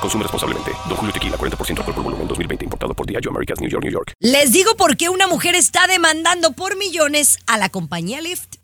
Consume 0.00 0.22
responsablemente. 0.22 0.72
Don 0.88 0.96
Julio 0.96 1.12
Tequila, 1.12 1.36
40% 1.36 1.78
alcohol 1.78 1.94
por 1.94 2.04
volumen, 2.04 2.26
2020. 2.28 2.64
Importado 2.64 2.94
por 2.94 3.06
Diageo 3.06 3.30
Americas, 3.30 3.60
New 3.60 3.68
York, 3.68 3.84
New 3.84 3.92
York. 3.92 4.12
Les 4.20 4.52
digo 4.52 4.74
por 4.76 4.96
qué 4.96 5.08
una 5.08 5.26
mujer 5.26 5.54
está 5.54 5.86
demandando 5.86 6.52
por 6.52 6.76
millones 6.76 7.38
a 7.46 7.58
la 7.58 7.68
compañía 7.68 8.20
Lyft. 8.20 8.56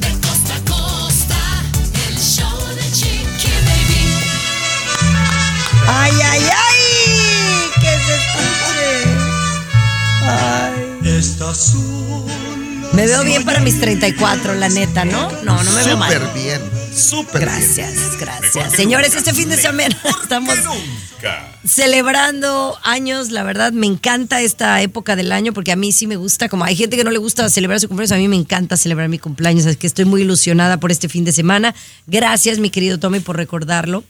De 0.00 0.10
costa 0.20 0.54
a 0.56 0.60
costa, 0.70 1.62
el 2.08 2.18
show 2.18 2.58
de 2.74 2.82
Chiqui 2.92 3.50
Baby. 3.66 4.02
¡Ay, 5.88 6.12
ay, 6.22 6.42
ay! 6.42 6.78
¡Que 7.80 7.98
se 8.04 8.14
escuche! 8.14 9.04
¡Ay! 10.22 11.16
Estás 11.18 11.56
sola. 11.56 12.69
Me 12.92 13.06
veo 13.06 13.22
bien 13.24 13.44
para 13.44 13.60
mis 13.60 13.80
34, 13.80 14.54
la 14.54 14.68
neta, 14.68 15.04
¿no? 15.04 15.30
No, 15.42 15.62
no 15.62 15.70
me 15.72 15.84
veo 15.84 15.96
mal. 15.96 16.12
Súper 16.12 16.34
bien, 16.34 16.60
súper 16.94 17.40
bien. 17.40 17.52
Gracias, 17.52 18.18
gracias. 18.18 18.72
Señores, 18.72 19.14
este 19.14 19.32
fin 19.32 19.48
de 19.48 19.56
semana 19.56 19.96
estamos 20.22 20.58
celebrando 21.64 22.76
años. 22.82 23.30
La 23.30 23.44
verdad, 23.44 23.72
me 23.72 23.86
encanta 23.86 24.40
esta 24.42 24.82
época 24.82 25.14
del 25.14 25.30
año 25.30 25.52
porque 25.52 25.70
a 25.72 25.76
mí 25.76 25.92
sí 25.92 26.06
me 26.08 26.16
gusta. 26.16 26.48
Como 26.48 26.64
hay 26.64 26.74
gente 26.74 26.96
que 26.96 27.04
no 27.04 27.10
le 27.10 27.18
gusta 27.18 27.48
celebrar 27.48 27.78
su 27.80 27.86
cumpleaños, 27.86 28.12
a 28.12 28.16
mí 28.16 28.26
me 28.26 28.36
encanta 28.36 28.76
celebrar 28.76 29.08
mi 29.08 29.18
cumpleaños. 29.18 29.66
Así 29.66 29.76
que 29.76 29.86
estoy 29.86 30.04
muy 30.04 30.22
ilusionada 30.22 30.78
por 30.78 30.90
este 30.90 31.08
fin 31.08 31.24
de 31.24 31.32
semana. 31.32 31.74
Gracias, 32.06 32.58
mi 32.58 32.70
querido 32.70 32.98
Tommy, 32.98 33.20
por 33.20 33.36
recordarlo. 33.36 34.02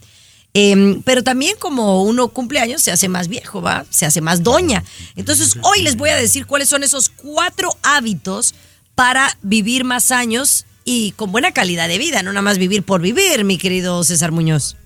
Em, 0.53 1.03
pero 1.03 1.23
también 1.23 1.55
como 1.61 2.03
uno 2.03 2.29
cumpleaños 2.29 2.83
se 2.83 2.91
hace 2.91 3.09
más 3.09 3.29
viejo, 3.29 3.63
¿va? 3.63 3.85
Se 3.91 4.07
hace 4.07 4.21
más 4.21 4.43
doña. 4.43 4.83
Entonces, 5.15 5.57
hoy 5.63 5.83
les 5.83 5.97
voy 5.97 6.11
a 6.11 6.17
decir 6.17 6.47
cuáles 6.47 6.69
son 6.69 6.83
esos 6.83 7.09
cuatro 7.09 7.77
hábitos 7.83 8.55
para 9.01 9.35
vivir 9.41 9.85
más 9.85 10.11
años 10.11 10.67
y 10.85 11.13
con 11.13 11.33
buena 11.33 11.53
calidad 11.53 11.89
de 11.89 11.97
vida, 11.97 12.23
no 12.23 12.35
nada 12.35 12.43
más 12.43 12.59
vivir 12.59 12.83
por 12.83 13.01
vivir, 13.01 13.45
mi 13.45 13.57
querido 13.57 14.05
César 14.05 14.31
Muñoz. 14.31 14.77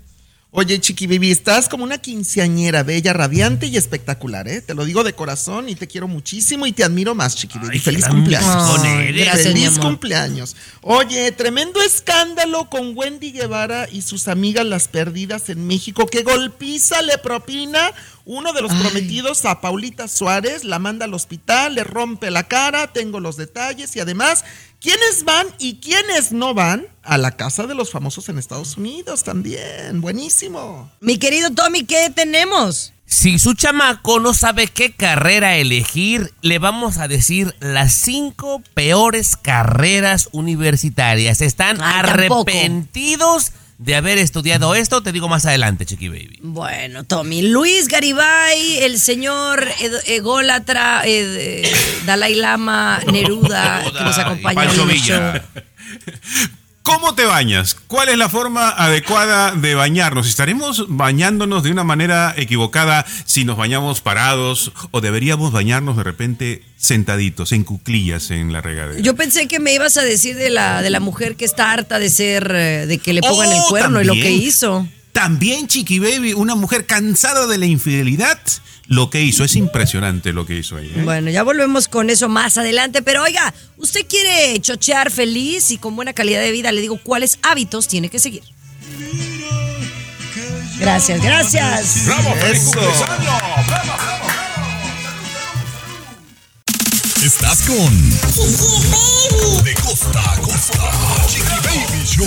Oye, 0.52 0.80
Chiqui 0.80 1.08
Baby, 1.08 1.32
estás 1.32 1.68
como 1.68 1.82
una 1.82 1.98
quinceañera 1.98 2.84
bella, 2.84 3.12
radiante 3.12 3.66
y 3.66 3.76
espectacular, 3.76 4.46
¿eh? 4.46 4.60
Te 4.60 4.74
lo 4.74 4.84
digo 4.84 5.02
de 5.02 5.14
corazón 5.14 5.68
y 5.68 5.74
te 5.74 5.88
quiero 5.88 6.06
muchísimo 6.06 6.64
y 6.64 6.70
te 6.70 6.84
admiro 6.84 7.16
más, 7.16 7.34
Chiqui 7.34 7.58
Baby. 7.58 7.80
Feliz 7.80 8.06
cumpleaños. 8.06 8.80
Ay, 8.84 9.12
gracias, 9.14 9.52
mi 9.52 9.62
Feliz 9.62 9.78
amor. 9.78 9.80
cumpleaños. 9.80 10.54
Oye, 10.82 11.32
tremendo 11.32 11.82
escándalo 11.82 12.70
con 12.70 12.96
Wendy 12.96 13.32
Guevara 13.32 13.88
y 13.90 14.02
sus 14.02 14.28
amigas 14.28 14.64
las 14.64 14.86
perdidas 14.86 15.48
en 15.48 15.66
México. 15.66 16.06
¿Qué 16.06 16.22
golpiza 16.22 17.02
le 17.02 17.18
propina? 17.18 17.90
Uno 18.26 18.52
de 18.52 18.62
los 18.62 18.72
Ay. 18.72 18.80
prometidos 18.80 19.44
a 19.44 19.60
Paulita 19.60 20.08
Suárez 20.08 20.64
la 20.64 20.78
manda 20.78 21.04
al 21.04 21.14
hospital, 21.14 21.74
le 21.74 21.84
rompe 21.84 22.30
la 22.30 22.44
cara, 22.44 22.92
tengo 22.92 23.20
los 23.20 23.36
detalles 23.36 23.94
y 23.96 24.00
además, 24.00 24.44
¿quiénes 24.80 25.24
van 25.24 25.46
y 25.58 25.76
quiénes 25.76 26.32
no 26.32 26.54
van 26.54 26.86
a 27.02 27.18
la 27.18 27.32
casa 27.32 27.66
de 27.66 27.74
los 27.74 27.90
famosos 27.90 28.28
en 28.30 28.38
Estados 28.38 28.78
Unidos 28.78 29.24
también? 29.24 30.00
Buenísimo. 30.00 30.90
Mi 31.00 31.18
querido 31.18 31.50
Tommy, 31.50 31.84
¿qué 31.84 32.10
tenemos? 32.14 32.94
Si 33.04 33.38
su 33.38 33.52
chamaco 33.52 34.18
no 34.18 34.32
sabe 34.32 34.66
qué 34.66 34.92
carrera 34.92 35.56
elegir, 35.56 36.32
le 36.40 36.58
vamos 36.58 36.96
a 36.96 37.06
decir 37.06 37.54
las 37.60 37.92
cinco 37.92 38.62
peores 38.72 39.36
carreras 39.36 40.30
universitarias. 40.32 41.42
Están 41.42 41.78
Ay, 41.82 42.02
tampoco. 42.06 42.50
De 43.84 43.94
haber 43.96 44.18
estudiado 44.18 44.74
esto. 44.74 45.02
Te 45.02 45.12
digo 45.12 45.28
más 45.28 45.44
adelante, 45.44 45.84
Chiqui 45.84 46.08
Baby. 46.08 46.38
Bueno, 46.42 47.04
Tommy, 47.04 47.42
Luis 47.42 47.88
Garibay, 47.88 48.78
el 48.78 48.98
señor 48.98 49.68
ed- 49.80 50.00
ególatra, 50.06 51.02
eh, 51.04 51.70
Dalai 52.06 52.34
Lama, 52.34 53.00
Neruda, 53.12 53.82
que 53.96 54.04
nos 54.04 54.18
acompaña 54.18 54.54
Pancho 54.64 54.86
Villa. 54.86 55.44
¿Cómo 56.84 57.14
te 57.14 57.24
bañas? 57.24 57.74
¿Cuál 57.86 58.10
es 58.10 58.18
la 58.18 58.28
forma 58.28 58.68
adecuada 58.68 59.52
de 59.52 59.74
bañarnos? 59.74 60.28
¿Estaremos 60.28 60.84
bañándonos 60.88 61.62
de 61.62 61.70
una 61.70 61.82
manera 61.82 62.34
equivocada 62.36 63.06
si 63.24 63.46
nos 63.46 63.56
bañamos 63.56 64.02
parados 64.02 64.70
o 64.90 65.00
deberíamos 65.00 65.50
bañarnos 65.50 65.96
de 65.96 66.02
repente 66.02 66.62
sentaditos, 66.76 67.52
en 67.52 67.64
cuclillas 67.64 68.30
en 68.30 68.52
la 68.52 68.60
regadera? 68.60 69.00
Yo 69.00 69.16
pensé 69.16 69.48
que 69.48 69.60
me 69.60 69.72
ibas 69.72 69.96
a 69.96 70.02
decir 70.02 70.36
de 70.36 70.50
la, 70.50 70.82
de 70.82 70.90
la 70.90 71.00
mujer 71.00 71.36
que 71.36 71.46
está 71.46 71.72
harta 71.72 71.98
de 71.98 72.10
ser, 72.10 72.52
eh, 72.54 72.86
de 72.86 72.98
que 72.98 73.14
le 73.14 73.22
pongan 73.22 73.50
el 73.50 73.60
Oh, 73.64 73.68
cuerno 73.70 74.02
y 74.02 74.04
lo 74.04 74.12
que 74.12 74.32
hizo. 74.32 74.86
También, 75.12 75.68
Chiqui 75.68 76.00
Baby, 76.00 76.34
una 76.34 76.54
mujer 76.54 76.84
cansada 76.84 77.46
de 77.46 77.56
la 77.56 77.64
infidelidad, 77.64 78.38
lo 78.86 79.10
que 79.10 79.22
hizo. 79.22 79.44
Es 79.44 79.56
impresionante 79.56 80.32
lo 80.32 80.46
que 80.46 80.58
hizo 80.58 80.78
ella. 80.78 80.92
¿eh? 80.96 81.04
Bueno, 81.04 81.30
ya 81.30 81.42
volvemos 81.42 81.88
con 81.88 82.10
eso 82.10 82.28
más 82.28 82.58
adelante, 82.58 83.02
pero 83.02 83.22
oiga, 83.22 83.54
usted 83.76 84.06
quiere 84.06 84.60
chochear 84.60 85.10
feliz 85.10 85.70
y 85.70 85.78
con 85.78 85.96
buena 85.96 86.12
calidad 86.12 86.40
de 86.40 86.52
vida, 86.52 86.72
le 86.72 86.80
digo 86.80 86.98
cuáles 87.02 87.38
hábitos 87.42 87.88
tiene 87.88 88.08
que 88.08 88.18
seguir. 88.18 88.42
Gracias, 90.78 91.22
gracias. 91.22 92.08
Eso. 92.50 92.80
Estás 97.24 97.62
con 97.62 98.10
De 99.64 99.74
costa 99.76 100.20
a 100.30 100.40
costa. 100.42 100.92
Chiqui 101.26 101.46
Baby 101.64 102.04
Show. 102.04 102.26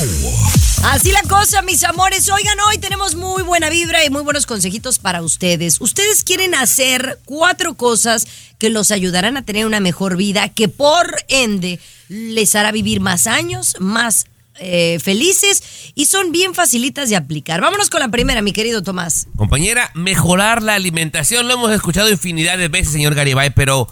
Así 0.85 1.11
la 1.11 1.21
cosa, 1.21 1.61
mis 1.61 1.83
amores. 1.83 2.27
Oigan, 2.29 2.59
hoy 2.61 2.79
tenemos 2.79 3.13
muy 3.13 3.43
buena 3.43 3.69
vibra 3.69 4.03
y 4.03 4.09
muy 4.09 4.23
buenos 4.23 4.47
consejitos 4.47 4.97
para 4.97 5.21
ustedes. 5.21 5.81
Ustedes 5.81 6.23
quieren 6.23 6.55
hacer 6.55 7.19
cuatro 7.25 7.75
cosas 7.75 8.25
que 8.57 8.71
los 8.71 8.89
ayudarán 8.89 9.37
a 9.37 9.45
tener 9.45 9.67
una 9.67 9.79
mejor 9.79 10.17
vida, 10.17 10.49
que 10.49 10.67
por 10.67 11.15
ende 11.27 11.79
les 12.09 12.55
hará 12.55 12.71
vivir 12.71 12.99
más 12.99 13.27
años, 13.27 13.75
más 13.79 14.25
eh, 14.59 14.97
felices 14.99 15.91
y 15.93 16.07
son 16.07 16.31
bien 16.31 16.55
facilitas 16.55 17.07
de 17.09 17.17
aplicar. 17.17 17.61
Vámonos 17.61 17.91
con 17.91 17.99
la 17.99 18.09
primera, 18.09 18.41
mi 18.41 18.51
querido 18.51 18.81
Tomás. 18.81 19.27
Compañera, 19.35 19.91
mejorar 19.93 20.63
la 20.63 20.73
alimentación. 20.73 21.47
Lo 21.47 21.53
hemos 21.53 21.71
escuchado 21.71 22.09
infinidad 22.09 22.57
de 22.57 22.67
veces, 22.67 22.93
señor 22.93 23.13
Garibay, 23.13 23.51
pero 23.51 23.87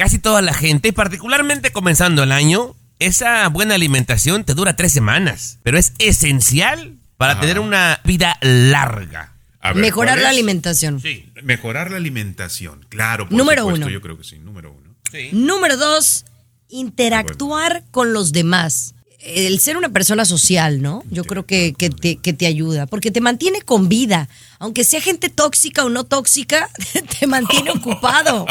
casi 0.00 0.18
toda 0.18 0.40
la 0.40 0.54
gente, 0.54 0.94
particularmente 0.94 1.72
comenzando 1.72 2.22
el 2.22 2.32
año, 2.32 2.74
esa 3.00 3.46
buena 3.48 3.74
alimentación 3.74 4.44
te 4.44 4.54
dura 4.54 4.74
tres 4.74 4.92
semanas, 4.92 5.58
pero 5.62 5.76
es 5.76 5.92
esencial 5.98 6.96
para 7.18 7.32
Ajá. 7.32 7.42
tener 7.42 7.58
una 7.58 8.00
vida 8.04 8.38
larga. 8.40 9.34
Ver, 9.62 9.74
Mejorar 9.74 10.14
¿cuál 10.14 10.22
la 10.22 10.30
alimentación. 10.30 11.00
Sí. 11.02 11.30
Mejorar 11.42 11.90
la 11.90 11.98
alimentación, 11.98 12.86
claro. 12.88 13.28
Por 13.28 13.36
Número 13.36 13.60
supuesto, 13.60 13.84
uno. 13.84 13.92
Yo 13.92 14.00
creo 14.00 14.16
que 14.16 14.24
sí, 14.24 14.38
número 14.38 14.72
uno. 14.72 14.96
Sí. 15.12 15.28
Número 15.32 15.76
dos, 15.76 16.24
interactuar 16.70 17.84
con 17.90 18.14
los 18.14 18.32
demás. 18.32 18.94
El 19.22 19.60
ser 19.60 19.76
una 19.76 19.90
persona 19.90 20.24
social, 20.24 20.80
¿no? 20.80 21.02
Yo 21.10 21.24
creo 21.24 21.44
que, 21.44 21.74
que 21.76 21.90
te, 21.90 22.16
que 22.16 22.32
te 22.32 22.46
ayuda, 22.46 22.86
porque 22.86 23.10
te 23.10 23.20
mantiene 23.20 23.60
con 23.60 23.88
vida. 23.88 24.28
Aunque 24.58 24.84
sea 24.84 25.00
gente 25.00 25.28
tóxica 25.28 25.84
o 25.84 25.90
no 25.90 26.04
tóxica, 26.04 26.68
te 27.20 27.26
mantiene 27.26 27.70
ocupado. 27.70 28.46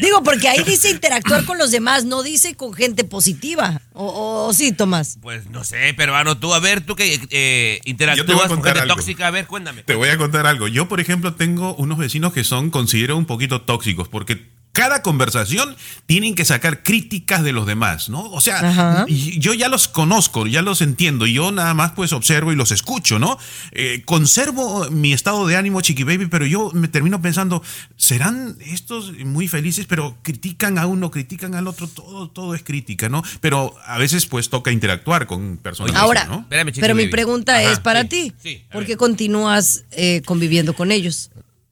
Digo, 0.00 0.22
porque 0.22 0.48
ahí 0.48 0.62
dice 0.64 0.90
interactuar 0.90 1.44
con 1.44 1.58
los 1.58 1.70
demás, 1.70 2.04
no 2.04 2.22
dice 2.22 2.54
con 2.54 2.72
gente 2.72 3.04
positiva. 3.04 3.80
O, 3.92 4.46
o 4.48 4.52
sí, 4.52 4.72
Tomás. 4.72 5.18
Pues 5.20 5.48
no 5.50 5.64
sé, 5.64 5.94
peruano, 5.94 6.38
tú, 6.38 6.54
a 6.54 6.60
ver, 6.60 6.80
tú 6.80 6.96
que 6.96 7.20
eh, 7.30 7.80
interactúas 7.84 8.48
con 8.48 8.62
gente 8.62 8.80
algo. 8.80 8.96
tóxica, 8.96 9.26
a 9.26 9.30
ver, 9.30 9.46
cuéntame. 9.46 9.82
Te 9.82 9.94
voy 9.94 10.08
a 10.08 10.18
contar 10.18 10.46
algo. 10.46 10.68
Yo, 10.68 10.88
por 10.88 11.00
ejemplo, 11.00 11.34
tengo 11.34 11.74
unos 11.74 11.98
vecinos 11.98 12.32
que 12.32 12.44
son, 12.44 12.70
considero, 12.70 13.16
un 13.16 13.26
poquito 13.26 13.62
tóxicos, 13.62 14.08
porque 14.08 14.50
cada 14.72 15.02
conversación 15.02 15.76
tienen 16.06 16.34
que 16.34 16.44
sacar 16.44 16.82
críticas 16.82 17.42
de 17.42 17.52
los 17.52 17.66
demás, 17.66 18.08
¿no? 18.08 18.30
O 18.30 18.40
sea, 18.40 18.58
Ajá. 18.60 19.06
yo 19.08 19.52
ya 19.54 19.68
los 19.68 19.86
conozco, 19.86 20.46
ya 20.46 20.62
los 20.62 20.80
entiendo, 20.80 21.26
y 21.26 21.34
yo 21.34 21.52
nada 21.52 21.74
más 21.74 21.92
pues 21.92 22.12
observo 22.12 22.52
y 22.52 22.56
los 22.56 22.70
escucho, 22.72 23.18
¿no? 23.18 23.38
Eh, 23.72 24.02
conservo 24.06 24.90
mi 24.90 25.12
estado 25.12 25.46
de 25.46 25.56
ánimo, 25.56 25.80
chiqui 25.82 26.04
baby, 26.04 26.26
pero 26.26 26.46
yo 26.46 26.70
me 26.72 26.88
termino 26.88 27.20
pensando, 27.20 27.62
¿serán 27.96 28.56
estos 28.60 29.12
muy 29.18 29.46
felices, 29.46 29.84
pero 29.86 30.16
critican 30.22 30.78
a 30.78 30.86
uno, 30.86 31.10
critican 31.10 31.54
al 31.54 31.68
otro, 31.68 31.86
todo, 31.86 32.30
todo 32.30 32.54
es 32.54 32.62
crítica, 32.62 33.08
¿no? 33.08 33.22
Pero 33.40 33.74
a 33.84 33.98
veces 33.98 34.26
pues 34.26 34.48
toca 34.48 34.72
interactuar 34.72 35.26
con 35.26 35.58
personas. 35.58 35.94
así, 35.94 36.02
Ahora, 36.02 36.24
¿no? 36.24 36.40
Espérame, 36.40 36.72
pero 36.80 36.94
mi 36.94 37.08
pregunta 37.08 37.58
Ajá, 37.58 37.72
es 37.72 37.78
para 37.80 38.02
sí, 38.02 38.08
ti. 38.08 38.32
sí, 38.42 38.64
a 38.68 38.72
¿Por 38.72 38.80
ver. 38.82 38.86
qué 38.88 38.96
continúas 38.96 39.84
eh, 39.90 40.22
conviviendo 40.24 40.74
con 40.74 40.92
ellos? 40.92 41.30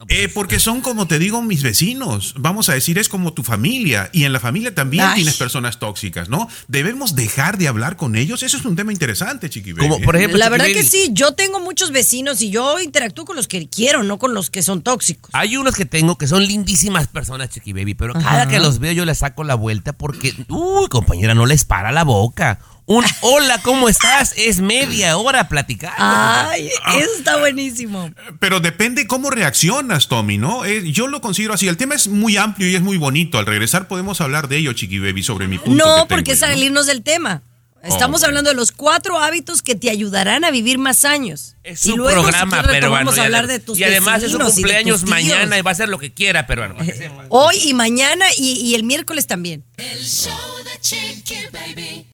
Eh, 0.09 0.29
porque 0.33 0.59
son, 0.59 0.81
como 0.81 1.07
te 1.07 1.19
digo, 1.19 1.43
mis 1.43 1.63
vecinos. 1.63 2.35
Vamos 2.39 2.69
a 2.69 2.75
decir, 2.75 2.99
es 2.99 3.09
como 3.09 3.35
tu 3.35 3.43
familia. 3.43 4.09
Y 4.13 4.25
en 4.25 4.33
la 4.33 4.41
familia 4.41 4.75
también 4.75 5.05
Ay. 5.05 5.17
tienes 5.17 5.37
personas 5.37 5.79
tóxicas, 5.79 6.29
¿no? 6.29 6.49
Debemos 6.69 7.15
dejar 7.15 7.59
de 7.59 7.69
hablar 7.69 7.97
con 7.97 8.17
ellos. 8.17 8.43
Eso 8.43 8.57
es 8.57 8.65
un 8.65 8.77
tema 8.77 8.93
interesante, 8.93 9.51
Chiqui 9.51 9.73
Baby. 9.73 9.89
Como, 9.89 10.01
por 10.01 10.17
ejemplo, 10.17 10.39
La 10.39 10.47
Chiqui 10.47 10.53
verdad 10.53 10.65
Baby, 10.67 10.75
que 10.75 10.85
sí, 10.85 11.11
yo 11.13 11.33
tengo 11.33 11.61
muchos 11.61 11.91
vecinos 11.91 12.41
y 12.41 12.51
yo 12.51 12.81
interactúo 12.81 13.27
con 13.27 13.37
los 13.37 13.47
que 13.47 13.69
quiero, 13.69 14.03
no 14.03 14.19
con 14.19 14.33
los 14.33 14.49
que 14.49 14.63
son 14.63 14.83
tóxicos. 14.83 15.31
Hay 15.35 15.57
unos 15.57 15.75
que 15.75 15.85
tengo 15.85 16.17
que 16.17 16.27
son 16.27 16.47
lindísimas 16.47 17.07
personas, 17.09 17.51
Chiqui 17.51 17.73
Baby, 17.73 17.95
pero 17.95 18.15
cada 18.15 18.49
que 18.49 18.59
los 18.59 18.79
veo 18.79 18.93
yo 18.93 19.05
les 19.05 19.19
saco 19.19 19.45
la 19.45 19.55
vuelta 19.55 19.93
porque, 19.93 20.35
uy, 20.49 20.89
compañera, 20.89 21.35
no 21.35 21.45
les 21.45 21.65
para 21.65 21.93
la 21.93 22.05
boca. 22.05 22.59
Un 22.91 23.05
hola, 23.21 23.61
¿cómo 23.63 23.89
estás? 23.89 24.35
Es 24.37 24.59
media 24.61 25.17
hora 25.17 25.49
platicar. 25.49 25.93
Ay, 25.97 26.67
eso 26.99 27.11
está 27.17 27.37
buenísimo. 27.37 28.11
Pero 28.41 28.59
depende 28.59 29.07
cómo 29.07 29.31
reaccionas, 29.31 30.09
Tommy, 30.09 30.39
¿no? 30.39 30.65
Eh, 30.65 30.91
yo 30.91 31.07
lo 31.07 31.21
considero 31.21 31.55
así. 31.55 31.69
El 31.69 31.77
tema 31.77 31.95
es 31.95 32.09
muy 32.09 32.37
amplio 32.37 32.69
y 32.69 32.75
es 32.75 32.83
muy 32.83 32.97
bonito. 32.97 33.39
Al 33.39 33.47
regresar 33.47 33.87
podemos 33.87 34.21
hablar 34.21 34.49
de 34.49 34.57
ello, 34.57 34.73
Chiqui 34.73 34.99
Baby, 34.99 35.23
sobre 35.23 35.47
mi 35.47 35.59
punto. 35.59 35.85
No, 35.85 35.95
tengo 35.95 36.09
porque 36.09 36.33
es 36.33 36.41
salirnos 36.41 36.87
del 36.87 37.05
tema. 37.05 37.45
Estamos 37.85 38.23
bueno. 38.23 38.27
hablando 38.27 38.51
de 38.51 38.57
los 38.57 38.73
cuatro 38.73 39.21
hábitos 39.21 39.63
que 39.63 39.77
te 39.77 39.89
ayudarán 39.89 40.45
a 40.45 40.51
vivir 40.51 40.79
más 40.79 41.05
años. 41.05 41.55
Es 41.63 41.87
y 41.87 41.93
un 41.93 41.99
luego, 41.99 42.23
programa 42.23 42.61
peruano. 42.65 43.15
y 43.17 43.21
hablar 43.21 43.47
de 43.47 43.61
tus 43.61 43.79
y 43.79 43.85
además 43.85 44.25
es 44.25 44.35
un 44.35 44.39
vecinos 44.41 44.53
y 44.53 44.57
de 44.57 44.63
cumpleaños 44.63 45.05
mañana 45.05 45.57
y 45.57 45.63
va 45.63 45.71
a 45.71 45.75
hacer 45.75 45.89
lo 45.89 45.99
que 46.01 46.13
quiera, 46.13 46.49
peruano. 46.49 46.75
para 46.75 46.87
que 46.87 46.99
sepa. 46.99 47.27
Hoy 47.29 47.55
y 47.67 47.73
mañana 47.73 48.27
y, 48.37 48.55
y 48.55 48.75
el 48.75 48.83
miércoles 48.83 49.29
también. 49.29 49.65
El 49.77 50.05
show 50.05 50.60
Chiqui 50.81 51.37
Baby. 51.53 52.07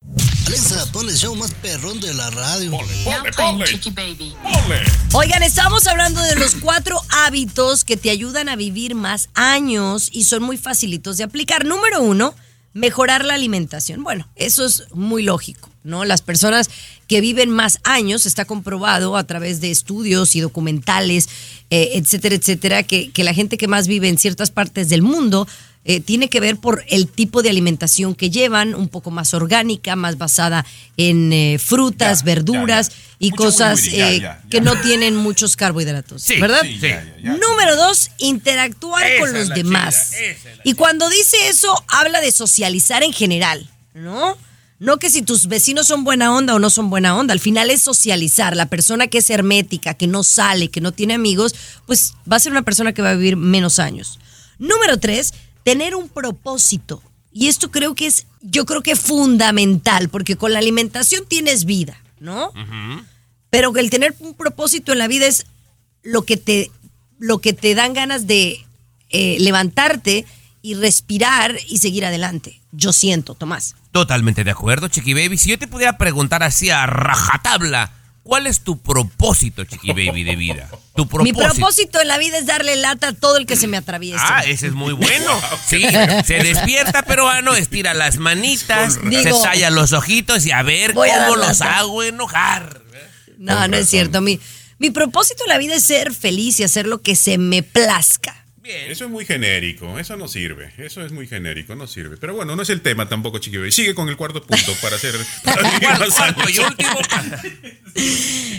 Alexa, 0.46 0.90
pon 0.92 1.08
el 1.08 1.16
show 1.16 1.34
más 1.36 1.52
perrón 1.54 2.00
de 2.00 2.12
la 2.14 2.30
radio. 2.30 2.72
Baby. 3.94 4.34
Oigan, 5.12 5.42
estamos 5.42 5.86
hablando 5.86 6.20
de 6.22 6.34
los 6.34 6.56
cuatro 6.56 7.00
hábitos 7.10 7.84
que 7.84 7.96
te 7.96 8.10
ayudan 8.10 8.48
a 8.48 8.56
vivir 8.56 8.94
más 8.94 9.28
años 9.34 10.08
y 10.12 10.24
son 10.24 10.42
muy 10.42 10.56
facilitos 10.56 11.16
de 11.16 11.24
aplicar. 11.24 11.64
Número 11.64 12.02
uno, 12.02 12.34
mejorar 12.72 13.24
la 13.24 13.34
alimentación. 13.34 14.02
Bueno, 14.02 14.28
eso 14.34 14.64
es 14.64 14.84
muy 14.92 15.22
lógico, 15.22 15.70
¿no? 15.84 16.04
Las 16.04 16.22
personas 16.22 16.68
que 17.06 17.20
viven 17.20 17.50
más 17.50 17.78
años, 17.84 18.26
está 18.26 18.44
comprobado 18.44 19.16
a 19.16 19.24
través 19.24 19.60
de 19.60 19.70
estudios 19.70 20.34
y 20.34 20.40
documentales, 20.40 21.28
eh, 21.70 21.90
etcétera, 21.94 22.34
etcétera, 22.34 22.82
que, 22.82 23.10
que 23.12 23.24
la 23.24 23.32
gente 23.32 23.58
que 23.58 23.68
más 23.68 23.86
vive 23.86 24.08
en 24.08 24.18
ciertas 24.18 24.50
partes 24.50 24.88
del 24.88 25.02
mundo 25.02 25.46
eh, 25.88 26.00
tiene 26.00 26.28
que 26.28 26.40
ver 26.40 26.56
por 26.56 26.84
el 26.88 27.06
tipo 27.08 27.42
de 27.42 27.48
alimentación 27.50 28.14
que 28.14 28.28
llevan, 28.28 28.74
un 28.74 28.88
poco 28.88 29.10
más 29.10 29.32
orgánica, 29.34 29.94
más 29.96 30.18
basada 30.18 30.66
en 30.96 31.32
eh, 31.32 31.58
frutas, 31.58 32.18
Ya, 32.20 32.24
verduras 32.26 32.88
ya, 32.90 32.94
ya. 32.96 33.02
y 33.20 33.30
Mucho 33.30 33.42
cosas 33.44 33.80
eh, 33.92 34.28
que 34.50 34.60
no 34.60 34.78
tienen 34.82 35.16
muchos 35.16 35.56
carbohidratos, 35.56 36.22
Sí, 36.22 36.40
¿verdad? 36.40 36.60
sí, 36.62 36.78
sí. 36.80 36.88
Número 37.22 37.76
dos, 37.76 38.10
interactuar 38.18 39.06
Esa 39.06 39.20
con 39.20 39.32
los 39.32 39.48
demás. 39.50 40.12
es 40.14 40.36
y 40.64 40.74
cuando 40.74 41.08
dice 41.08 41.36
eso, 41.48 41.72
habla 41.88 42.20
de 42.20 42.32
socializar 42.32 43.02
en 43.02 43.12
general, 43.12 43.70
¿no? 43.94 44.36
No 44.78 44.98
que 44.98 45.08
si 45.08 45.22
tus 45.22 45.46
vecinos 45.46 45.86
son 45.86 46.04
buena 46.04 46.34
onda 46.36 46.54
o 46.54 46.58
no 46.58 46.68
son 46.68 46.90
buena 46.90 47.16
onda, 47.16 47.32
al 47.32 47.40
final 47.40 47.70
es 47.70 47.80
socializar. 47.80 48.54
La 48.56 48.66
persona 48.66 49.06
que 49.06 49.18
es 49.18 49.30
hermética, 49.30 49.94
que 49.94 50.06
no 50.06 50.22
sale, 50.22 50.68
que 50.68 50.82
no 50.82 50.92
tiene 50.92 51.14
amigos, 51.14 51.54
pues 51.86 52.12
va 52.30 52.36
a 52.36 52.40
ser 52.40 52.52
una 52.52 52.60
persona 52.60 52.92
que 52.92 53.00
va 53.00 53.10
a 53.10 53.14
vivir 53.14 53.36
menos 53.36 53.78
años. 53.78 54.18
Número 54.58 54.98
tres, 54.98 55.32
tener 55.66 55.96
un 55.96 56.08
propósito. 56.08 57.02
Y 57.32 57.48
esto 57.48 57.72
creo 57.72 57.96
que 57.96 58.06
es, 58.06 58.28
yo 58.40 58.64
creo 58.66 58.84
que 58.84 58.94
fundamental, 58.94 60.08
porque 60.08 60.36
con 60.36 60.52
la 60.52 60.60
alimentación 60.60 61.24
tienes 61.26 61.64
vida, 61.64 62.00
¿no? 62.20 62.52
Pero 63.50 63.72
que 63.72 63.80
el 63.80 63.90
tener 63.90 64.14
un 64.20 64.34
propósito 64.34 64.92
en 64.92 64.98
la 64.98 65.08
vida 65.08 65.26
es 65.26 65.44
lo 66.04 66.22
que 66.22 66.36
te, 66.36 66.70
lo 67.18 67.40
que 67.40 67.52
te 67.52 67.74
dan 67.74 67.94
ganas 67.94 68.28
de 68.28 68.64
eh, 69.10 69.38
levantarte 69.40 70.24
y 70.62 70.74
respirar 70.74 71.56
y 71.66 71.78
seguir 71.78 72.06
adelante. 72.06 72.60
Yo 72.70 72.92
siento, 72.92 73.34
Tomás. 73.34 73.74
Totalmente 73.90 74.44
de 74.44 74.52
acuerdo, 74.52 74.86
Chiqui 74.86 75.14
Baby. 75.14 75.36
Si 75.36 75.50
yo 75.50 75.58
te 75.58 75.66
pudiera 75.66 75.98
preguntar 75.98 76.44
así 76.44 76.70
a 76.70 76.86
rajatabla, 76.86 77.90
¿cuál 78.26 78.46
es 78.46 78.61
tu 78.61 78.78
propósito, 78.78 79.64
Chiqui 79.64 79.88
Baby, 79.90 80.25
de 80.25 80.37
vida? 80.37 80.69
Tu 80.94 81.06
propósito. 81.06 81.38
Mi 81.38 81.44
propósito 81.44 82.00
en 82.00 82.08
la 82.08 82.19
vida 82.19 82.38
es 82.38 82.46
darle 82.46 82.76
lata 82.76 83.08
a 83.08 83.12
todo 83.12 83.37
el 83.37 83.46
que 83.46 83.56
se 83.56 83.67
me 83.67 83.76
atraviese. 83.76 84.19
Ah, 84.20 84.43
ese 84.44 84.67
es 84.67 84.73
muy 84.73 84.93
bueno. 84.93 85.40
Sí, 85.67 85.82
se 86.25 86.34
despierta 86.43 87.02
peruano, 87.02 87.55
estira 87.55 87.94
las 87.94 88.19
manitas, 88.19 88.99
Digo, 89.02 89.23
se 89.23 89.43
talla 89.43 89.70
los 89.70 89.93
ojitos 89.93 90.46
y 90.46 90.52
a 90.52 90.62
ver 90.62 90.90
a 90.90 90.94
cómo 90.94 91.37
los 91.37 91.58
lata. 91.61 91.78
hago 91.78 92.02
enojar. 92.02 92.82
no, 93.38 93.67
no 93.69 93.76
es 93.76 93.88
cierto. 93.88 94.20
Mi, 94.20 94.38
mi 94.78 94.90
propósito 94.90 95.44
en 95.44 95.49
la 95.50 95.58
vida 95.58 95.75
es 95.75 95.84
ser 95.84 96.12
feliz 96.14 96.61
y 96.61 96.64
hacer 96.64 96.87
lo 96.87 97.02
que 97.02 97.17
se 97.17 97.38
me 97.38 97.62
plazca. 97.62 98.45
Eso 98.68 99.04
es 99.04 99.10
muy 99.10 99.24
genérico, 99.24 99.98
eso 99.98 100.16
no 100.16 100.26
sirve, 100.26 100.72
eso 100.78 101.04
es 101.04 101.12
muy 101.12 101.26
genérico, 101.28 101.74
no 101.74 101.86
sirve. 101.86 102.16
Pero 102.16 102.34
bueno, 102.34 102.56
no 102.56 102.62
es 102.62 102.70
el 102.70 102.80
tema 102.80 103.08
tampoco, 103.08 103.38
Chiqui 103.38 103.58
Baby. 103.58 103.72
Sigue 103.72 103.94
con 103.94 104.08
el 104.08 104.16
cuarto 104.16 104.42
punto 104.42 104.72
para 104.82 104.96
hacer... 104.96 105.14
para 105.44 105.62
vivir 105.62 105.80
¿Cuál, 105.80 105.98
más 106.00 106.14
cuarto 106.14 106.40
años. 106.42 106.56
y 106.56 106.60
último? 106.60 107.00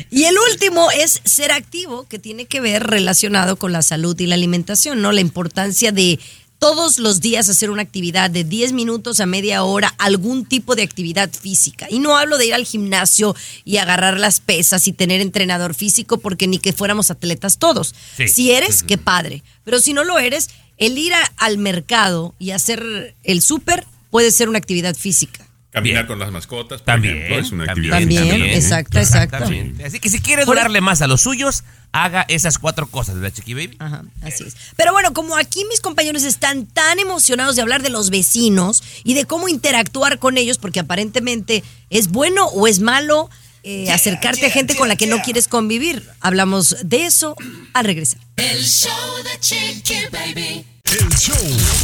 Y 0.10 0.24
el 0.24 0.36
último 0.52 0.90
es 0.92 1.22
ser 1.26 1.52
activo, 1.52 2.08
que 2.08 2.20
tiene 2.20 2.46
que 2.46 2.62
ver 2.62 2.84
relacionado 2.84 3.58
con 3.58 3.72
la 3.72 3.82
salud 3.82 4.18
y 4.20 4.28
la 4.28 4.36
alimentación, 4.36 5.02
¿no? 5.02 5.12
La 5.12 5.22
importancia 5.22 5.92
de 5.92 6.20
todos 6.60 6.98
los 7.00 7.22
días 7.22 7.50
hacer 7.50 7.70
una 7.70 7.82
actividad 7.84 8.30
de 8.32 8.44
10 8.44 8.74
minutos 8.74 9.20
a 9.20 9.26
media 9.26 9.64
hora, 9.64 9.94
algún 9.98 10.46
tipo 10.46 10.76
de 10.76 10.84
actividad 10.84 11.30
física. 11.32 11.88
Y 11.90 12.00
no 12.00 12.18
hablo 12.18 12.38
de 12.38 12.48
ir 12.48 12.54
al 12.54 12.66
gimnasio 12.66 13.36
y 13.64 13.78
agarrar 13.78 14.20
las 14.20 14.40
pesas 14.40 14.88
y 14.88 14.94
tener 14.94 15.22
entrenador 15.22 15.74
físico, 15.76 16.18
porque 16.18 16.48
ni 16.48 16.60
que 16.60 16.74
fuéramos 16.74 17.12
atletas 17.12 17.58
todos. 17.58 17.94
Sí. 18.18 18.28
Si 18.28 18.52
eres, 18.52 18.84
qué 18.84 18.98
padre. 18.98 19.44
Pero 19.64 19.80
si 19.80 19.94
no 19.94 20.04
lo 20.04 20.18
eres, 20.20 20.50
el 20.78 20.98
ir 20.98 21.14
a- 21.14 21.32
al 21.38 21.58
mercado 21.58 22.34
y 22.40 22.52
hacer 22.52 23.16
el 23.24 23.42
súper 23.42 23.86
puede 24.10 24.32
ser 24.32 24.50
una 24.50 24.58
actividad 24.58 24.96
física. 24.96 25.47
Caminar 25.78 26.04
Bien. 26.04 26.08
con 26.08 26.20
las 26.20 26.32
mascotas, 26.32 26.82
por 26.82 26.86
También, 26.86 27.18
ejemplo, 27.18 27.40
es 27.40 27.52
una 27.52 27.66
también, 27.66 27.94
actividad. 27.94 28.22
También, 28.22 28.50
exacto, 28.56 28.98
exacto. 29.00 29.36
Exactamente. 29.38 29.86
Así 29.86 30.00
que 30.00 30.10
si 30.10 30.20
quieres 30.20 30.46
Por- 30.46 30.56
durarle 30.56 30.82
más 30.82 31.02
a 31.02 31.08
los 31.08 31.22
suyos, 31.22 31.64
haga 31.92 32.26
esas 32.28 32.58
cuatro 32.60 32.88
cosas, 32.88 33.16
¿verdad, 33.16 33.34
Chiqui 33.36 33.54
Baby? 33.54 33.76
Ajá, 33.80 34.04
así 34.22 34.44
es. 34.46 34.56
Pero 34.76 34.92
bueno, 34.92 35.14
como 35.14 35.36
aquí 35.38 35.64
mis 35.70 35.80
compañeros 35.82 36.24
están 36.24 36.66
tan 36.66 37.00
emocionados 37.00 37.56
de 37.56 37.62
hablar 37.62 37.82
de 37.82 37.90
los 37.90 38.10
vecinos 38.10 38.84
y 39.04 39.14
de 39.14 39.26
cómo 39.26 39.48
interactuar 39.48 40.20
con 40.20 40.38
ellos, 40.38 40.58
porque 40.58 40.80
aparentemente 40.80 41.64
es 41.90 42.10
bueno 42.10 42.46
o 42.48 42.68
es 42.68 42.80
malo 42.80 43.30
eh, 43.64 43.92
acercarte 43.92 44.46
a 44.46 44.50
gente 44.50 44.76
con 44.76 44.88
la 44.88 44.96
que 44.96 45.08
no 45.08 45.22
quieres 45.22 45.48
convivir. 45.48 46.08
Hablamos 46.22 46.76
de 46.84 47.06
eso 47.06 47.36
al 47.74 47.86
regresar. 47.86 48.20
El 48.38 48.64
show 48.64 48.92
de 49.24 49.40
Chiqui 49.40 49.96
Baby. 50.12 50.66
El 50.90 51.10
show 51.18 51.36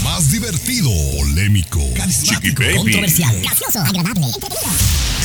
más 0.03 0.31
divertido, 0.31 0.89
polémico, 1.17 1.79
carismático, 1.95 2.61
Baby. 2.63 2.75
controversial, 2.77 3.41
gracioso, 3.41 3.79
agradable, 3.79 4.27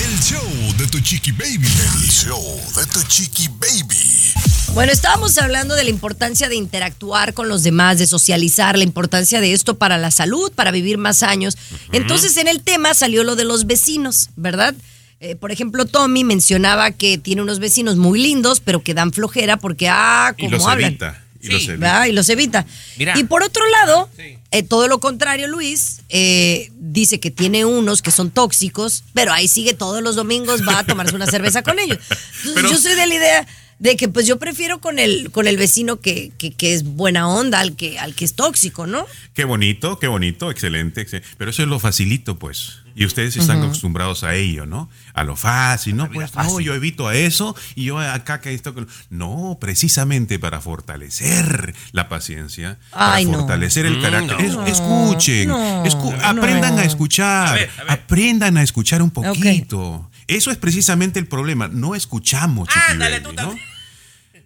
El 0.04 0.18
show 0.20 0.74
de 0.76 0.86
tu 0.88 0.98
chiqui 1.00 1.30
baby. 1.32 1.68
El 2.02 2.10
show 2.10 2.60
de 2.76 2.86
tu 2.86 3.02
chiqui 3.06 3.48
baby. 3.48 4.32
Bueno, 4.74 4.90
estábamos 4.92 5.38
hablando 5.38 5.74
de 5.76 5.84
la 5.84 5.90
importancia 5.90 6.48
de 6.48 6.56
interactuar 6.56 7.34
con 7.34 7.48
los 7.48 7.62
demás, 7.62 7.98
de 7.98 8.06
socializar, 8.06 8.76
la 8.76 8.84
importancia 8.84 9.40
de 9.40 9.52
esto 9.52 9.78
para 9.78 9.96
la 9.96 10.10
salud, 10.10 10.50
para 10.52 10.70
vivir 10.72 10.98
más 10.98 11.22
años. 11.22 11.56
Entonces, 11.92 12.36
en 12.36 12.48
el 12.48 12.62
tema 12.62 12.94
salió 12.94 13.22
lo 13.22 13.36
de 13.36 13.44
los 13.44 13.66
vecinos, 13.66 14.30
¿verdad? 14.36 14.74
Eh, 15.20 15.34
por 15.36 15.50
ejemplo, 15.50 15.84
Tommy 15.84 16.22
mencionaba 16.24 16.90
que 16.92 17.18
tiene 17.18 17.42
unos 17.42 17.58
vecinos 17.58 17.96
muy 17.96 18.20
lindos, 18.20 18.60
pero 18.60 18.82
que 18.82 18.94
dan 18.94 19.12
flojera 19.12 19.56
porque, 19.56 19.88
ah, 19.88 20.32
Y 20.36 20.42
como 20.44 20.56
los 20.56 20.66
hablan. 20.66 20.90
evita. 20.90 21.24
Y 21.40 21.46
Sí, 21.46 21.52
los 21.52 21.62
evita. 21.68 21.76
¿verdad? 21.86 22.06
Y 22.06 22.12
los 22.12 22.28
evita. 22.28 22.66
Mira. 22.96 23.18
Y 23.18 23.24
por 23.24 23.42
otro 23.42 23.62
lado, 23.70 24.08
Sí. 24.16 24.38
eh, 24.50 24.62
todo 24.62 24.88
lo 24.88 24.98
contrario, 25.00 25.46
Luis, 25.48 26.00
eh, 26.08 26.70
dice 26.78 27.20
que 27.20 27.30
tiene 27.30 27.64
unos 27.64 28.02
que 28.02 28.10
son 28.10 28.30
tóxicos, 28.30 29.04
pero 29.14 29.32
ahí 29.32 29.46
sigue 29.48 29.74
todos 29.74 30.02
los 30.02 30.16
domingos, 30.16 30.66
va 30.66 30.80
a 30.80 30.84
tomarse 30.84 31.14
una 31.14 31.26
cerveza 31.26 31.62
con 31.62 31.78
ellos. 31.78 31.98
Entonces, 32.10 32.52
Pero- 32.54 32.70
yo 32.70 32.78
soy 32.78 32.94
de 32.94 33.06
la 33.06 33.14
idea 33.14 33.46
de 33.78 33.96
que 33.96 34.08
pues 34.08 34.26
yo 34.26 34.40
prefiero 34.40 34.80
con 34.80 34.98
el, 34.98 35.30
con 35.30 35.46
el 35.46 35.56
vecino 35.56 36.00
que, 36.00 36.32
que, 36.38 36.50
que 36.52 36.74
es 36.74 36.82
buena 36.82 37.28
onda 37.28 37.60
al 37.60 37.76
que, 37.76 37.96
al 38.00 38.16
que 38.16 38.24
es 38.24 38.34
tóxico, 38.34 38.88
¿no? 38.88 39.06
Qué 39.34 39.44
bonito, 39.44 40.00
qué 40.00 40.08
bonito, 40.08 40.50
excelente, 40.50 41.06
excel- 41.06 41.22
Pero 41.36 41.52
eso 41.52 41.62
es 41.62 41.68
lo 41.68 41.78
facilito, 41.78 42.36
pues. 42.40 42.78
Y 42.98 43.06
ustedes 43.06 43.36
están 43.36 43.62
acostumbrados 43.62 44.24
a 44.24 44.34
ello, 44.34 44.66
¿no? 44.66 44.90
A 45.14 45.22
lo 45.24 45.36
fácil, 45.36 45.96
¿no? 45.96 46.10
Pues 46.10 46.34
no, 46.34 46.58
yo 46.60 46.74
evito 46.74 47.06
a 47.08 47.14
eso 47.14 47.54
y 47.74 47.84
yo 47.84 47.98
acá 47.98 48.40
que 48.40 48.52
esto. 48.52 48.74
que 48.74 48.80
lo- 48.82 48.86
No, 49.10 49.56
precisamente 49.60 50.38
para 50.38 50.60
fortalecer 50.60 51.74
la 51.92 52.08
paciencia, 52.08 52.78
Ay, 52.92 53.24
para 53.24 53.36
no. 53.36 53.42
fortalecer 53.44 53.86
el 53.86 53.98
Mm, 53.98 54.02
carácter. 54.02 54.52
no. 54.52 54.66
Es- 54.66 54.72
escuchen, 54.78 55.48
no, 55.48 55.84
escu- 55.84 56.16
no. 56.16 56.26
aprendan 56.42 56.78
a 56.78 56.84
escuchar, 56.84 57.48
A 57.48 57.52
ver, 57.52 57.70
a 57.78 57.82
ver. 57.84 57.92
aprendan 57.92 58.56
a 58.56 58.62
escuchar 58.62 59.00
un 59.02 59.10
poquito. 59.10 60.10
Eso 60.26 60.50
es 60.50 60.56
precisamente 60.58 61.18
el 61.18 61.26
problema. 61.26 61.68
No 61.68 61.94
escuchamos, 61.94 62.68
Ándale, 62.90 63.20
Baby, 63.20 63.36
tú 63.36 63.42
¿no? 63.42 63.54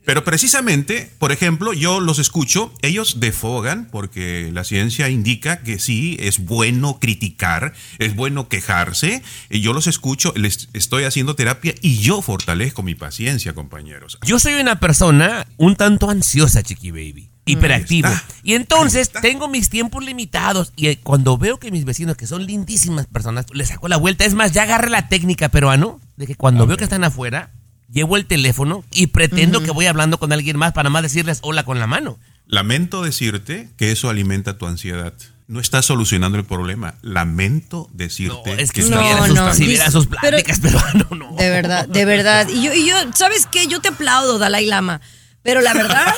Pero 0.05 0.25
precisamente, 0.25 1.11
por 1.19 1.31
ejemplo, 1.31 1.73
yo 1.73 2.01
los 2.01 2.19
escucho, 2.19 2.73
ellos 2.83 3.21
defogan 3.21 3.89
porque 3.91 4.51
la 4.53 4.65
ciencia 4.65 5.09
indica 5.09 5.63
que 5.63 5.79
sí, 5.79 6.17
es 6.21 6.45
bueno 6.45 6.99
criticar, 7.01 7.73
es 7.99 8.17
bueno 8.17 8.49
quejarse, 8.49 9.23
y 9.49 9.61
yo 9.61 9.73
los 9.73 9.87
escucho, 9.87 10.33
les 10.37 10.69
estoy 10.73 11.05
haciendo 11.05 11.37
terapia 11.37 11.75
y 11.81 11.99
yo 11.99 12.21
fortalezco 12.21 12.83
mi 12.83 12.95
paciencia, 12.95 13.55
compañeros. 13.55 14.19
Yo 14.25 14.39
soy 14.39 14.55
una 14.55 14.81
persona 14.81 15.47
un 15.57 15.77
tanto 15.77 16.11
ansiosa, 16.11 16.63
Chiqui 16.63 16.91
Baby. 16.91 17.29
hiperactivo. 17.45 18.09
Y 18.43 18.55
entonces 18.55 19.11
tengo 19.11 19.49
mis 19.49 19.69
tiempos 19.69 20.05
limitados 20.05 20.73
y 20.77 20.95
cuando 20.97 21.39
veo 21.39 21.59
que 21.59 21.71
mis 21.71 21.85
vecinos, 21.85 22.17
que 22.17 22.27
son 22.27 22.45
lindísimas 22.45 23.07
personas, 23.07 23.47
les 23.53 23.69
saco 23.69 23.89
la 23.89 23.97
vuelta. 23.97 24.25
Es 24.25 24.35
más, 24.35 24.53
ya 24.53 24.63
agarré 24.63 24.91
la 24.91 25.09
técnica 25.09 25.49
peruano 25.49 26.01
de 26.17 26.27
que 26.27 26.37
cuando 26.37 26.67
veo 26.67 26.77
que 26.77 26.85
están 26.85 27.05
afuera, 27.05 27.51
llevo 27.93 28.17
el 28.17 28.27
teléfono 28.27 28.85
y 28.91 29.09
pretendo 29.09 29.63
que 29.63 29.71
voy 29.71 29.87
hablando 29.87 30.19
con 30.19 30.33
alguien 30.33 30.57
más 30.57 30.73
para 30.73 30.91
más 30.91 31.03
decirles 31.03 31.39
hola 31.43 31.65
con 31.65 31.79
la 31.79 31.87
mano. 31.87 32.19
Lamento 32.47 33.03
decirte 33.03 33.69
que 33.77 33.93
eso 33.93 34.09
alimenta 34.11 34.59
tu 34.59 34.67
ansiedad. 34.67 35.15
No 35.49 35.61
estás 35.61 35.85
solucionando 35.85 36.39
el 36.39 36.45
problema. 36.45 36.95
Lamento 37.03 37.89
decirte 37.93 38.55
No, 38.55 38.61
es 38.61 38.71
que 38.73 38.81
que 38.81 38.87
si 38.87 38.91
No, 38.91 39.01
estás- 39.01 39.03
viera 39.03 39.27
sus, 39.27 39.35
no, 39.37 39.55
si 39.55 39.91
sus 39.93 40.07
pero- 40.07 40.21
pláticas 40.21 40.61
peruano, 40.61 41.07
no. 41.17 41.37
De 41.37 41.51
verdad, 41.51 41.87
de 41.89 42.05
verdad. 42.05 42.49
Y 42.49 42.63
yo, 42.63 42.73
y 42.73 42.87
yo, 42.89 42.95
¿sabes 43.15 43.47
qué? 43.47 43.67
Yo 43.67 43.81
te 43.81 43.89
aplaudo, 43.89 44.39
Dalai 44.39 44.67
Lama. 44.67 45.01
Pero 45.43 45.61
la 45.61 45.75
verdad 45.75 46.15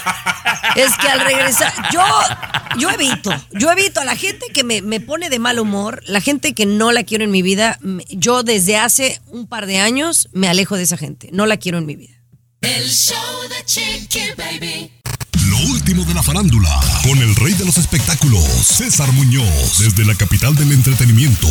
es 0.76 0.96
que 0.98 1.08
al 1.08 1.20
regresar, 1.20 1.72
yo, 1.92 2.04
yo 2.78 2.90
evito, 2.90 3.30
yo 3.52 3.70
evito 3.70 4.00
a 4.00 4.04
la 4.04 4.16
gente 4.16 4.46
que 4.52 4.64
me, 4.64 4.82
me 4.82 5.00
pone 5.00 5.30
de 5.30 5.38
mal 5.38 5.58
humor, 5.58 6.02
la 6.06 6.20
gente 6.20 6.54
que 6.54 6.66
no 6.66 6.92
la 6.92 7.04
quiero 7.04 7.24
en 7.24 7.30
mi 7.30 7.42
vida. 7.42 7.78
Yo 8.10 8.42
desde 8.42 8.76
hace 8.76 9.20
un 9.28 9.46
par 9.46 9.66
de 9.66 9.78
años 9.78 10.28
me 10.32 10.48
alejo 10.48 10.76
de 10.76 10.82
esa 10.82 10.96
gente. 10.96 11.30
No 11.32 11.46
la 11.46 11.56
quiero 11.56 11.78
en 11.78 11.86
mi 11.86 11.96
vida. 11.96 12.14
El 12.60 12.88
show 12.88 13.42
de 13.48 13.64
Chiqui 13.64 14.32
Baby. 14.36 15.03
Lo 15.54 15.70
último 15.70 16.04
de 16.04 16.14
la 16.14 16.22
farándula, 16.22 16.80
con 17.04 17.16
el 17.18 17.32
rey 17.36 17.52
de 17.54 17.64
los 17.64 17.78
espectáculos, 17.78 18.42
César 18.42 19.12
Muñoz, 19.12 19.78
desde 19.78 20.04
la 20.04 20.16
capital 20.16 20.56
del 20.56 20.72
entretenimiento, 20.72 21.46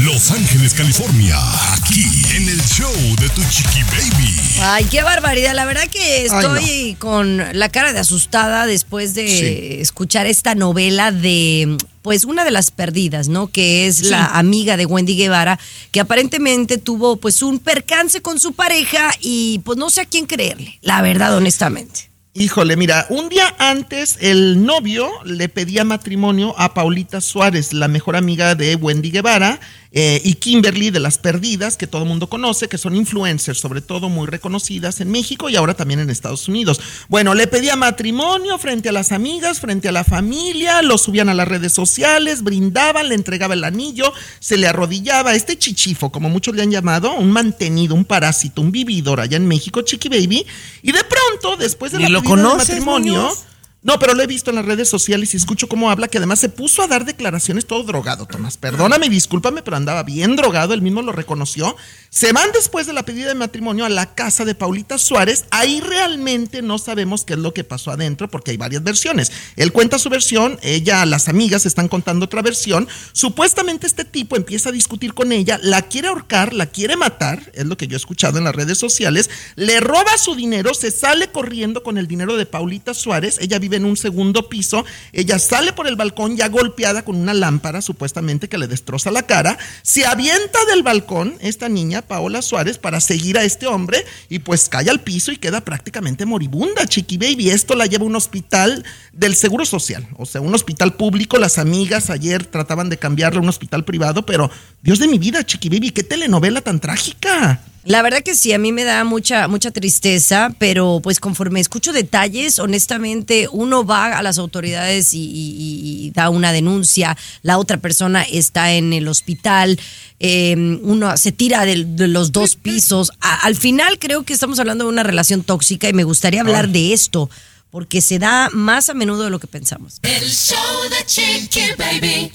Los 0.00 0.32
Ángeles, 0.32 0.74
California, 0.74 1.36
aquí 1.74 2.04
en 2.34 2.48
el 2.48 2.60
show 2.62 2.92
de 3.20 3.28
Tu 3.28 3.42
Chiqui 3.48 3.82
Baby. 3.84 4.34
Ay, 4.62 4.86
qué 4.86 5.00
barbaridad. 5.04 5.54
La 5.54 5.64
verdad 5.64 5.86
que 5.88 6.24
estoy 6.24 6.64
Ay, 6.64 6.96
con 6.98 7.40
la 7.52 7.68
cara 7.68 7.92
de 7.92 8.00
asustada 8.00 8.66
después 8.66 9.14
de 9.14 9.80
escuchar 9.80 10.26
esta 10.26 10.56
novela 10.56 11.12
de, 11.12 11.76
pues, 12.02 12.24
una 12.24 12.44
de 12.44 12.50
las 12.50 12.72
perdidas, 12.72 13.28
¿no? 13.28 13.46
Que 13.46 13.86
es 13.86 14.02
la 14.02 14.26
amiga 14.26 14.76
de 14.76 14.86
Wendy 14.86 15.14
Guevara, 15.14 15.60
que 15.92 16.00
aparentemente 16.00 16.78
tuvo, 16.78 17.18
pues, 17.18 17.42
un 17.42 17.60
percance 17.60 18.20
con 18.22 18.40
su 18.40 18.54
pareja 18.54 19.12
y, 19.20 19.60
pues, 19.60 19.78
no 19.78 19.88
sé 19.88 20.00
a 20.00 20.06
quién 20.06 20.26
creerle, 20.26 20.80
la 20.82 21.00
verdad, 21.00 21.36
honestamente. 21.36 22.15
Híjole, 22.38 22.76
mira, 22.76 23.06
un 23.08 23.30
día 23.30 23.54
antes 23.58 24.18
el 24.20 24.62
novio 24.62 25.08
le 25.24 25.48
pedía 25.48 25.84
matrimonio 25.84 26.54
a 26.58 26.74
Paulita 26.74 27.22
Suárez, 27.22 27.72
la 27.72 27.88
mejor 27.88 28.14
amiga 28.14 28.54
de 28.54 28.76
Wendy 28.76 29.10
Guevara, 29.10 29.58
eh, 29.98 30.20
y 30.24 30.34
Kimberly 30.34 30.90
de 30.90 31.00
Las 31.00 31.16
Perdidas, 31.16 31.78
que 31.78 31.86
todo 31.86 32.02
el 32.02 32.08
mundo 32.08 32.28
conoce, 32.28 32.68
que 32.68 32.76
son 32.76 32.94
influencers, 32.94 33.58
sobre 33.58 33.80
todo 33.80 34.10
muy 34.10 34.26
reconocidas 34.26 35.00
en 35.00 35.10
México 35.10 35.48
y 35.48 35.56
ahora 35.56 35.72
también 35.72 36.00
en 36.00 36.10
Estados 36.10 36.48
Unidos. 36.48 36.78
Bueno, 37.08 37.32
le 37.32 37.46
pedía 37.46 37.76
matrimonio 37.76 38.58
frente 38.58 38.90
a 38.90 38.92
las 38.92 39.10
amigas, 39.10 39.58
frente 39.60 39.88
a 39.88 39.92
la 39.92 40.04
familia, 40.04 40.82
lo 40.82 40.98
subían 40.98 41.30
a 41.30 41.34
las 41.34 41.48
redes 41.48 41.72
sociales, 41.72 42.42
brindaban, 42.42 43.08
le 43.08 43.14
entregaba 43.14 43.54
el 43.54 43.64
anillo, 43.64 44.12
se 44.38 44.58
le 44.58 44.66
arrodillaba. 44.66 45.34
Este 45.34 45.56
chichifo, 45.56 46.12
como 46.12 46.28
muchos 46.28 46.54
le 46.54 46.62
han 46.62 46.70
llamado, 46.70 47.14
un 47.14 47.30
mantenido, 47.30 47.94
un 47.94 48.04
parásito, 48.04 48.60
un 48.60 48.72
vividor 48.72 49.20
allá 49.20 49.38
en 49.38 49.48
México, 49.48 49.80
Chiqui 49.80 50.10
Baby, 50.10 50.44
y 50.82 50.92
de 50.92 51.04
pronto, 51.04 51.56
después 51.56 51.92
de 51.92 52.00
¿Ni 52.00 52.08
la 52.08 52.20
conoces, 52.28 52.68
matrimonio, 52.68 53.12
Muñoz? 53.14 53.44
No, 53.86 54.00
pero 54.00 54.14
lo 54.14 54.22
he 54.24 54.26
visto 54.26 54.50
en 54.50 54.56
las 54.56 54.64
redes 54.64 54.88
sociales 54.88 55.32
y 55.32 55.36
escucho 55.36 55.68
cómo 55.68 55.92
habla, 55.92 56.08
que 56.08 56.18
además 56.18 56.40
se 56.40 56.48
puso 56.48 56.82
a 56.82 56.88
dar 56.88 57.04
declaraciones 57.04 57.66
todo 57.66 57.84
drogado, 57.84 58.26
Tomás. 58.26 58.56
Perdóname, 58.56 59.08
discúlpame, 59.08 59.62
pero 59.62 59.76
andaba 59.76 60.02
bien 60.02 60.34
drogado, 60.34 60.74
él 60.74 60.82
mismo 60.82 61.02
lo 61.02 61.12
reconoció. 61.12 61.76
Se 62.10 62.32
van 62.32 62.50
después 62.52 62.88
de 62.88 62.92
la 62.92 63.04
pedida 63.04 63.28
de 63.28 63.36
matrimonio 63.36 63.84
a 63.84 63.88
la 63.88 64.12
casa 64.12 64.44
de 64.44 64.56
Paulita 64.56 64.98
Suárez. 64.98 65.44
Ahí 65.52 65.80
realmente 65.80 66.62
no 66.62 66.78
sabemos 66.78 67.22
qué 67.22 67.34
es 67.34 67.38
lo 67.38 67.54
que 67.54 67.62
pasó 67.62 67.92
adentro, 67.92 68.28
porque 68.28 68.50
hay 68.50 68.56
varias 68.56 68.82
versiones. 68.82 69.30
Él 69.54 69.70
cuenta 69.70 70.00
su 70.00 70.08
versión, 70.08 70.58
ella, 70.62 71.06
las 71.06 71.28
amigas 71.28 71.64
están 71.64 71.86
contando 71.86 72.24
otra 72.24 72.42
versión. 72.42 72.88
Supuestamente 73.12 73.86
este 73.86 74.04
tipo 74.04 74.34
empieza 74.34 74.70
a 74.70 74.72
discutir 74.72 75.14
con 75.14 75.30
ella, 75.30 75.60
la 75.62 75.82
quiere 75.82 76.08
ahorcar, 76.08 76.54
la 76.54 76.66
quiere 76.66 76.96
matar, 76.96 77.52
es 77.54 77.66
lo 77.66 77.76
que 77.76 77.86
yo 77.86 77.94
he 77.94 77.98
escuchado 77.98 78.38
en 78.38 78.44
las 78.44 78.56
redes 78.56 78.78
sociales, 78.78 79.30
le 79.54 79.78
roba 79.78 80.18
su 80.18 80.34
dinero, 80.34 80.74
se 80.74 80.90
sale 80.90 81.28
corriendo 81.28 81.84
con 81.84 81.98
el 81.98 82.08
dinero 82.08 82.36
de 82.36 82.46
Paulita 82.46 82.92
Suárez, 82.92 83.38
ella 83.40 83.60
vive 83.60 83.75
en 83.76 83.84
un 83.84 83.96
segundo 83.96 84.48
piso, 84.48 84.84
ella 85.12 85.38
sale 85.38 85.72
por 85.72 85.86
el 85.86 85.96
balcón 85.96 86.36
ya 86.36 86.48
golpeada 86.48 87.04
con 87.04 87.16
una 87.16 87.34
lámpara 87.34 87.80
supuestamente 87.80 88.48
que 88.48 88.58
le 88.58 88.66
destroza 88.66 89.10
la 89.10 89.24
cara, 89.24 89.58
se 89.82 90.06
avienta 90.06 90.58
del 90.66 90.82
balcón 90.82 91.34
esta 91.40 91.68
niña, 91.68 92.02
Paola 92.02 92.42
Suárez, 92.42 92.78
para 92.78 93.00
seguir 93.00 93.38
a 93.38 93.44
este 93.44 93.66
hombre 93.66 94.04
y 94.28 94.40
pues 94.40 94.68
cae 94.68 94.90
al 94.90 95.00
piso 95.00 95.32
y 95.32 95.36
queda 95.36 95.60
prácticamente 95.62 96.26
moribunda, 96.26 96.86
Chiqui 96.86 97.18
Baby. 97.18 97.50
Esto 97.50 97.74
la 97.74 97.86
lleva 97.86 98.04
a 98.04 98.08
un 98.08 98.16
hospital 98.16 98.84
del 99.12 99.34
Seguro 99.34 99.64
Social, 99.64 100.06
o 100.16 100.26
sea, 100.26 100.40
un 100.40 100.54
hospital 100.54 100.94
público, 100.94 101.38
las 101.38 101.58
amigas 101.58 102.10
ayer 102.10 102.44
trataban 102.44 102.88
de 102.88 102.98
cambiarle 102.98 103.38
a 103.38 103.42
un 103.42 103.48
hospital 103.48 103.84
privado, 103.84 104.26
pero 104.26 104.50
Dios 104.82 104.98
de 104.98 105.08
mi 105.08 105.18
vida, 105.18 105.44
Chiqui 105.44 105.68
Baby, 105.68 105.90
qué 105.90 106.02
telenovela 106.02 106.60
tan 106.60 106.80
trágica. 106.80 107.60
La 107.86 108.02
verdad 108.02 108.22
que 108.24 108.34
sí, 108.34 108.52
a 108.52 108.58
mí 108.58 108.72
me 108.72 108.82
da 108.82 109.04
mucha, 109.04 109.46
mucha 109.46 109.70
tristeza, 109.70 110.52
pero 110.58 110.98
pues 111.00 111.20
conforme 111.20 111.60
escucho 111.60 111.92
detalles, 111.92 112.58
honestamente, 112.58 113.46
uno 113.66 113.84
va 113.84 114.16
a 114.18 114.22
las 114.22 114.38
autoridades 114.38 115.12
y, 115.12 115.18
y- 115.22 116.06
y 116.06 116.10
da 116.12 116.30
una 116.30 116.52
denuncia, 116.52 117.16
la 117.42 117.58
otra 117.58 117.76
persona 117.78 118.22
está 118.22 118.72
en 118.72 118.92
el 118.92 119.08
hospital, 119.08 119.78
eh, 120.20 120.54
uno 120.82 121.16
se 121.16 121.32
tira 121.32 121.64
de, 121.66 121.84
los 122.08 122.32
dos 122.32 122.56
pisos. 122.56 123.10
A- 123.20 123.40
al 123.46 123.56
final 123.56 123.98
creo 123.98 124.22
que 124.24 124.32
estamos 124.32 124.58
hablando 124.58 124.84
de 124.84 124.90
una 124.90 125.02
relación 125.02 125.42
tóxica 125.42 125.88
y 125.88 125.92
me 125.92 126.04
gustaría 126.04 126.40
hablar 126.40 126.68
de 126.68 126.92
esto, 126.92 127.28
porque 127.70 128.00
se 128.00 128.18
da 128.18 128.48
más 128.52 128.88
a 128.88 128.94
menudo 128.94 129.24
de 129.24 129.30
lo 129.30 129.38
que 129.38 129.46
pensamos. 129.48 129.98
El 130.02 130.30
show 130.30 130.56
de 130.88 131.04
Chiqui 131.04 131.60
Baby. 131.76 132.32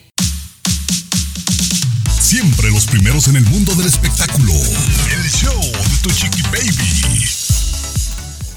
Siempre 2.22 2.70
los 2.72 2.86
primeros 2.86 3.28
en 3.28 3.36
el 3.38 3.44
mundo 3.46 3.74
del 3.76 3.88
espectáculo. 3.88 4.54
El 4.54 5.30
show 5.32 5.62
de 5.62 5.98
Tu 6.04 6.12
Chiqui 6.12 6.42
Baby. 6.44 7.28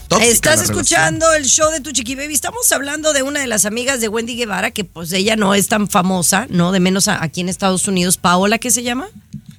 Tóxica 0.08 0.30
Estás 0.32 0.62
escuchando 0.62 1.32
el 1.34 1.44
show 1.46 1.70
de 1.70 1.80
Tu 1.80 1.92
Chiqui 1.92 2.14
Baby. 2.14 2.34
Estamos 2.34 2.70
hablando 2.72 3.12
de 3.12 3.22
una 3.22 3.40
de 3.40 3.46
las 3.46 3.64
amigas 3.64 4.00
de 4.00 4.08
Wendy 4.08 4.36
Guevara, 4.36 4.70
que 4.70 4.84
pues 4.84 5.12
ella 5.12 5.34
no 5.36 5.54
es 5.54 5.68
tan 5.68 5.88
famosa, 5.88 6.46
¿no? 6.50 6.72
De 6.72 6.80
menos 6.80 7.08
a- 7.08 7.22
aquí 7.22 7.40
en 7.40 7.48
Estados 7.48 7.88
Unidos. 7.88 8.16
Paola, 8.16 8.58
¿qué 8.58 8.70
se 8.70 8.82
llama? 8.82 9.08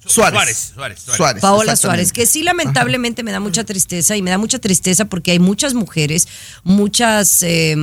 Suárez. 0.05 0.73
Suárez, 0.75 0.99
Suárez, 1.01 1.41
Paola. 1.41 1.75
Suárez, 1.75 2.13
que 2.13 2.27
sí 2.27 2.43
lamentablemente 2.43 3.23
me 3.23 3.31
da 3.31 3.39
mucha 3.39 3.63
tristeza 3.63 4.15
y 4.15 4.21
me 4.21 4.29
da 4.29 4.37
mucha 4.37 4.59
tristeza 4.59 5.05
porque 5.05 5.31
hay 5.31 5.39
muchas 5.39 5.73
mujeres, 5.73 6.27
muchas 6.63 7.41
eh, 7.41 7.75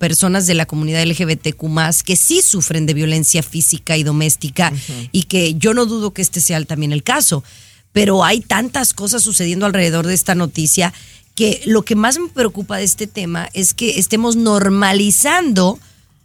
personas 0.00 0.48
de 0.48 0.54
la 0.54 0.66
comunidad 0.66 1.04
LGBTQ 1.06 1.62
más 1.68 2.02
que 2.02 2.16
sí 2.16 2.42
sufren 2.42 2.84
de 2.86 2.94
violencia 2.94 3.44
física 3.44 3.96
y 3.96 4.02
doméstica 4.02 4.72
y 5.12 5.22
que 5.24 5.54
yo 5.54 5.72
no 5.72 5.86
dudo 5.86 6.12
que 6.12 6.20
este 6.22 6.40
sea 6.40 6.62
también 6.64 6.92
el 6.92 7.04
caso, 7.04 7.44
pero 7.92 8.24
hay 8.24 8.40
tantas 8.40 8.92
cosas 8.92 9.22
sucediendo 9.22 9.66
alrededor 9.66 10.04
de 10.08 10.14
esta 10.14 10.34
noticia 10.34 10.92
que 11.36 11.62
lo 11.66 11.82
que 11.82 11.94
más 11.94 12.18
me 12.18 12.28
preocupa 12.28 12.78
de 12.78 12.84
este 12.84 13.06
tema 13.06 13.48
es 13.52 13.74
que 13.74 13.98
estemos 13.98 14.34
normalizando 14.34 15.78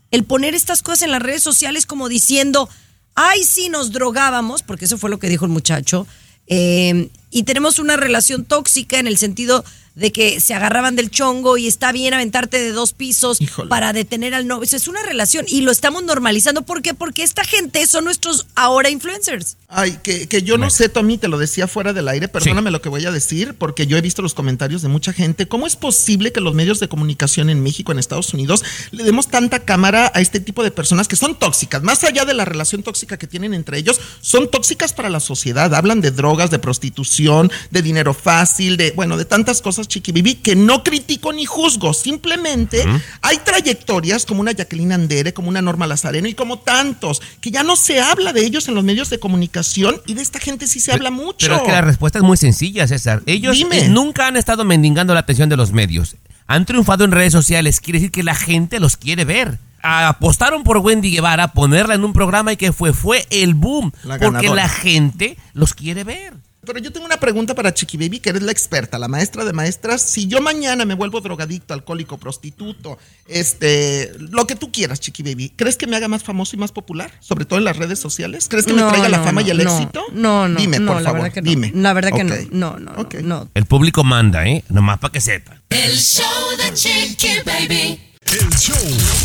el 0.10 0.24
poner 0.24 0.56
estas 0.56 0.82
cosas 0.82 1.04
en 1.04 1.12
las 1.12 1.22
redes 1.22 1.44
sociales 1.44 1.86
como 1.86 2.10
diciendo, 2.10 2.70
ay, 3.14 3.44
sí, 3.44 3.70
nos 3.70 3.92
drogábamos, 3.92 4.64
porque 4.64 4.86
eso 4.86 4.98
fue 4.98 5.10
lo 5.10 5.20
que 5.20 5.30
dijo 5.30 5.46
el 5.46 5.52
muchacho, 5.52 6.08
eh, 6.48 7.10
y 7.30 7.44
tenemos 7.44 7.78
una 7.78 7.98
relación 7.98 8.46
tóxica 8.46 9.00
en 9.00 9.08
el 9.08 9.18
sentido 9.18 9.64
de 9.96 10.12
que 10.12 10.40
se 10.40 10.54
agarraban 10.54 10.96
del 10.96 11.10
chongo 11.12 11.58
y 11.58 11.68
está 11.68 11.92
bien 11.92 12.14
aventarte 12.14 12.60
de 12.60 12.72
dos 12.72 12.94
pisos 12.94 13.42
Híjole. 13.42 13.70
para 13.70 13.94
detener 13.94 14.34
al 14.34 14.48
novio. 14.48 14.64
Eso 14.64 14.78
es 14.78 14.88
una 14.88 15.04
relación 15.04 15.46
y 15.48 15.62
lo 15.62 15.72
estamos 15.72 16.04
normalizando. 16.04 16.62
¿Por 16.62 16.82
qué? 16.82 16.94
Porque 16.94 17.24
esta 17.24 17.44
gente 17.44 17.86
son 17.88 18.06
nuestros 18.06 18.48
ahora 18.56 18.90
influencers. 18.90 19.58
Ay, 19.68 19.98
que, 20.04 20.28
que 20.28 20.44
yo 20.44 20.58
no 20.58 20.70
sé, 20.70 20.90
Tommy, 20.90 21.18
te 21.18 21.28
lo 21.30 21.38
decía 21.38 21.66
fuera 21.68 21.94
del 21.94 22.08
aire, 22.10 22.28
perdóname 22.28 22.70
Sí. 22.70 22.74
lo 22.74 22.82
que 22.82 22.90
voy 22.90 23.06
a 23.06 23.12
decir, 23.12 23.54
porque 23.58 23.88
yo 23.88 23.98
he 23.98 24.02
visto 24.02 24.22
los 24.22 24.34
comentarios 24.34 24.82
de 24.82 24.90
mucha 24.90 25.14
gente. 25.14 25.48
¿Cómo 25.48 25.66
es 25.66 25.76
posible 25.78 26.32
que 26.34 26.42
los 26.42 26.54
medios 26.54 26.80
de 26.82 26.90
comunicación 26.90 27.50
en 27.50 27.64
México, 27.64 27.92
en 27.92 28.00
Estados 28.00 28.34
Unidos, 28.34 28.64
le 28.92 29.04
demos 29.04 29.30
tanta 29.30 29.60
cámara 29.60 30.12
a 30.14 30.20
este 30.22 30.40
tipo 30.42 30.64
de 30.64 30.72
personas 30.72 31.08
que 31.08 31.16
son 31.16 31.38
tóxicas? 31.40 31.84
Más 31.84 32.04
allá 32.04 32.26
de 32.26 32.34
la 32.34 32.44
relación 32.46 32.84
tóxica 32.84 33.18
que 33.18 33.28
tienen 33.28 33.54
entre 33.54 33.78
ellos, 33.78 34.00
son 34.20 34.50
tóxicas 34.52 34.92
para 34.94 35.10
la 35.10 35.20
sociedad. 35.22 35.74
Hablan 35.74 36.02
de 36.02 36.12
drogas, 36.12 36.52
de 36.52 36.60
prostitución, 36.60 37.50
de 37.70 37.82
dinero 37.82 38.14
fácil, 38.14 38.76
de, 38.78 38.92
bueno, 38.92 39.16
de 39.18 39.26
tantas 39.26 39.62
cosas, 39.62 39.81
Chiqui 39.88 40.12
Bibi, 40.12 40.36
que 40.36 40.56
no 40.56 40.84
critico 40.84 41.34
ni 41.34 41.46
juzgo. 41.46 41.94
Simplemente 41.94 42.86
hay 43.22 43.38
trayectorias 43.40 44.26
como 44.26 44.42
una 44.42 44.52
Jacqueline 44.52 44.94
Andere, 44.94 45.34
como 45.34 45.50
una 45.50 45.62
Norma 45.62 45.88
Lazareno 45.88 46.28
y 46.28 46.34
como 46.34 46.60
tantos, 46.60 47.22
que 47.40 47.52
ya 47.52 47.64
no 47.64 47.76
se 47.76 48.00
habla 48.00 48.34
de 48.34 48.46
ellos 48.46 48.68
en 48.68 48.76
los 48.76 48.84
medios 48.84 49.10
de 49.10 49.20
comunicación 49.20 50.02
y 50.06 50.14
de 50.14 50.22
esta 50.22 50.40
gente 50.40 50.68
sí 50.68 50.80
se 50.80 50.92
habla 50.92 51.12
mucho. 51.12 51.48
Pero 51.48 51.58
es 51.58 51.62
que 51.64 51.72
la 51.72 51.82
respuesta 51.82 52.20
es 52.20 52.24
muy 52.24 52.38
sencilla, 52.38 52.88
César. 52.88 53.22
Ellos 53.26 53.58
Dime. 53.58 53.86
eh, 53.86 53.90
nunca 53.90 54.28
han 54.28 54.38
estado 54.38 54.66
mendigando 54.66 55.14
la 55.14 55.22
atención 55.22 55.50
de 55.50 55.58
los 55.58 55.72
medios. 55.72 56.16
Han 56.48 56.66
triunfado 56.66 57.06
en 57.06 57.12
redes 57.12 57.32
sociales, 57.32 57.80
quiere 57.80 58.00
decir 58.00 58.12
que 58.12 58.24
la 58.24 58.36
gente 58.36 58.80
los 58.80 58.98
quiere 58.98 59.26
ver. 59.26 59.60
Apostaron 59.84 60.64
por 60.64 60.78
Wendy 60.78 61.12
Guevara, 61.12 61.54
ponerla 61.54 61.96
en 61.96 62.04
un 62.04 62.14
programa 62.14 62.54
y 62.54 62.58
que 62.58 62.72
fue, 62.72 62.94
fue 62.94 63.26
el 63.30 63.56
boom. 63.56 63.92
La 64.04 64.20
porque 64.20 64.50
la 64.50 64.70
gente 64.70 65.38
los 65.54 65.74
quiere 65.74 66.04
ver. 66.04 66.34
Pero 66.64 66.78
yo 66.80 66.92
tengo 66.92 67.08
una 67.08 67.20
pregunta 67.20 67.56
para 67.56 67.74
Chiqui 67.74 67.98
Baby, 67.98 68.20
que 68.20 68.30
eres 68.30 68.44
la 68.44 68.52
experta, 68.52 69.00
la 69.00 69.08
maestra 69.08 69.44
de 69.44 69.52
maestras. 69.52 70.04
Si 70.04 70.28
yo 70.28 70.42
mañana 70.42 70.86
me 70.86 70.94
vuelvo 70.94 71.20
drogadicto, 71.20 71.74
alcohólico, 71.74 72.20
prostituto, 72.20 73.00
este, 73.28 74.12
lo 74.20 74.46
que 74.46 74.56
tú 74.56 74.72
quieras, 74.72 75.00
Chiqui 75.00 75.24
Baby, 75.24 75.52
¿crees 75.56 75.76
que 75.76 75.88
me 75.88 75.96
haga 75.96 76.08
más 76.08 76.24
famoso 76.24 76.56
y 76.56 76.60
más 76.60 76.72
popular? 76.72 77.12
Sobre 77.20 77.46
todo 77.46 77.58
en 77.58 77.66
las 77.66 77.78
redes 77.78 77.98
sociales. 77.98 78.48
¿Crees 78.48 78.66
que 78.68 78.74
me 78.74 78.82
No, 78.82 78.90
traiga 78.90 79.10
la 79.10 79.18
no, 79.18 79.24
fama 79.24 79.42
no, 79.42 79.48
y 79.48 79.50
el 79.50 79.64
no, 79.64 79.72
éxito? 79.76 80.04
No, 80.14 80.48
no, 80.48 80.60
Dime, 80.60 80.78
no, 80.80 80.94
por 80.94 81.02
la 81.02 81.10
favor, 81.10 81.22
verdad 81.24 81.34
que 81.34 81.42
no. 81.42 81.50
dime. 81.50 81.72
La 81.74 81.94
verdad 81.94 82.12
que 82.12 82.24
no, 82.24 82.36
no, 82.52 82.80
no, 82.80 83.08
no. 83.24 83.50
El 83.56 83.66
público 83.66 84.04
manda, 84.04 84.46
¿eh? 84.46 84.64
Nomás 84.70 85.00
para 85.00 85.12
que 85.12 85.22
sepa. 85.22 85.60
El 85.70 85.98
show 85.98 86.26
de 86.58 86.74
Chiqui 86.76 87.30
Baby. 87.44 88.00
El 88.32 88.50
show 88.58 88.78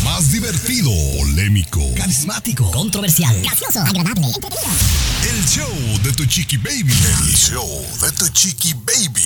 más 0.03 0.33
divertido, 0.33 0.91
polémico, 1.17 1.79
Carismático. 1.95 2.69
Controversial. 2.71 3.41
gracioso, 3.41 3.79
agradable, 3.79 4.27
el 4.27 5.45
show 5.45 5.99
de 6.03 6.11
tu 6.11 6.25
chiqui 6.25 6.57
baby. 6.57 6.91
El 6.91 7.33
show 7.33 7.85
de 8.01 8.11
tu 8.11 8.27
chiqui 8.27 8.73
baby. 8.73 9.23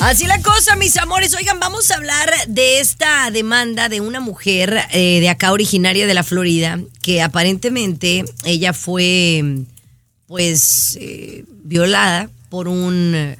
Así 0.00 0.26
la 0.26 0.42
cosa, 0.42 0.74
mis 0.74 0.96
amores. 0.96 1.32
Oigan, 1.34 1.60
vamos 1.60 1.92
a 1.92 1.94
hablar 1.94 2.28
de 2.48 2.80
esta 2.80 3.30
demanda 3.30 3.88
de 3.88 4.00
una 4.00 4.18
mujer 4.18 4.76
eh, 4.90 5.20
de 5.20 5.28
acá 5.28 5.52
originaria 5.52 6.08
de 6.08 6.14
la 6.14 6.24
Florida, 6.24 6.80
que 7.00 7.22
aparentemente 7.22 8.24
ella 8.44 8.72
fue, 8.72 9.62
pues, 10.26 10.98
eh, 11.00 11.44
violada 11.62 12.30
por 12.48 12.66
un 12.66 13.36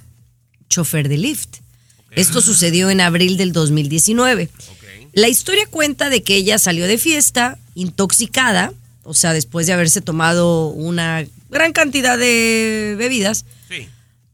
chofer 0.69 1.09
de 1.09 1.19
Lyft. 1.19 1.57
Esto 2.13 2.41
sucedió 2.41 2.91
en 2.91 3.01
abril 3.01 3.37
del 3.37 3.53
2019. 3.53 4.49
La 5.13 5.29
historia 5.29 5.67
cuenta 5.67 6.11
de 6.11 6.23
que 6.23 6.37
ella 6.37 6.59
salió 6.59 6.87
de 6.87 6.99
fiesta 6.99 7.59
intoxicada, 7.75 8.73
o 9.03 9.15
sea, 9.15 9.33
después 9.33 9.67
de 9.67 9.73
haberse 9.73 10.01
tomado 10.01 10.69
una 10.69 11.27
gran 11.51 11.73
cantidad 11.73 12.19
de 12.19 12.95
bebidas. 12.99 13.45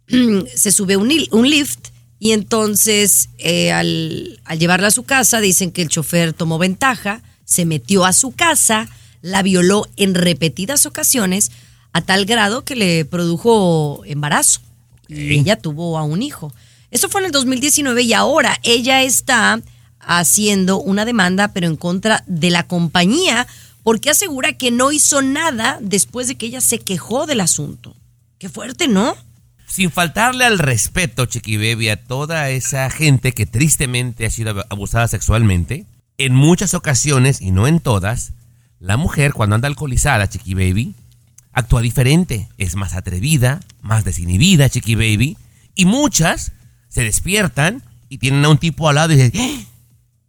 Se 0.54 0.70
sube 0.70 0.96
un, 0.96 1.10
un 1.30 1.48
lift 1.48 1.88
y 2.18 2.32
entonces 2.32 3.30
eh, 3.38 3.72
al, 3.72 4.40
al 4.44 4.58
llevarla 4.58 4.88
a 4.88 4.90
su 4.90 5.04
casa 5.04 5.40
dicen 5.40 5.72
que 5.72 5.82
el 5.82 5.88
chofer 5.88 6.32
tomó 6.32 6.58
ventaja, 6.58 7.22
se 7.44 7.64
metió 7.64 8.04
a 8.04 8.12
su 8.12 8.32
casa, 8.32 8.88
la 9.22 9.42
violó 9.42 9.88
en 9.96 10.14
repetidas 10.14 10.86
ocasiones 10.86 11.50
a 11.92 12.02
tal 12.02 12.26
grado 12.26 12.64
que 12.64 12.76
le 12.76 13.04
produjo 13.04 14.02
embarazo. 14.04 14.60
Y 15.08 15.38
ella 15.38 15.56
tuvo 15.56 15.98
a 15.98 16.02
un 16.02 16.22
hijo. 16.22 16.52
Eso 16.90 17.08
fue 17.08 17.20
en 17.20 17.26
el 17.26 17.32
2019 17.32 18.02
y 18.02 18.12
ahora 18.12 18.58
ella 18.62 19.02
está 19.02 19.60
haciendo 20.06 20.80
una 20.80 21.04
demanda 21.04 21.48
pero 21.48 21.66
en 21.66 21.76
contra 21.76 22.22
de 22.26 22.50
la 22.50 22.66
compañía 22.66 23.46
porque 23.82 24.10
asegura 24.10 24.54
que 24.54 24.70
no 24.70 24.92
hizo 24.92 25.20
nada 25.22 25.78
después 25.80 26.26
de 26.28 26.36
que 26.36 26.46
ella 26.46 26.60
se 26.60 26.78
quejó 26.78 27.26
del 27.26 27.40
asunto. 27.40 27.94
Qué 28.38 28.48
fuerte, 28.48 28.88
¿no? 28.88 29.14
Sin 29.66 29.90
faltarle 29.90 30.44
al 30.44 30.58
respeto, 30.58 31.26
Chiqui 31.26 31.56
Baby, 31.56 31.88
a 31.88 31.96
toda 32.02 32.48
esa 32.50 32.88
gente 32.90 33.32
que 33.32 33.44
tristemente 33.46 34.24
ha 34.26 34.30
sido 34.30 34.54
ab- 34.54 34.66
abusada 34.70 35.08
sexualmente, 35.08 35.84
en 36.16 36.34
muchas 36.34 36.74
ocasiones, 36.74 37.40
y 37.40 37.50
no 37.50 37.66
en 37.66 37.80
todas, 37.80 38.32
la 38.78 38.96
mujer 38.96 39.32
cuando 39.32 39.56
anda 39.56 39.66
alcoholizada, 39.68 40.28
Chiqui 40.28 40.54
Baby, 40.54 40.94
actúa 41.52 41.80
diferente, 41.82 42.48
es 42.56 42.76
más 42.76 42.94
atrevida, 42.94 43.60
más 43.82 44.04
desinhibida, 44.04 44.68
Chiqui 44.68 44.94
Baby, 44.94 45.36
y 45.74 45.86
muchas 45.86 46.52
se 46.88 47.02
despiertan 47.02 47.82
y 48.08 48.18
tienen 48.18 48.44
a 48.44 48.48
un 48.50 48.58
tipo 48.58 48.88
al 48.88 48.94
lado 48.94 49.12
y 49.12 49.16
dicen, 49.16 49.32
"¡Ah! 49.40 49.60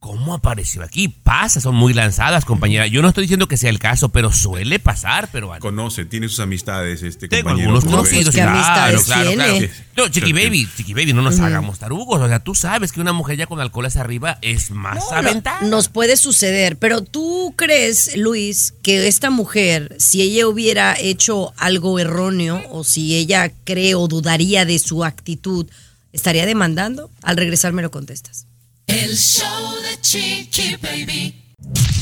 ¿Cómo 0.06 0.36
apareció 0.36 0.84
aquí? 0.84 1.08
Pasa, 1.08 1.60
son 1.60 1.74
muy 1.74 1.92
lanzadas, 1.92 2.46
compañera. 2.46 2.86
Yo 2.86 3.02
no 3.02 3.08
estoy 3.08 3.24
diciendo 3.24 3.48
que 3.48 3.58
sea 3.58 3.72
el 3.72 3.80
caso, 3.80 4.10
pero 4.10 4.32
suele 4.32 4.78
pasar, 4.78 5.30
pero... 5.32 5.52
Conoce, 5.58 6.06
tiene 6.06 6.30
sus 6.30 6.42
amistades, 6.42 7.02
este 7.02 7.28
Tengo 7.28 7.46
compañero. 7.50 7.72
algunos 7.72 7.92
conocidos, 7.92 8.26
ves. 8.26 8.36
¿qué 8.36 8.42
claro, 8.42 9.02
claro, 9.04 9.32
claro. 9.34 9.68
No, 9.98 10.08
Chiqui 10.08 10.32
Baby, 10.32 10.70
Chiqui 10.78 10.94
Baby, 10.94 11.14
no 11.14 11.24
nos 11.24 11.40
hagamos 11.40 11.80
tarugos. 11.80 12.22
O 12.22 12.28
sea, 12.28 12.38
tú 12.38 12.54
sabes 12.54 12.92
que 12.92 13.02
una 13.02 13.14
mujer 13.14 13.36
ya 13.38 13.48
con 13.48 13.60
alcohol 13.60 13.88
hacia 13.88 14.02
arriba 14.02 14.38
es 14.44 14.70
más 14.70 14.98
No, 15.10 15.18
aventada. 15.18 15.62
no, 15.62 15.70
nos 15.70 15.90
puede 15.90 16.18
suceder, 16.18 16.78
pero 16.78 17.02
tú 17.02 17.56
crees, 17.58 18.16
Luis, 18.16 18.76
que 18.84 19.08
esta 19.08 19.32
mujer, 19.32 19.96
si 19.98 20.22
ella 20.22 20.48
hubiera 20.48 20.96
hecho 21.00 21.52
algo 21.58 21.98
erróneo 21.98 22.62
o 22.70 22.84
si 22.84 23.16
ella 23.16 23.52
cree 23.64 23.96
o 23.96 24.08
dudaría 24.08 24.66
de 24.66 24.78
su 24.78 25.04
actitud, 25.04 25.66
estaría 26.14 26.46
demandando? 26.46 27.10
Al 27.24 27.38
regresar 27.38 27.74
me 27.74 27.82
lo 27.82 27.90
contestas. 27.90 28.46
El 28.88 29.18
show 29.18 29.74
de 29.82 30.00
Chiqui 30.02 30.76
Baby. 30.82 31.34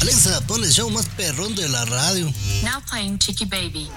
Alexa, 0.01 0.41
pon 0.47 0.63
el 0.63 0.71
show 0.71 0.89
más 0.89 1.07
perrón 1.15 1.55
de 1.55 1.69
la 1.69 1.85
radio. 1.85 2.25
Now 2.63 2.81
playing 2.89 3.17
Chicky 3.17 3.45
Baby. 3.45 3.87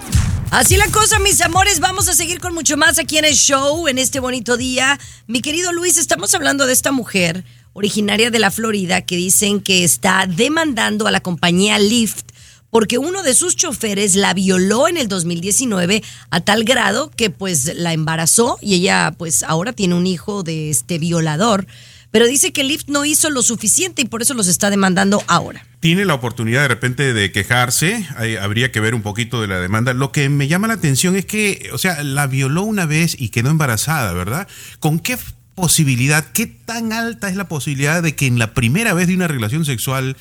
Así 0.51 0.77
la 0.77 0.87
cosa, 0.87 1.19
mis 1.19 1.41
amores, 1.41 1.81
vamos 1.81 2.07
a 2.07 2.13
seguir 2.13 2.39
con 2.39 2.53
mucho 2.53 2.77
más 2.77 2.97
aquí 2.97 3.17
en 3.17 3.25
el 3.25 3.35
show, 3.35 3.87
en 3.89 3.97
este 3.97 4.21
bonito 4.21 4.55
día. 4.55 4.97
Mi 5.27 5.41
querido 5.41 5.73
Luis, 5.73 5.97
estamos 5.97 6.33
hablando 6.33 6.65
de 6.65 6.73
esta 6.73 6.93
mujer 6.93 7.43
originaria 7.73 8.31
de 8.31 8.39
la 8.39 8.51
Florida 8.51 9.01
que 9.01 9.17
dicen 9.17 9.59
que 9.59 9.83
está 9.83 10.25
demandando 10.25 11.07
a 11.07 11.11
la 11.11 11.19
compañía 11.19 11.79
Lyft 11.79 12.31
porque 12.69 12.97
uno 12.97 13.23
de 13.23 13.33
sus 13.33 13.55
choferes 13.55 14.15
la 14.15 14.33
violó 14.33 14.87
en 14.87 14.97
el 14.97 15.07
2019 15.07 16.03
a 16.29 16.39
tal 16.41 16.63
grado 16.63 17.11
que 17.15 17.29
pues 17.29 17.75
la 17.75 17.93
embarazó 17.93 18.57
y 18.61 18.75
ella 18.75 19.13
pues 19.17 19.43
ahora 19.43 19.73
tiene 19.73 19.95
un 19.95 20.07
hijo 20.07 20.43
de 20.43 20.69
este 20.69 20.99
violador. 20.99 21.67
Pero 22.11 22.25
dice 22.25 22.53
que 22.53 22.63
Lyft 22.63 22.87
no 22.87 23.05
hizo 23.05 23.29
lo 23.29 23.41
suficiente 23.41 24.01
y 24.01 24.05
por 24.05 24.21
eso 24.21 24.33
los 24.33 24.47
está 24.47 24.69
demandando 24.69 25.23
ahora. 25.27 25.65
Tiene 25.79 26.05
la 26.05 26.13
oportunidad 26.13 26.61
de 26.61 26.67
repente 26.69 27.13
de 27.13 27.31
quejarse, 27.31 28.07
habría 28.41 28.71
que 28.71 28.79
ver 28.79 28.95
un 28.95 29.01
poquito 29.01 29.41
de 29.41 29.47
la 29.47 29.59
demanda. 29.59 29.93
Lo 29.93 30.11
que 30.11 30.29
me 30.29 30.47
llama 30.47 30.67
la 30.67 30.75
atención 30.75 31.15
es 31.15 31.25
que, 31.25 31.69
o 31.73 31.77
sea, 31.77 32.03
la 32.03 32.27
violó 32.27 32.63
una 32.63 32.85
vez 32.85 33.15
y 33.19 33.29
quedó 33.29 33.49
embarazada, 33.49 34.13
¿verdad? 34.13 34.47
¿Con 34.79 34.99
qué 34.99 35.17
posibilidad, 35.55 36.31
qué 36.31 36.45
tan 36.45 36.93
alta 36.93 37.29
es 37.29 37.35
la 37.35 37.47
posibilidad 37.47 38.01
de 38.01 38.15
que 38.15 38.27
en 38.27 38.39
la 38.39 38.53
primera 38.53 38.93
vez 38.93 39.07
de 39.07 39.15
una 39.15 39.27
relación 39.27 39.65
sexual 39.65 40.15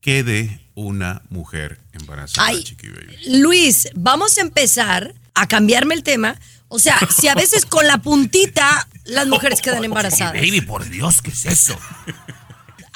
quede 0.00 0.60
una 0.74 1.22
mujer 1.28 1.80
embarazada, 1.92 2.48
Ay? 2.48 2.64
Luis, 3.26 3.88
vamos 3.94 4.38
a 4.38 4.40
empezar 4.40 5.14
a 5.34 5.46
cambiarme 5.48 5.94
el 5.94 6.02
tema. 6.02 6.40
O 6.68 6.78
sea, 6.78 6.98
si 7.18 7.28
a 7.28 7.34
veces 7.34 7.64
con 7.64 7.86
la 7.86 7.98
puntita 7.98 8.88
las 9.04 9.26
mujeres 9.26 9.60
quedan 9.60 9.84
embarazadas. 9.84 10.34
Baby, 10.34 10.60
por 10.60 10.88
Dios, 10.88 11.22
¿qué 11.22 11.30
es 11.30 11.46
eso? 11.46 11.78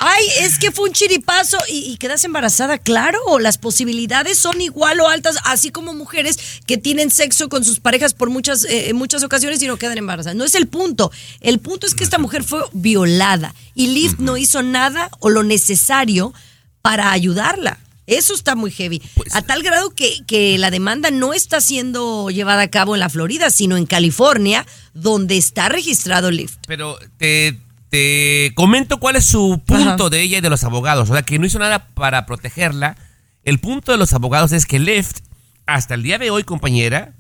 Ay, 0.05 0.25
es 0.41 0.59
que 0.59 0.73
fue 0.73 0.89
un 0.89 0.93
chiripazo 0.93 1.59
y, 1.69 1.93
y 1.93 1.97
quedas 1.97 2.25
embarazada, 2.25 2.77
claro. 2.79 3.39
Las 3.39 3.57
posibilidades 3.57 4.37
son 4.37 4.61
igual 4.61 5.01
o 5.01 5.09
altas, 5.09 5.37
así 5.45 5.71
como 5.71 5.95
mujeres 5.95 6.39
que 6.67 6.77
tienen 6.77 7.11
sexo 7.11 7.49
con 7.49 7.65
sus 7.65 7.79
parejas 7.79 8.13
por 8.13 8.29
muchas, 8.29 8.65
eh, 8.65 8.91
en 8.91 8.97
muchas 8.97 9.23
ocasiones 9.23 9.63
y 9.63 9.69
no 9.69 9.77
quedan 9.77 9.99
embarazadas. 9.99 10.37
No 10.37 10.45
es 10.45 10.57
el 10.57 10.67
punto. 10.67 11.13
El 11.41 11.61
punto 11.61 11.87
es 11.87 11.95
que 11.95 12.03
esta 12.03 12.19
mujer 12.19 12.43
fue 12.43 12.65
violada 12.73 13.55
y 13.75 13.89
Lyft 13.89 14.19
no 14.19 14.37
hizo 14.37 14.63
nada 14.63 15.09
o 15.21 15.31
lo 15.31 15.45
necesario 15.45 16.35
para 16.83 17.13
ayudarla. 17.13 17.79
Eso 18.16 18.35
está 18.35 18.55
muy 18.55 18.70
heavy. 18.70 19.03
Pues- 19.14 19.35
a 19.35 19.42
tal 19.42 19.62
grado 19.62 19.90
que, 19.90 20.18
que 20.27 20.59
la 20.59 20.70
demanda 20.70 21.11
no 21.11 21.33
está 21.35 21.61
siendo 21.61 22.31
llevada 22.31 22.62
a 22.62 22.68
cabo 22.68 22.94
en 22.94 23.01
la 23.01 23.09
Florida, 23.09 23.51
sino 23.51 23.77
en 23.77 23.87
California, 23.87 24.66
donde 24.94 25.37
está 25.37 25.68
registrado 25.68 26.31
Lyft. 26.31 26.59
Pero 26.66 26.98
te, 27.18 27.59
te 27.90 28.53
comento 28.55 28.98
cuál 28.98 29.16
es 29.16 29.25
su 29.25 29.61
punto 29.66 30.05
Ajá. 30.07 30.11
de 30.11 30.22
ella 30.22 30.38
y 30.38 30.40
de 30.40 30.51
los 30.51 30.64
abogados. 30.64 31.11
O 31.11 31.12
sea, 31.12 31.22
que 31.22 31.38
no 31.38 31.46
hizo 31.46 31.59
nada 31.59 31.88
para 31.94 32.27
protegerla. 32.27 32.96
El 33.44 33.59
punto 33.59 33.92
de 33.92 33.98
los 33.98 34.12
abogados 34.12 34.53
es 34.53 34.66
que 34.66 34.79
Lyft, 34.79 35.18
hasta 35.66 35.94
el 35.94 36.03
día 36.03 36.18
de 36.18 36.31
hoy, 36.31 36.44
compañera, 36.44 37.14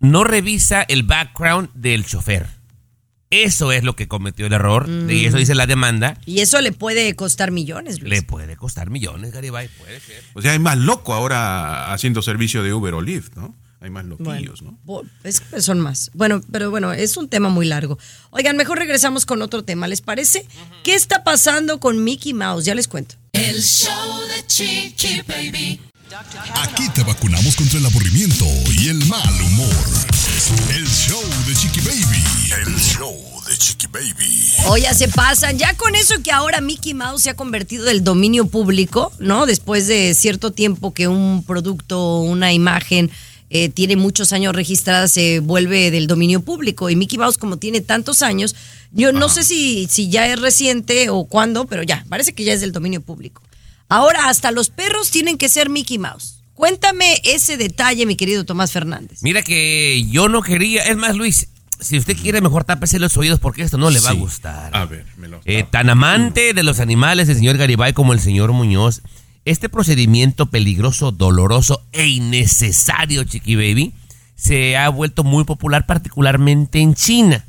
no 0.00 0.24
revisa 0.24 0.82
el 0.82 1.02
background 1.02 1.70
del 1.74 2.04
chofer. 2.04 2.57
Eso 3.30 3.72
es 3.72 3.84
lo 3.84 3.94
que 3.94 4.08
cometió 4.08 4.46
el 4.46 4.52
error, 4.54 4.88
y 4.88 5.26
eso 5.26 5.36
dice 5.36 5.54
la 5.54 5.66
demanda. 5.66 6.18
Y 6.24 6.40
eso 6.40 6.60
le 6.60 6.72
puede 6.72 7.14
costar 7.14 7.50
millones, 7.50 8.00
Luis. 8.00 8.10
Le 8.10 8.22
puede 8.22 8.56
costar 8.56 8.88
millones, 8.88 9.32
Garibay, 9.32 9.68
puede 9.68 10.00
ser. 10.00 10.24
O 10.32 10.40
sea, 10.40 10.52
hay 10.52 10.58
más 10.58 10.78
loco 10.78 11.12
ahora 11.12 11.92
haciendo 11.92 12.22
servicio 12.22 12.62
de 12.62 12.72
Uber 12.72 12.94
o 12.94 13.02
Lyft, 13.02 13.36
¿no? 13.36 13.54
Hay 13.80 13.90
más 13.90 14.06
loquillos, 14.06 14.62
¿no? 14.62 14.76
Es 15.22 15.40
que 15.40 15.60
son 15.60 15.78
más. 15.78 16.10
Bueno, 16.14 16.40
pero 16.50 16.70
bueno, 16.70 16.92
es 16.92 17.16
un 17.16 17.28
tema 17.28 17.48
muy 17.48 17.66
largo. 17.66 17.98
Oigan, 18.30 18.56
mejor 18.56 18.78
regresamos 18.78 19.24
con 19.24 19.40
otro 19.40 19.62
tema, 19.62 19.86
¿les 19.86 20.00
parece? 20.00 20.46
¿Qué 20.82 20.94
está 20.94 21.22
pasando 21.22 21.78
con 21.78 22.02
Mickey 22.02 22.34
Mouse? 22.34 22.64
Ya 22.64 22.74
les 22.74 22.88
cuento. 22.88 23.14
El 23.32 23.62
show 23.62 24.20
de 24.34 24.46
Chiqui 24.46 25.22
Baby. 25.28 25.80
Aquí 26.62 26.88
te 26.94 27.02
vacunamos 27.02 27.54
contra 27.54 27.78
el 27.78 27.84
aburrimiento 27.84 28.46
y 28.80 28.88
el 28.88 29.04
mal 29.06 29.42
humor. 29.42 29.84
El 30.74 30.86
show 30.86 31.22
de 31.46 31.54
Chiqui 31.54 31.80
Baby. 31.80 32.64
El 32.66 32.74
show 32.76 33.14
de 33.46 33.54
Chiqui 33.54 33.88
Baby. 33.88 34.52
Oye, 34.68 34.94
se 34.94 35.08
pasan. 35.08 35.58
Ya 35.58 35.74
con 35.74 35.94
eso 35.94 36.22
que 36.22 36.32
ahora 36.32 36.62
Mickey 36.62 36.94
Mouse 36.94 37.24
se 37.24 37.30
ha 37.30 37.34
convertido 37.34 37.84
del 37.84 38.04
dominio 38.04 38.46
público, 38.46 39.12
¿no? 39.18 39.44
Después 39.44 39.86
de 39.86 40.14
cierto 40.14 40.50
tiempo 40.50 40.94
que 40.94 41.08
un 41.08 41.44
producto, 41.44 42.20
una 42.20 42.54
imagen 42.54 43.10
eh, 43.50 43.68
tiene 43.68 43.96
muchos 43.96 44.32
años 44.32 44.54
registrada, 44.54 45.08
se 45.08 45.40
vuelve 45.40 45.90
del 45.90 46.06
dominio 46.06 46.40
público. 46.40 46.88
Y 46.88 46.96
Mickey 46.96 47.18
Mouse, 47.18 47.36
como 47.36 47.58
tiene 47.58 47.82
tantos 47.82 48.22
años, 48.22 48.56
yo 48.92 49.12
no 49.12 49.28
sé 49.28 49.42
si, 49.42 49.86
si 49.90 50.08
ya 50.08 50.26
es 50.26 50.40
reciente 50.40 51.10
o 51.10 51.26
cuándo, 51.26 51.66
pero 51.66 51.82
ya, 51.82 52.06
parece 52.08 52.32
que 52.32 52.44
ya 52.44 52.54
es 52.54 52.62
del 52.62 52.72
dominio 52.72 53.02
público. 53.02 53.42
Ahora 53.88 54.28
hasta 54.28 54.50
los 54.50 54.70
perros 54.70 55.10
tienen 55.10 55.38
que 55.38 55.48
ser 55.48 55.70
Mickey 55.70 55.98
Mouse. 55.98 56.42
Cuéntame 56.54 57.20
ese 57.24 57.56
detalle, 57.56 58.04
mi 58.04 58.16
querido 58.16 58.44
Tomás 58.44 58.72
Fernández. 58.72 59.22
Mira 59.22 59.42
que 59.42 60.04
yo 60.10 60.28
no 60.28 60.42
quería. 60.42 60.82
Es 60.82 60.96
más, 60.96 61.16
Luis, 61.16 61.48
si 61.80 61.98
usted 61.98 62.16
quiere, 62.16 62.40
mejor 62.40 62.64
tápese 62.64 62.98
los 62.98 63.16
oídos 63.16 63.38
porque 63.38 63.62
esto 63.62 63.78
no 63.78 63.90
le 63.90 64.00
va 64.00 64.10
a 64.10 64.14
gustar. 64.14 64.76
A 64.76 64.84
ver, 64.84 65.06
me 65.16 65.28
lo. 65.28 65.40
Eh, 65.44 65.64
tan 65.70 65.88
amante 65.88 66.52
de 66.54 66.62
los 66.62 66.80
animales 66.80 67.28
el 67.28 67.36
señor 67.36 67.56
Garibay 67.56 67.92
como 67.92 68.12
el 68.12 68.20
señor 68.20 68.52
Muñoz, 68.52 69.02
este 69.44 69.68
procedimiento 69.68 70.46
peligroso, 70.46 71.12
doloroso 71.12 71.82
e 71.92 72.06
innecesario, 72.08 73.24
Chiqui 73.24 73.54
Baby, 73.54 73.94
se 74.34 74.76
ha 74.76 74.88
vuelto 74.88 75.24
muy 75.24 75.44
popular 75.44 75.86
particularmente 75.86 76.80
en 76.80 76.94
China, 76.94 77.44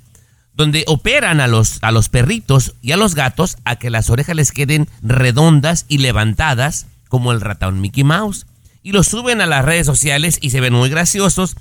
donde 0.59 0.83
operan 0.87 1.39
a 1.39 1.47
los, 1.47 1.79
a 1.81 1.89
los 1.89 2.09
perritos 2.09 2.75
y 2.81 2.91
a 2.91 2.97
los 2.97 3.15
gatos 3.15 3.55
a 3.63 3.77
que 3.77 3.89
las 3.89 4.09
orejas 4.09 4.35
les 4.35 4.51
queden 4.51 4.89
redondas 5.01 5.85
y 5.87 5.99
levantadas 5.99 6.87
como 7.07 7.31
el 7.31 7.39
ratón 7.39 7.79
Mickey 7.79 8.03
Mouse. 8.03 8.45
Y 8.83 8.91
los 8.91 9.07
suben 9.07 9.39
a 9.39 9.45
las 9.45 9.63
redes 9.63 9.85
sociales 9.85 10.37
y 10.41 10.49
se 10.49 10.59
ven 10.59 10.73
muy 10.73 10.89
graciosos 10.89 11.55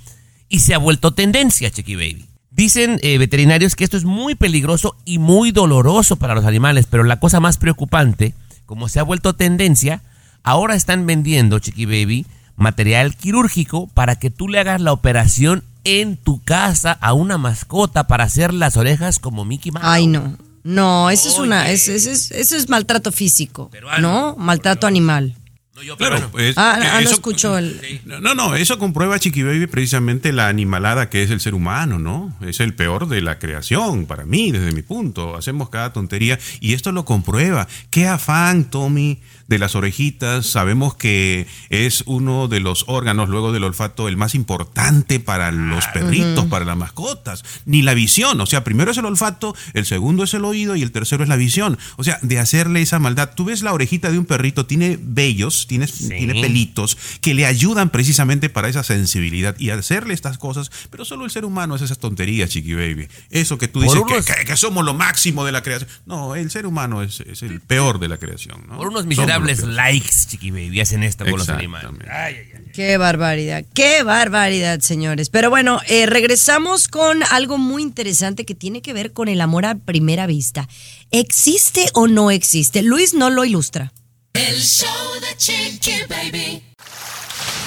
y 0.49 0.59
se 0.59 0.73
ha 0.73 0.79
vuelto 0.79 1.13
tendencia, 1.13 1.71
Chiqui 1.71 1.95
Baby. 1.95 2.25
Dicen 2.51 2.99
eh, 3.01 3.17
veterinarios 3.17 3.77
que 3.77 3.85
esto 3.85 3.95
es 3.95 4.03
muy 4.03 4.35
peligroso 4.35 4.97
y 5.05 5.17
muy 5.17 5.53
doloroso 5.53 6.17
para 6.17 6.35
los 6.35 6.43
animales, 6.43 6.85
pero 6.85 7.05
la 7.05 7.21
cosa 7.21 7.39
más 7.39 7.55
preocupante, 7.55 8.33
como 8.65 8.89
se 8.89 8.99
ha 8.99 9.03
vuelto 9.03 9.33
tendencia, 9.33 10.01
ahora 10.43 10.75
están 10.75 11.05
vendiendo, 11.05 11.59
Chiqui 11.59 11.85
Baby, 11.85 12.25
material 12.57 13.15
quirúrgico 13.15 13.87
para 13.93 14.17
que 14.17 14.29
tú 14.29 14.49
le 14.49 14.59
hagas 14.59 14.81
la 14.81 14.91
operación 14.91 15.63
en 15.83 16.17
tu 16.17 16.43
casa 16.43 16.91
a 16.91 17.13
una 17.13 17.37
mascota 17.37 18.07
para 18.07 18.25
hacer 18.25 18.53
las 18.53 18.77
orejas 18.77 19.19
como 19.19 19.45
Mickey 19.45 19.71
Mouse. 19.71 19.85
Ay, 19.87 20.07
no. 20.07 20.37
No, 20.63 21.09
eso 21.09 21.29
es 21.29 21.39
una, 21.39 21.71
eso, 21.71 21.91
es, 21.91 22.05
eso 22.05 22.55
es 22.55 22.69
maltrato 22.69 23.11
físico, 23.11 23.69
Peruano. 23.69 24.01
¿no? 24.01 24.35
Maltrato 24.35 24.87
animal. 24.87 25.35
No, 25.75 25.81
yo, 25.81 25.95
Claro, 25.95 26.29
pues, 26.31 26.55
Ah, 26.57 26.77
eh, 26.81 26.87
ah, 26.91 27.01
no 27.01 27.09
escuchó 27.09 27.57
el... 27.57 28.01
No, 28.05 28.19
no, 28.19 28.35
no, 28.35 28.55
eso 28.55 28.77
comprueba 28.77 29.17
Chiqui 29.17 29.43
Baby 29.43 29.67
precisamente 29.67 30.33
la 30.33 30.47
animalada 30.49 31.09
que 31.09 31.23
es 31.23 31.31
el 31.31 31.39
ser 31.39 31.53
humano, 31.53 31.97
¿no? 31.97 32.35
Es 32.41 32.59
el 32.59 32.75
peor 32.75 33.07
de 33.07 33.21
la 33.21 33.39
creación, 33.39 34.05
para 34.05 34.25
mí, 34.25 34.51
desde 34.51 34.73
mi 34.73 34.81
punto. 34.81 35.37
Hacemos 35.37 35.69
cada 35.69 35.93
tontería 35.93 36.37
y 36.59 36.73
esto 36.73 36.91
lo 36.91 37.05
comprueba. 37.05 37.67
Qué 37.89 38.07
afán, 38.07 38.65
Tommy, 38.65 39.21
de 39.49 39.59
las 39.59 39.75
orejitas. 39.75 40.45
Sabemos 40.45 40.95
que 40.95 41.47
es 41.69 42.03
uno 42.05 42.47
de 42.47 42.59
los 42.59 42.85
órganos, 42.87 43.27
luego 43.29 43.51
del 43.51 43.63
olfato, 43.65 44.07
el 44.07 44.15
más 44.15 44.35
importante 44.35 45.19
para 45.19 45.51
los 45.51 45.85
perritos, 45.87 46.45
para 46.45 46.63
las 46.65 46.77
mascotas. 46.77 47.43
Ni 47.65 47.81
la 47.81 47.93
visión, 47.93 48.39
o 48.39 48.45
sea, 48.45 48.63
primero 48.63 48.91
es 48.91 48.97
el 48.97 49.05
olfato, 49.05 49.55
el 49.73 49.85
segundo 49.85 50.23
es 50.23 50.33
el 50.33 50.45
oído 50.45 50.75
y 50.75 50.83
el 50.83 50.91
tercero 50.91 51.23
es 51.23 51.29
la 51.29 51.35
visión. 51.35 51.77
O 51.97 52.03
sea, 52.03 52.19
de 52.21 52.39
hacerle 52.39 52.81
esa 52.81 52.99
maldad. 52.99 53.31
Tú 53.35 53.45
ves 53.45 53.61
la 53.63 53.73
orejita 53.73 54.11
de 54.11 54.19
un 54.19 54.25
perrito, 54.25 54.65
tiene 54.65 54.97
vellos, 55.01 55.65
tiene, 55.67 55.87
tiene 55.87 56.39
pelitos 56.41 56.97
que 57.21 57.33
le 57.33 57.45
ayudan 57.45 57.89
precisamente 57.89 58.49
para 58.49 58.69
esa 58.69 58.83
sensibilidad 58.83 59.55
y 59.59 59.71
hacerle 59.71 60.13
estas 60.13 60.37
cosas, 60.37 60.69
pero 60.91 61.05
solo 61.05 61.25
el 61.25 61.31
ser 61.31 61.43
humano 61.45 61.75
es 61.75 61.81
esas 61.81 61.97
tonterías, 61.97 62.49
Chiqui 62.51 62.75
Baby. 62.75 63.07
Eso 63.31 63.57
que 63.57 63.67
tú 63.67 63.81
dices 63.81 63.95
que, 64.05 64.13
unos- 64.13 64.25
que- 64.25 64.45
que 64.45 64.55
somos 64.57 64.85
lo 64.85 64.93
máximo 64.93 65.43
de 65.43 65.51
la 65.51 65.63
creación. 65.63 65.89
No, 66.05 66.35
el 66.35 66.51
ser 66.51 66.65
humano 66.67 67.01
es, 67.01 67.21
es 67.21 67.41
el 67.41 67.61
peor 67.61 67.99
de 67.99 68.07
la 68.09 68.17
creación. 68.17 68.65
¿no? 68.67 68.77
Por 68.77 68.87
unos 68.89 69.05
miserables 69.07 69.38
peores. 69.45 69.63
likes, 69.63 70.27
Chiqui 70.27 70.51
Baby, 70.51 70.81
hacen 70.81 71.03
esto 71.03 71.25
con 71.25 71.39
los 71.39 71.49
animales. 71.49 71.89
Ay, 72.09 72.35
ay, 72.35 72.51
ay. 72.55 72.71
Qué 72.73 72.97
barbaridad, 72.97 73.65
qué 73.73 74.03
barbaridad, 74.03 74.79
señores. 74.79 75.29
Pero 75.29 75.49
bueno, 75.49 75.81
eh, 75.87 76.05
regresamos 76.05 76.87
con 76.87 77.23
algo 77.31 77.57
muy 77.57 77.81
interesante 77.81 78.45
que 78.45 78.55
tiene 78.55 78.81
que 78.81 78.93
ver 78.93 79.11
con 79.11 79.27
el 79.27 79.41
amor 79.41 79.65
a 79.65 79.75
primera 79.75 80.27
vista. 80.27 80.67
¿Existe 81.11 81.89
o 81.93 82.07
no 82.07 82.31
existe? 82.31 82.81
Luis 82.81 83.13
no 83.13 83.29
lo 83.29 83.43
ilustra. 83.45 83.91
El 84.33 84.61
show 84.61 84.87
de 85.21 85.37
Chiqui 85.37 86.03
Baby. 86.07 86.63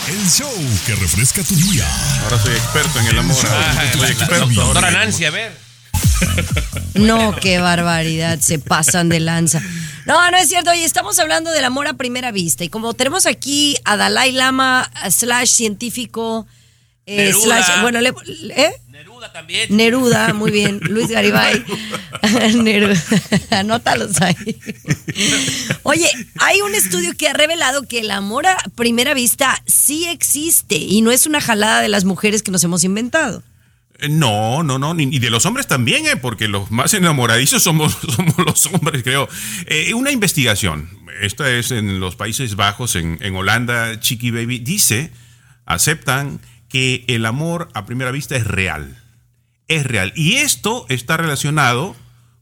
El 0.09 0.31
show 0.31 0.53
que 0.87 0.95
refresca 0.97 1.43
tu 1.43 1.55
día. 1.55 1.87
Ahora 2.25 2.39
soy 2.39 2.55
experto 2.55 2.99
en 3.01 3.07
el 3.07 3.19
amor. 3.19 3.37
Ay, 3.77 3.89
soy 3.93 4.11
experto. 4.11 4.47
doctora 4.47 4.91
Nancy, 4.91 5.25
a 5.25 5.31
ver. 5.31 5.62
No, 6.95 7.35
qué 7.41 7.59
barbaridad, 7.59 8.39
se 8.41 8.59
pasan 8.59 9.09
de 9.09 9.21
lanza. 9.21 9.63
No, 10.07 10.31
no 10.31 10.37
es 10.37 10.49
cierto. 10.49 10.71
Oye, 10.71 10.85
estamos 10.85 11.19
hablando 11.19 11.51
del 11.51 11.65
amor 11.65 11.87
a 11.87 11.95
primera 11.95 12.33
vista. 12.33 12.65
Y 12.65 12.69
como 12.69 12.93
tenemos 12.95 13.27
aquí 13.27 13.77
a 13.85 13.97
Dalai 13.97 14.33
Lama, 14.33 14.91
slash 15.11 15.49
científico, 15.51 16.47
eh, 17.07 17.17
Neruda. 17.27 17.63
slash, 17.65 17.81
bueno, 17.83 18.01
le- 18.01 18.13
¿eh? 18.57 18.73
Neruda 18.89 19.33
también. 19.33 19.75
Neruda, 19.75 20.33
muy 20.35 20.51
bien. 20.51 20.81
Luis 20.83 21.09
Garibay. 21.09 21.65
Neruda. 22.57 23.01
Anótalos 23.51 24.21
ahí. 24.21 24.61
Oye, 25.83 26.09
hay 26.41 26.61
un 26.61 26.75
estudio 26.75 27.17
que 27.17 27.29
ha 27.29 27.33
revelado 27.33 27.83
que 27.89 28.01
el 28.01 28.11
amor 28.11 28.47
a 28.47 28.57
primera 28.75 29.15
vista 29.15 29.61
sí 29.67 30.07
existe 30.09 30.77
y 30.77 31.01
no 31.01 31.11
es 31.11 31.27
una 31.27 31.41
jalada 31.41 31.81
de 31.81 31.89
las 31.89 32.05
mujeres 32.05 32.43
que 32.43 32.51
nos 32.51 32.63
hemos 32.65 32.85
inventado. 32.85 33.43
Eh, 34.03 34.09
No, 34.09 34.63
no, 34.63 34.79
no, 34.79 34.95
y 35.01 35.19
de 35.19 35.31
los 35.31 35.47
hombres 35.47 35.67
también, 35.67 36.07
eh, 36.07 36.17
porque 36.17 36.49
los 36.49 36.71
más 36.71 36.93
enamoradizos 36.93 37.63
somos, 37.63 37.97
somos 38.17 38.37
los 38.39 38.67
hombres, 38.67 39.03
creo. 39.03 39.29
Eh, 39.67 39.95
una 39.95 40.11
investigación, 40.11 40.91
esta 41.21 41.51
es 41.51 41.71
en 41.71 42.01
los 42.01 42.17
Países 42.17 42.57
Bajos, 42.57 42.97
en, 42.97 43.19
en 43.21 43.35
Holanda, 43.35 43.99
Chiqui 44.01 44.31
Baby, 44.31 44.59
dice, 44.59 45.13
aceptan 45.65 46.41
que 46.69 47.05
el 47.09 47.25
amor 47.27 47.69
a 47.75 47.87
primera 47.87 48.11
vista 48.11 48.37
es 48.37 48.47
real, 48.47 48.99
es 49.69 49.85
real. 49.85 50.13
Y 50.17 50.35
esto 50.35 50.87
está 50.89 51.17
relacionado 51.17 51.97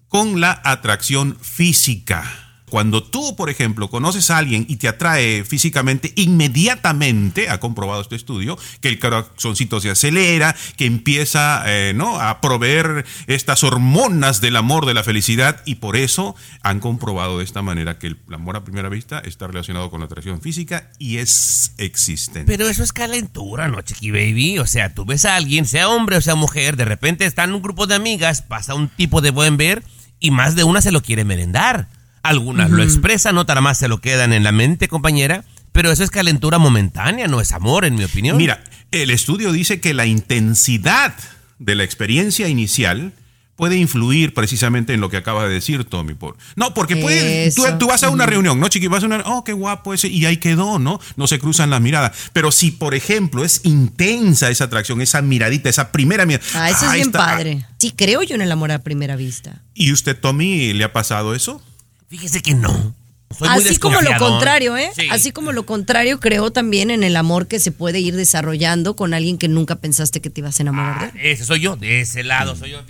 con 0.09 0.41
la 0.41 0.61
atracción 0.65 1.37
física. 1.41 2.50
Cuando 2.71 3.03
tú, 3.03 3.37
por 3.37 3.51
ejemplo, 3.51 3.91
conoces 3.91 4.31
a 4.31 4.39
alguien 4.39 4.65
y 4.69 4.77
te 4.77 4.89
atrae 4.89 5.45
físicamente, 5.45 6.13
inmediatamente, 6.17 7.51
ha 7.51 7.61
comprobado 7.61 8.01
este 8.01 8.17
estudio, 8.17 8.59
que 8.81 8.89
el 8.89 8.99
corazoncito 8.99 9.81
se 9.81 9.91
acelera, 9.91 10.55
que 10.77 10.87
empieza 10.87 11.63
eh, 11.67 11.93
¿no? 11.95 12.21
a 12.21 12.41
proveer 12.41 13.05
estas 13.27 13.65
hormonas 13.65 14.41
del 14.41 14.57
amor, 14.57 14.87
de 14.87 14.95
la 14.95 15.05
felicidad, 15.05 15.63
y 15.67 15.77
por 15.77 15.97
eso 15.97 16.35
han 16.63 16.81
comprobado 16.81 17.39
de 17.39 17.45
esta 17.45 17.63
manera 17.63 17.99
que 17.99 18.09
el 18.09 18.19
amor 18.33 18.57
a 18.57 18.65
primera 18.65 18.89
vista 18.89 19.19
está 19.19 19.47
relacionado 19.47 19.91
con 19.91 20.01
la 20.01 20.07
atracción 20.07 20.41
física 20.41 20.91
y 20.99 21.19
es 21.19 21.75
existente. 21.79 22.45
Pero 22.47 22.69
eso 22.69 22.83
es 22.83 22.93
calentura, 22.93 23.69
¿no, 23.69 23.83
Chiqui 23.83 24.11
Baby? 24.11 24.59
O 24.59 24.67
sea, 24.67 24.95
tú 24.95 25.05
ves 25.05 25.25
a 25.25 25.37
alguien, 25.37 25.67
sea 25.67 25.89
hombre 25.89 26.17
o 26.17 26.21
sea 26.21 26.35
mujer, 26.35 26.77
de 26.77 26.85
repente 26.85 27.27
está 27.27 27.45
en 27.45 27.53
un 27.53 27.63
grupo 27.63 27.87
de 27.87 27.95
amigas, 27.95 28.43
pasa 28.43 28.75
un 28.75 28.89
tipo 28.89 29.21
de 29.21 29.31
buen 29.31 29.57
ver 29.57 29.83
y 30.21 30.31
más 30.31 30.55
de 30.55 30.65
una 30.65 30.81
se 30.81 30.93
lo 30.93 31.03
quiere 31.03 31.25
merendar. 31.25 31.89
Algunas 32.23 32.71
lo 32.71 32.83
expresan, 32.83 33.39
otras 33.39 33.63
más 33.63 33.79
se 33.79 33.89
lo 33.89 34.01
quedan 34.01 34.33
en 34.33 34.45
la 34.45 34.53
mente, 34.53 34.89
compañera. 34.89 35.45
Pero 35.73 35.93
eso 35.93 36.03
es 36.03 36.11
calentura 36.11 36.59
momentánea, 36.59 37.29
no 37.29 37.41
es 37.41 37.53
amor, 37.53 37.85
en 37.85 37.95
mi 37.95 38.05
opinión. 38.05 38.37
Mira, 38.37 38.65
el 38.91 39.11
estudio 39.11 39.53
dice 39.53 39.81
que 39.81 39.95
la 39.95 40.07
intensidad 40.07 41.15
de 41.59 41.75
la 41.75 41.85
experiencia 41.85 42.49
inicial 42.49 43.13
puede 43.61 43.77
influir 43.77 44.33
precisamente 44.33 44.95
en 44.95 45.03
lo 45.03 45.11
que 45.11 45.19
acaba 45.19 45.47
de 45.47 45.53
decir 45.53 45.85
Tommy. 45.85 46.15
Por, 46.15 46.35
no, 46.57 46.73
porque 46.73 46.97
puede, 46.97 47.53
tú, 47.53 47.87
vas 47.87 48.03
a 48.03 48.09
una 48.09 48.25
reunión, 48.25 48.59
¿no, 48.59 48.69
chiqui? 48.69 48.87
Vas 48.87 49.03
a 49.03 49.07
una, 49.07 49.23
oh, 49.27 49.45
qué 49.45 49.53
guapo 49.53 49.93
ese, 49.93 50.09
y 50.09 50.25
ahí 50.25 50.39
quedó, 50.39 50.79
¿no? 50.79 50.99
No 51.17 51.27
se 51.27 51.39
cruzan 51.39 51.69
las 51.69 51.83
miradas. 51.83 52.31
Pero 52.33 52.53
si, 52.53 52.71
por 52.71 52.95
ejemplo, 52.95 53.45
es 53.45 53.61
intensa 53.65 54.49
esa 54.49 54.65
atracción, 54.65 55.03
esa 55.03 55.21
miradita, 55.21 55.69
esa 55.69 55.93
primera 55.93 56.25
mirada. 56.25 56.45
Ah, 56.55 56.71
eso 56.71 56.87
es 56.87 56.93
bien 56.93 57.09
está. 57.09 57.19
padre. 57.19 57.67
Sí, 57.79 57.93
creo 57.95 58.23
yo 58.23 58.35
en 58.35 58.41
el 58.41 58.51
amor 58.51 58.73
a 58.73 58.79
primera 58.79 59.15
vista. 59.15 59.61
¿Y 59.75 59.93
usted, 59.93 60.19
Tommy, 60.19 60.73
le 60.73 60.85
ha 60.85 60.95
pasado 60.95 61.35
eso? 61.35 61.63
Fíjese 62.11 62.43
que 62.43 62.55
no. 62.55 62.93
Soy 63.39 63.49
muy 63.49 63.59
Así 63.65 63.77
como 63.77 64.01
lo 64.01 64.11
contrario, 64.19 64.77
¿eh? 64.77 64.91
Sí. 64.97 65.07
Así 65.13 65.31
como 65.31 65.53
lo 65.53 65.65
contrario, 65.65 66.19
creo 66.19 66.51
también 66.51 66.91
en 66.91 67.05
el 67.05 67.15
amor 67.15 67.47
que 67.47 67.61
se 67.61 67.71
puede 67.71 68.01
ir 68.01 68.17
desarrollando 68.17 68.97
con 68.97 69.15
alguien 69.15 69.39
que 69.39 69.47
nunca 69.47 69.77
pensaste 69.77 70.21
que 70.21 70.29
te 70.29 70.41
ibas 70.41 70.59
a 70.59 70.65
enamorar 70.65 71.13
de 71.13 71.21
él. 71.21 71.27
Ese 71.27 71.45
soy 71.45 71.61
yo, 71.61 71.77
de 71.77 72.01
ese 72.01 72.25
lado 72.25 72.57
soy 72.57 72.73
yo. 72.73 72.81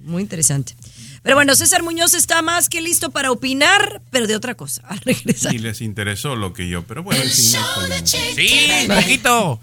Muy 0.00 0.20
interesante. 0.20 0.74
Pero 1.22 1.36
bueno, 1.36 1.54
César 1.56 1.82
Muñoz 1.82 2.12
está 2.12 2.42
más 2.42 2.68
que 2.68 2.82
listo 2.82 3.10
para 3.10 3.32
opinar, 3.32 4.02
pero 4.10 4.26
de 4.26 4.36
otra 4.36 4.54
cosa. 4.54 4.82
Al 4.88 4.98
regresar. 5.00 5.54
Y 5.54 5.58
les 5.58 5.80
interesó 5.80 6.36
lo 6.36 6.52
que 6.52 6.68
yo, 6.68 6.84
pero 6.84 7.02
bueno, 7.02 7.22
El 7.22 7.30
Sí, 7.30 7.56
poquito. 8.86 9.60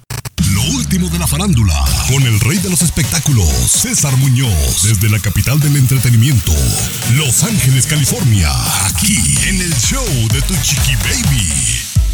Lo 0.66 0.78
último 0.78 1.10
de 1.10 1.20
la 1.20 1.28
farándula, 1.28 1.74
con 2.08 2.24
el 2.24 2.40
rey 2.40 2.58
de 2.58 2.70
los 2.70 2.82
espectáculos, 2.82 3.48
César 3.48 4.16
Muñoz, 4.18 4.84
desde 4.84 5.10
la 5.10 5.20
capital 5.20 5.60
del 5.60 5.76
entretenimiento, 5.76 6.54
Los 7.14 7.44
Ángeles, 7.44 7.86
California, 7.86 8.50
aquí 8.86 9.18
en 9.48 9.62
el 9.62 9.74
show 9.76 10.06
de 10.32 10.42
Tu 10.42 10.54
Chiqui 10.64 10.96
Baby. 10.96 11.54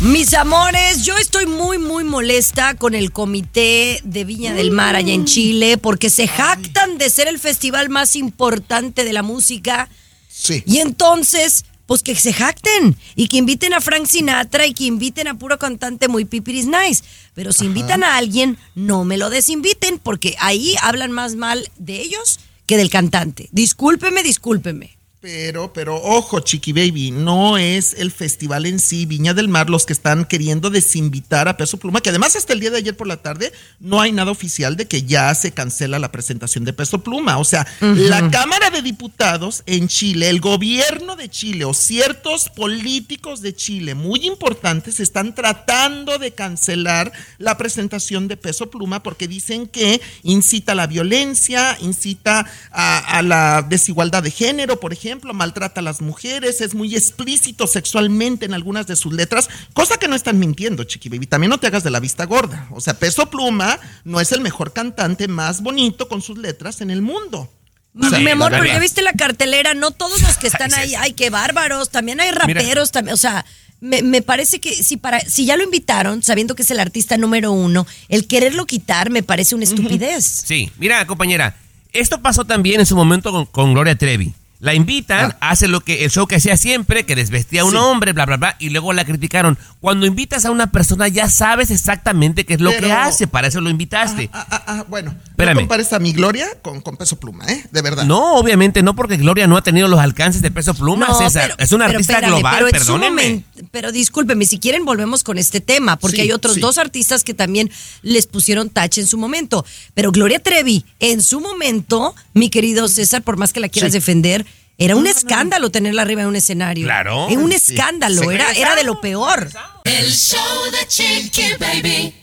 Mis 0.02 0.34
amores, 0.34 1.04
yo 1.04 1.16
estoy 1.18 1.46
muy, 1.46 1.78
muy 1.78 2.04
molesta 2.04 2.74
con 2.74 2.96
el 2.96 3.12
comité 3.12 4.02
de 4.04 4.24
Viña 4.26 4.54
del 4.54 4.72
Mar 4.72 4.96
allá 4.96 5.14
en 5.14 5.26
Chile 5.26 5.78
porque 5.78 6.10
se 6.10 6.28
jactan 6.28 6.98
de 6.98 7.10
ser 7.10 7.28
el 7.28 7.40
festival 7.40 7.90
más 7.90 8.16
importante 8.16 9.04
de 9.04 9.14
la 9.14 9.24
música. 9.24 9.88
Sí. 10.30 10.64
Y 10.66 10.80
entonces, 10.80 11.64
pues 11.92 12.04
que 12.04 12.16
se 12.16 12.32
jacten 12.32 12.96
y 13.18 13.28
que 13.28 13.36
inviten 13.36 13.74
a 13.74 13.82
Frank 13.82 14.06
Sinatra 14.06 14.66
y 14.66 14.74
que 14.74 14.86
inviten 14.86 15.28
a 15.28 15.38
puro 15.38 15.60
cantante 15.60 16.08
muy 16.08 16.24
pipiris 16.24 16.66
nice. 16.66 17.04
Pero 17.34 17.52
si 17.52 17.66
invitan 17.66 18.02
a 18.02 18.16
alguien, 18.16 18.58
no 18.76 19.04
me 19.04 19.18
lo 19.18 19.30
desinviten 19.30 20.00
porque 20.00 20.38
ahí 20.40 20.74
hablan 20.82 21.12
más 21.12 21.36
mal 21.36 21.70
de 21.78 22.00
ellos 22.00 22.40
que 22.66 22.78
del 22.78 22.90
cantante. 22.90 23.50
Discúlpeme, 23.52 24.24
discúlpeme. 24.24 25.01
Pero, 25.22 25.72
pero, 25.72 26.02
ojo, 26.02 26.40
Chiqui 26.40 26.74
Baby, 26.74 27.12
no 27.12 27.60
es 27.60 27.94
el 27.94 28.10
festival 28.10 28.66
en 28.66 28.80
sí, 28.80 29.06
Viña 29.06 29.36
del 29.36 29.50
Mar, 29.50 29.70
los 29.70 29.86
que 29.86 29.94
están 29.94 30.26
queriendo 30.26 30.72
desinvitar 30.72 31.48
a 31.48 31.58
Peso 31.58 31.78
Pluma, 31.78 32.02
que 32.02 32.10
además 32.10 32.36
hasta 32.36 32.54
el 32.54 32.60
día 32.60 32.72
de 32.72 32.80
ayer 32.80 32.98
por 32.98 33.06
la 33.06 33.18
tarde 33.18 33.54
no 33.80 34.02
hay 34.02 34.14
nada 34.14 34.32
oficial 34.32 34.76
de 34.78 34.88
que 34.88 35.04
ya 35.04 35.36
se 35.36 35.52
cancela 35.52 36.00
la 36.00 36.12
presentación 36.12 36.66
de 36.66 36.74
Peso 36.74 37.04
Pluma. 37.04 37.38
O 37.38 37.44
sea, 37.44 37.68
la 37.82 38.32
Cámara 38.32 38.72
de 38.72 38.82
Diputados 38.82 39.62
en 39.68 39.88
Chile, 39.88 40.28
el 40.28 40.42
gobierno 40.42 41.16
de 41.16 41.30
Chile 41.30 41.66
o 41.66 41.76
ciertos 41.76 42.50
políticos 42.50 43.44
de 43.44 43.54
Chile 43.54 43.94
muy 43.94 44.26
importantes 44.26 45.00
están 45.00 45.36
tratando 45.36 46.18
de 46.18 46.32
cancelar 46.32 47.12
la 47.38 47.60
presentación 47.60 48.28
de 48.28 48.38
Peso 48.38 48.72
Pluma 48.72 49.04
porque 49.04 49.28
dicen 49.28 49.68
que 49.68 50.02
incita 50.24 50.72
a 50.72 50.76
la 50.76 50.88
violencia, 50.88 51.78
incita 51.80 52.48
a, 52.72 52.98
a 52.98 53.22
la 53.22 53.62
desigualdad 53.62 54.24
de 54.24 54.32
género, 54.32 54.80
por 54.80 54.94
ejemplo, 54.94 55.11
maltrata 55.34 55.80
a 55.82 55.84
las 55.84 56.02
mujeres, 56.02 56.62
es 56.62 56.74
muy 56.76 56.96
explícito 56.96 57.68
sexualmente 57.68 58.46
en 58.46 58.54
algunas 58.54 58.88
de 58.88 58.96
sus 58.96 59.14
letras, 59.14 59.50
cosa 59.74 59.98
que 59.98 60.08
no 60.08 60.16
están 60.16 60.40
mintiendo, 60.40 60.84
Chiqui 60.84 61.10
Baby. 61.10 61.28
También 61.28 61.50
no 61.50 61.60
te 61.60 61.68
hagas 61.68 61.84
de 61.84 61.92
la 61.92 62.00
vista 62.00 62.26
gorda. 62.26 62.68
O 62.72 62.82
sea, 62.82 62.94
Peso 62.98 63.30
Pluma 63.30 63.80
no 64.04 64.20
es 64.22 64.32
el 64.32 64.42
mejor 64.42 64.74
cantante 64.74 65.28
más 65.28 65.62
bonito 65.62 66.08
con 66.08 66.22
sus 66.22 66.38
letras 66.38 66.82
en 66.82 66.92
el 66.92 67.02
mundo. 67.02 67.52
Mi- 67.94 68.30
amor, 68.30 68.52
pero 68.52 68.66
ya 68.66 68.80
viste 68.80 69.02
la 69.02 69.12
cartelera, 69.14 69.74
no 69.74 69.92
todos 69.92 70.22
los 70.22 70.38
que 70.38 70.48
están 70.48 70.74
ahí, 70.76 70.96
ay, 70.96 71.14
qué 71.14 71.30
bárbaros, 71.30 71.90
también 71.90 72.22
hay 72.22 72.32
raperos, 72.32 72.92
también, 72.92 73.14
o 73.14 73.18
sea, 73.18 73.46
me, 73.82 74.02
me 74.02 74.22
parece 74.22 74.62
que 74.62 74.72
si 74.82 74.96
para 74.96 75.20
si 75.22 75.46
ya 75.46 75.58
lo 75.58 75.64
invitaron, 75.64 76.24
sabiendo 76.24 76.56
que 76.56 76.62
es 76.62 76.72
el 76.72 76.80
artista 76.80 77.18
número 77.18 77.52
uno, 77.52 77.86
el 78.08 78.28
quererlo 78.28 78.66
quitar 78.66 79.10
me 79.10 79.24
parece 79.24 79.56
una 79.56 79.66
estupidez. 79.66 80.24
Sí, 80.24 80.72
mira, 80.78 81.06
compañera, 81.06 81.58
esto 81.92 82.22
pasó 82.22 82.46
también 82.46 82.80
en 82.80 82.86
su 82.86 82.96
momento 82.96 83.32
con, 83.32 83.46
con 83.48 83.74
Gloria 83.74 83.96
Trevi. 83.98 84.34
La 84.62 84.76
invitan, 84.76 85.36
hace 85.42 85.68
lo 85.68 85.82
que 85.82 86.06
el 86.06 86.12
show 86.12 86.28
que 86.28 86.36
hacía 86.36 86.56
siempre, 86.56 87.04
que 87.04 87.16
desvestía 87.16 87.62
a 87.62 87.66
un 87.66 87.72
Sí. 87.72 87.78
hombre, 87.78 88.14
bla, 88.14 88.28
bla, 88.28 88.38
bla, 88.38 88.56
y 88.60 88.70
luego 88.70 88.94
la 88.94 89.04
criticaron. 89.06 89.58
Cuando 89.80 90.06
invitas 90.06 90.46
a 90.46 90.52
una 90.52 90.72
persona 90.72 91.08
ya 91.08 91.30
sabes 91.32 91.72
exactamente 91.72 92.46
qué 92.46 92.54
es 92.54 92.62
lo 92.62 92.70
que 92.70 92.92
hace, 92.92 93.26
para 93.26 93.48
eso 93.48 93.60
lo 93.60 93.72
invitaste. 93.72 94.30
Ah, 94.32 94.46
ah, 94.52 94.64
ah, 94.68 94.86
bueno, 94.88 95.16
Espérame. 95.32 95.56
no 95.56 95.62
compares 95.62 95.92
a 95.94 95.98
mi 96.00 96.14
Gloria 96.14 96.48
con, 96.62 96.80
con 96.82 96.96
Peso 96.96 97.20
Pluma, 97.20 97.44
¿eh? 97.48 97.66
De 97.72 97.82
verdad. 97.82 98.04
No, 98.06 98.36
obviamente 98.36 98.84
no, 98.84 98.96
porque 98.96 99.18
Gloria 99.18 99.48
no 99.48 99.58
ha 99.58 99.64
tenido 99.64 99.88
los 99.88 100.00
alcances 100.00 100.44
de 100.44 100.52
peso 100.52 100.76
pluma, 100.76 101.08
César. 101.18 101.56
es 101.58 101.72
una 101.72 101.88
pero 101.88 101.98
artista 101.98 102.14
espérame, 102.14 102.36
global, 102.36 102.56
pero 102.60 102.70
perdónenme. 102.72 103.22
momento- 103.24 103.48
pero 103.72 103.92
discúlpeme, 103.92 104.46
si 104.46 104.60
quieren 104.60 104.86
volvemos 104.86 105.24
con 105.24 105.40
este 105.40 105.60
tema, 105.60 105.98
porque 105.98 106.18
Sí, 106.18 106.22
hay 106.22 106.32
otros 106.34 106.54
sí. 106.56 106.60
dos 106.62 106.78
artistas 106.78 107.24
que 107.24 107.34
también 107.34 107.72
les 108.04 108.28
pusieron 108.28 108.70
tache 108.70 109.02
en 109.02 109.08
su 109.08 109.18
momento. 109.18 109.66
Pero 109.96 110.12
Gloria 110.12 110.38
Trevi, 110.38 110.86
en 111.00 111.24
su 111.24 111.40
momento, 111.42 112.14
mi 112.36 112.52
querido 112.52 112.88
César, 112.88 113.24
por 113.24 113.38
más 113.38 113.54
que 113.54 113.60
la 113.60 113.68
quieras 113.70 113.92
Sí. 113.92 113.98
defender, 113.98 114.46
era 114.84 114.96
un 114.96 115.06
escándalo 115.06 115.70
tenerla 115.70 116.02
arriba 116.02 116.22
en 116.24 116.28
un 116.28 116.36
escenario. 116.36 116.86
Claro. 116.86 117.30
Era 117.30 117.40
un 117.40 117.52
escándalo, 117.52 118.22
Sí. 118.24 118.28
era, 118.34 118.52
era 118.54 118.76
de 118.76 118.84
lo 118.84 119.00
peor. 119.00 119.50
El 119.84 120.12
show 120.12 120.40
de 120.72 120.88
Chiqui 120.88 121.54
Baby. 121.60 122.16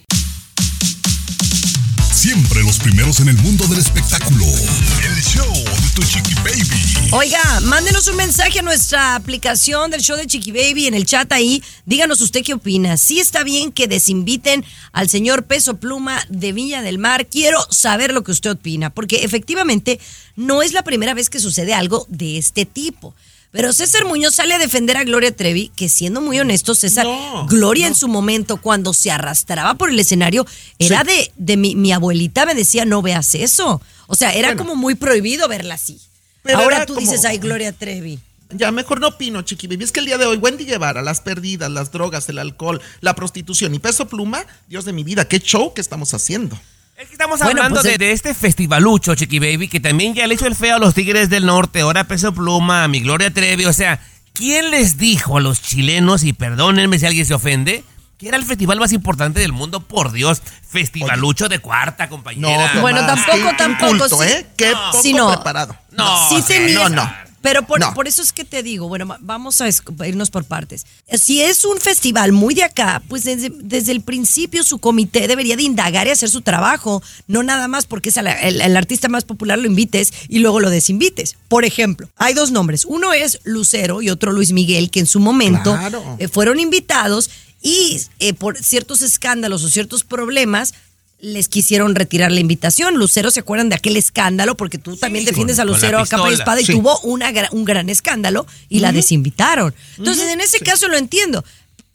Siempre 2.13 2.63
los 2.65 2.79
primeros 2.79 3.21
en 3.21 3.29
el 3.29 3.37
mundo 3.37 3.65
del 3.69 3.79
espectáculo. 3.79 4.45
El 4.45 5.23
show 5.23 5.53
tu 5.99 6.07
chiqui 6.07 6.35
baby. 6.45 7.11
Oiga, 7.11 7.41
mándenos 7.63 8.07
un 8.07 8.17
mensaje 8.17 8.61
a 8.61 8.63
nuestra 8.63 9.17
aplicación 9.17 9.91
del 9.91 10.01
show 10.01 10.17
de 10.17 10.27
Chiqui 10.27 10.53
Baby 10.53 10.87
en 10.87 10.95
el 10.95 11.07
chat 11.07 11.33
ahí. 11.33 11.63
Díganos 11.87 12.21
usted 12.21 12.45
qué 12.45 12.55
opina. 12.55 12.97
Si 12.97 13.19
está 13.19 13.43
bien 13.43 13.73
que 13.73 13.89
desinviten 13.89 14.65
al 14.93 15.09
señor 15.09 15.45
Peso 15.45 15.79
Pluma 15.79 16.21
de 16.29 16.53
Viña 16.53 16.83
del 16.83 16.99
Mar. 16.99 17.27
Quiero 17.27 17.59
saber 17.71 18.13
lo 18.13 18.23
que 18.23 18.31
usted 18.31 18.51
opina, 18.51 18.91
porque 18.91 19.25
efectivamente 19.25 19.99
no 20.37 20.63
es 20.63 20.73
la 20.73 20.85
primera 20.85 21.15
vez 21.15 21.31
que 21.31 21.41
sucede 21.41 21.75
algo 21.75 22.07
de 22.09 22.39
este 22.39 22.65
tipo. 22.65 23.15
Pero 23.51 23.73
César 23.73 24.05
Muñoz 24.05 24.35
sale 24.35 24.55
a 24.55 24.59
defender 24.59 24.99
a 24.99 25.05
Gloria 25.05 25.35
Trevi, 25.35 25.73
que 25.75 25.89
siendo 25.89 26.21
muy 26.21 26.39
honesto, 26.39 26.75
César, 26.75 27.07
No, 27.07 27.47
Gloria 27.49 27.87
no. 27.87 27.95
en 27.95 27.95
su 27.95 28.07
momento, 28.07 28.59
cuando 28.59 28.93
se 28.93 29.11
arrastraba 29.11 29.75
por 29.75 29.89
el 29.89 29.99
escenario, 29.99 30.47
era 30.79 31.03
de, 31.03 31.33
de 31.37 31.57
mi, 31.57 31.75
mi 31.75 31.91
abuelita 31.91 32.45
me 32.45 32.55
decía, 32.55 32.85
no 32.85 33.01
veas 33.03 33.35
eso. 33.35 33.81
O 34.09 34.17
sea, 34.17 34.33
era 34.33 34.49
Bueno. 34.49 34.63
como 34.63 34.75
muy 34.75 34.97
prohibido 34.97 35.47
verla 35.49 35.75
así. 35.75 36.01
Pero 36.43 36.59
Ahora 36.59 36.85
tú 36.87 36.95
como- 36.95 37.07
dices, 37.07 37.25
ay, 37.25 37.39
Gloria 37.39 37.73
Trevi. 37.73 38.19
Ya 38.51 38.73
mejor 38.73 38.99
no 39.01 39.09
opino, 39.09 39.43
Chiqui 39.43 39.67
Baby. 39.67 39.85
Es 39.85 39.93
que 39.93 40.01
el 40.01 40.07
día 40.07 40.17
de 40.17 40.25
hoy, 40.25 40.39
Wendy 40.39 40.65
Guevara, 40.65 41.03
las 41.03 41.21
perdidas, 41.21 41.71
las 41.71 41.93
drogas, 41.93 42.27
el 42.31 42.39
alcohol, 42.39 42.81
la 43.03 43.15
prostitución 43.15 43.75
y 43.75 43.79
Peso 43.79 44.09
Pluma, 44.09 44.45
Dios 44.69 44.87
de 44.87 44.95
mi 44.95 45.05
vida, 45.05 45.29
qué 45.29 45.39
show 45.39 45.75
que 45.75 45.83
estamos 45.83 46.15
haciendo. 46.15 46.59
Es 46.97 47.09
que 47.09 47.13
estamos 47.13 47.39
Bueno, 47.41 47.61
hablando 47.61 47.83
pues 47.83 47.93
de, 47.93 47.99
de 47.99 48.13
este 48.13 48.33
festivalucho, 48.35 49.15
Chiqui 49.15 49.39
Baby, 49.39 49.69
que 49.69 49.79
también 49.81 50.15
ya 50.15 50.27
le 50.27 50.35
hizo 50.35 50.47
el 50.47 50.57
feo 50.57 50.77
a 50.77 50.79
los 50.79 50.95
Tigres 50.95 51.29
del 51.29 51.45
Norte, 51.45 51.81
ahora 51.83 52.09
Peso 52.09 52.33
Pluma, 52.33 52.85
a 52.85 52.89
mi 52.89 53.01
Gloria 53.01 53.31
Trevi. 53.33 53.67
O 53.67 53.73
sea, 53.75 54.01
¿quién 54.33 54.71
les 54.71 54.97
dijo 54.97 55.37
a 55.37 55.41
los 55.43 55.61
chilenos, 55.61 56.25
y 56.25 56.33
perdónenme 56.33 56.99
si 56.99 57.05
alguien 57.05 57.27
se 57.27 57.35
ofende, 57.35 57.85
que 58.19 58.29
era 58.29 58.37
el 58.37 58.45
festival 58.45 58.79
más 58.81 58.93
importante 58.93 59.41
del 59.41 59.53
mundo? 59.53 59.81
Por 59.81 60.13
Dios, 60.13 60.43
festivalucho 60.69 61.49
de 61.49 61.59
cuarta, 61.61 62.09
compañera. 62.09 62.75
No, 62.75 62.81
Bueno, 62.81 63.07
tampoco, 63.07 63.51
qué 63.51 63.55
tampoco, 63.57 63.95
inculto, 63.95 64.23
sí. 64.23 64.29
¿eh? 64.29 64.47
Qué 64.57 64.71
No. 64.73 64.91
poco 64.91 65.03
Sí, 65.03 65.13
no. 65.13 65.33
preparado. 65.33 65.77
No, 65.93 66.29
sí 66.29 66.37
o 66.37 66.43
sea, 66.43 66.57
tenía- 66.59 66.75
no, 66.75 66.89
no. 66.91 67.29
Pero 67.41 67.63
por, 67.69 67.79
No. 67.79 67.95
por 67.95 68.09
eso 68.09 68.21
es 68.21 68.33
que 68.33 68.45
te 68.45 68.65
digo, 68.65 68.89
bueno, 68.89 69.07
vamos 69.21 69.61
a 69.61 69.69
irnos 70.05 70.29
por 70.29 70.45
partes. 70.45 70.85
Si 71.13 71.41
es 71.41 71.65
un 71.65 71.79
festival 71.79 72.33
muy 72.33 72.53
de 72.53 72.65
acá, 72.65 73.01
pues 73.09 73.23
desde, 73.23 73.53
desde 73.55 73.93
el 73.93 74.01
principio 74.01 74.65
su 74.65 74.81
comité 74.81 75.29
debería 75.29 75.57
de 75.57 75.63
indagar 75.63 76.09
y 76.09 76.11
hacer 76.11 76.29
su 76.31 76.41
trabajo, 76.41 77.01
no 77.29 77.45
nada 77.45 77.69
más 77.69 77.87
porque 77.87 78.09
es 78.09 78.17
la- 78.17 78.33
el, 78.33 78.61
el 78.61 78.77
artista 78.77 79.09
más 79.09 79.23
popular 79.25 79.57
lo 79.57 79.69
invites 79.69 80.13
y 80.29 80.41
luego 80.41 80.59
lo 80.59 80.69
desinvites. 80.69 81.37
Por 81.47 81.65
ejemplo, 81.65 82.09
hay 82.17 82.35
dos 82.35 82.51
nombres, 82.51 82.85
uno 82.85 83.13
es 83.13 83.39
Lucero 83.45 84.03
y 84.03 84.11
otro 84.11 84.33
Luis 84.33 84.51
Miguel, 84.51 84.91
que 84.91 84.99
en 84.99 85.07
su 85.07 85.21
momento 85.21 85.77
Claro. 85.79 86.17
eh, 86.19 86.27
fueron 86.27 86.59
invitados 86.59 87.31
y 87.63 88.01
eh, 88.21 88.35
por 88.35 88.57
ciertos 88.63 89.03
escándalos 89.03 89.65
o 89.65 89.69
ciertos 89.69 90.05
problemas 90.05 90.75
les 91.21 91.49
quisieron 91.49 91.97
retirar 91.97 92.31
la 92.31 92.39
invitación. 92.41 92.95
Lucero, 92.97 93.31
¿se 93.33 93.41
acuerdan 93.41 93.69
de 93.69 93.75
aquel 93.75 93.97
escándalo? 93.97 94.57
Porque 94.57 94.79
tú 94.79 94.97
también 94.97 95.25
sí, 95.25 95.31
defiendes 95.31 95.57
con- 95.57 95.63
a 95.63 95.73
Lucero 95.73 95.99
a 95.99 96.07
capa 96.07 96.31
y 96.31 96.35
espada 96.35 96.61
y 96.61 96.65
tuvo 96.65 96.99
una, 97.01 97.33
un 97.51 97.65
gran 97.65 97.89
escándalo 97.91 98.47
y 98.69 98.79
la 98.81 98.93
desinvitaron. 98.93 99.75
Entonces, 99.97 100.29
en 100.33 100.41
ese 100.41 100.61
caso 100.61 100.87
lo 100.89 100.97
entiendo, 100.97 101.45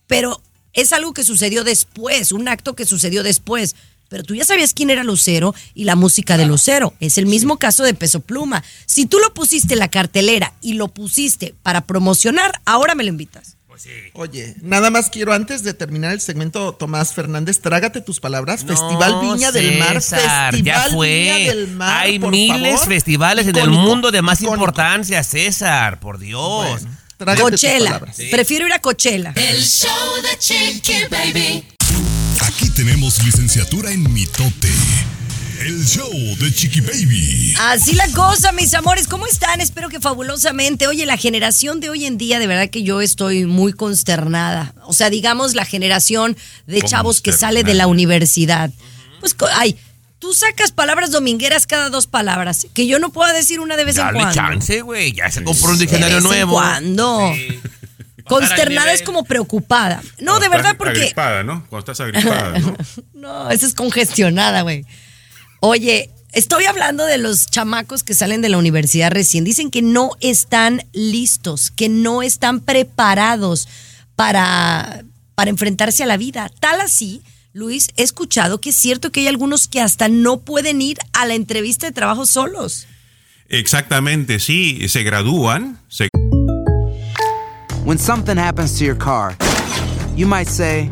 pero 0.08 0.42
es 0.74 0.92
algo 0.92 1.14
que 1.14 1.24
sucedió 1.24 1.64
después, 1.64 2.32
un 2.34 2.48
acto 2.50 2.76
que 2.76 2.86
sucedió 2.86 3.24
después. 3.24 3.76
Pero 4.10 4.24
tú 4.24 4.36
ya 4.36 4.44
sabías 4.46 4.74
quién 4.74 4.90
era 4.92 5.04
Lucero 5.04 5.56
y 5.74 5.86
la 5.86 5.96
música 5.96 6.38
de 6.38 6.46
Lucero. 6.46 6.94
Es 7.00 7.18
el 7.18 7.26
mismo 7.26 7.58
caso 7.58 7.84
de 7.84 7.94
Peso 7.96 8.20
Pluma. 8.20 8.64
Si 8.86 9.06
tú 9.08 9.18
lo 9.20 9.34
pusiste 9.34 9.74
en 9.74 9.80
la 9.80 9.88
cartelera 9.88 10.54
y 10.62 10.74
lo 10.74 10.88
pusiste 10.90 11.56
para 11.64 11.82
promocionar, 11.88 12.62
ahora 12.66 12.94
me 12.94 13.04
lo 13.04 13.10
invitas. 13.10 13.53
Oye, 14.14 14.56
nada 14.62 14.90
más 14.90 15.10
quiero 15.10 15.34
antes 15.34 15.64
de 15.64 15.74
terminar 15.74 16.12
el 16.12 16.22
segmento, 16.22 16.74
Tomás 16.74 17.14
Fernández, 17.14 17.60
trágate 17.60 18.02
tus 18.02 18.20
palabras. 18.20 18.64
No, 18.64 18.70
Festival 18.70 19.20
Viña 19.22 19.52
del 19.52 19.80
Mar. 19.80 20.02
César, 20.02 20.54
Festival 20.54 20.90
ya 20.90 20.96
fue. 20.96 21.24
Viña 21.24 21.38
del 21.54 21.68
Mar. 21.70 22.04
Hay 22.04 22.20
por 22.20 22.32
miles 22.32 22.74
favor. 22.74 22.88
festivales 22.88 23.48
en 23.48 23.56
el 23.58 23.70
mundo 23.70 24.12
de 24.12 24.22
más 24.22 24.42
icónico. 24.42 24.64
importancia, 24.64 25.24
César, 25.24 26.00
por 26.00 26.20
Dios. 26.20 26.82
Bueno, 26.82 26.98
trágate 27.18 27.52
tus 27.52 27.62
Coachella. 27.62 28.02
Prefiero 28.32 28.68
ir 28.68 28.74
a 28.74 28.80
Coachella. 28.80 29.34
El 29.36 29.62
show 29.62 29.90
de 30.22 30.38
Chiqui 30.38 31.06
Baby. 31.10 31.66
Aquí 32.42 32.70
tenemos 32.70 33.24
licenciatura 33.24 33.92
en 33.92 34.12
mitote. 34.14 34.70
El 35.66 35.86
show 35.86 36.12
de 36.40 36.54
Chiqui 36.54 36.82
Baby. 36.82 37.54
Así 37.60 37.94
la 37.96 38.08
cosa, 38.10 38.52
mis 38.52 38.74
amores. 38.74 39.08
¿Cómo 39.08 39.26
están? 39.28 39.62
Espero 39.62 39.88
que 39.88 40.02
fabulosamente. 40.02 40.88
Oye, 40.88 41.06
la 41.06 41.16
generación 41.16 41.80
de 41.80 41.90
hoy 41.90 42.06
en 42.06 42.18
día, 42.18 42.40
de 42.40 42.48
verdad 42.48 42.70
que 42.70 42.84
yo 42.84 43.00
estoy 43.02 43.46
muy 43.46 43.72
consternada. 43.72 44.74
O 44.86 44.92
sea, 44.94 45.10
digamos 45.10 45.54
la 45.56 45.64
generación 45.64 46.36
de 46.68 46.82
chavos 46.82 47.22
que 47.22 47.32
sale 47.32 47.64
de 47.64 47.76
la 47.76 47.88
universidad. 47.88 48.72
Pues, 49.22 49.36
ay, 49.54 49.78
tú 50.20 50.34
sacas 50.34 50.72
palabras 50.74 51.12
domingueras 51.12 51.66
cada 51.66 51.90
dos 51.90 52.08
palabras. 52.08 52.68
Que 52.74 52.86
yo 52.86 53.00
no 53.00 53.12
pueda 53.14 53.32
decir 53.32 53.62
una 53.62 53.78
de 53.78 53.86
vez 53.86 53.96
en 53.98 54.04
Dale 54.04 54.20
cuando. 54.20 54.36
chance, 54.36 54.82
güey. 54.82 55.14
Ya 55.14 55.32
se 55.32 55.44
compró 55.44 55.70
un 55.70 55.78
De 55.78 55.86
diccionario 55.86 56.18
en 56.18 56.24
nuevo. 56.24 56.54
cuando. 56.54 57.34
Consternada 58.28 58.94
es 58.94 59.02
como 59.02 59.24
preocupada. 59.24 60.02
No, 60.20 60.40
de 60.40 60.50
verdad, 60.50 60.76
porque. 60.78 61.00
Agripada, 61.00 61.44
¿no? 61.44 61.66
Cuando 61.70 61.92
estás 61.92 62.02
agripada, 62.02 62.60
¿no? 62.60 62.76
No, 63.14 63.50
esa 63.50 63.66
es 63.66 63.74
congestionada, 63.74 64.64
güey. 64.64 64.86
Oye, 65.66 66.10
estoy 66.34 66.66
hablando 66.66 67.06
de 67.06 67.18
los 67.18 67.46
chamacos 67.46 68.04
que 68.04 68.14
salen 68.14 68.42
de 68.42 68.50
la 68.50 68.58
universidad 68.58 69.12
recién. 69.12 69.46
Dicen 69.46 69.72
que 69.72 69.82
no 69.82 70.10
están 70.20 70.84
listos, 70.92 71.72
que 71.72 71.88
no 71.88 72.22
están 72.22 72.60
preparados 72.60 73.70
para, 74.18 75.06
para 75.36 75.50
enfrentarse 75.50 76.04
a 76.04 76.06
la 76.06 76.18
vida. 76.18 76.52
Tal 76.60 76.82
así, 76.82 77.22
Luis, 77.54 77.92
he 77.96 78.04
escuchado 78.04 78.60
que 78.60 78.72
es 78.72 78.76
cierto 78.76 79.10
que 79.10 79.22
hay 79.22 79.28
algunos 79.28 79.70
que 79.70 79.80
hasta 79.80 80.10
no 80.10 80.42
pueden 80.42 80.82
ir 80.82 80.98
a 81.14 81.26
la 81.26 81.34
entrevista 81.34 81.86
de 81.86 81.94
trabajo 81.94 82.26
solos. 82.26 82.86
Exactamente, 83.48 84.42
sí. 84.42 84.86
Se 84.90 85.04
gradúan, 85.04 85.80
se 85.88 86.10
When 87.86 87.98
something 87.98 88.38
happens 88.38 88.78
to 88.80 88.84
your 88.84 88.98
car, 88.98 89.38
you 90.14 90.28
might 90.28 90.50
say, 90.50 90.90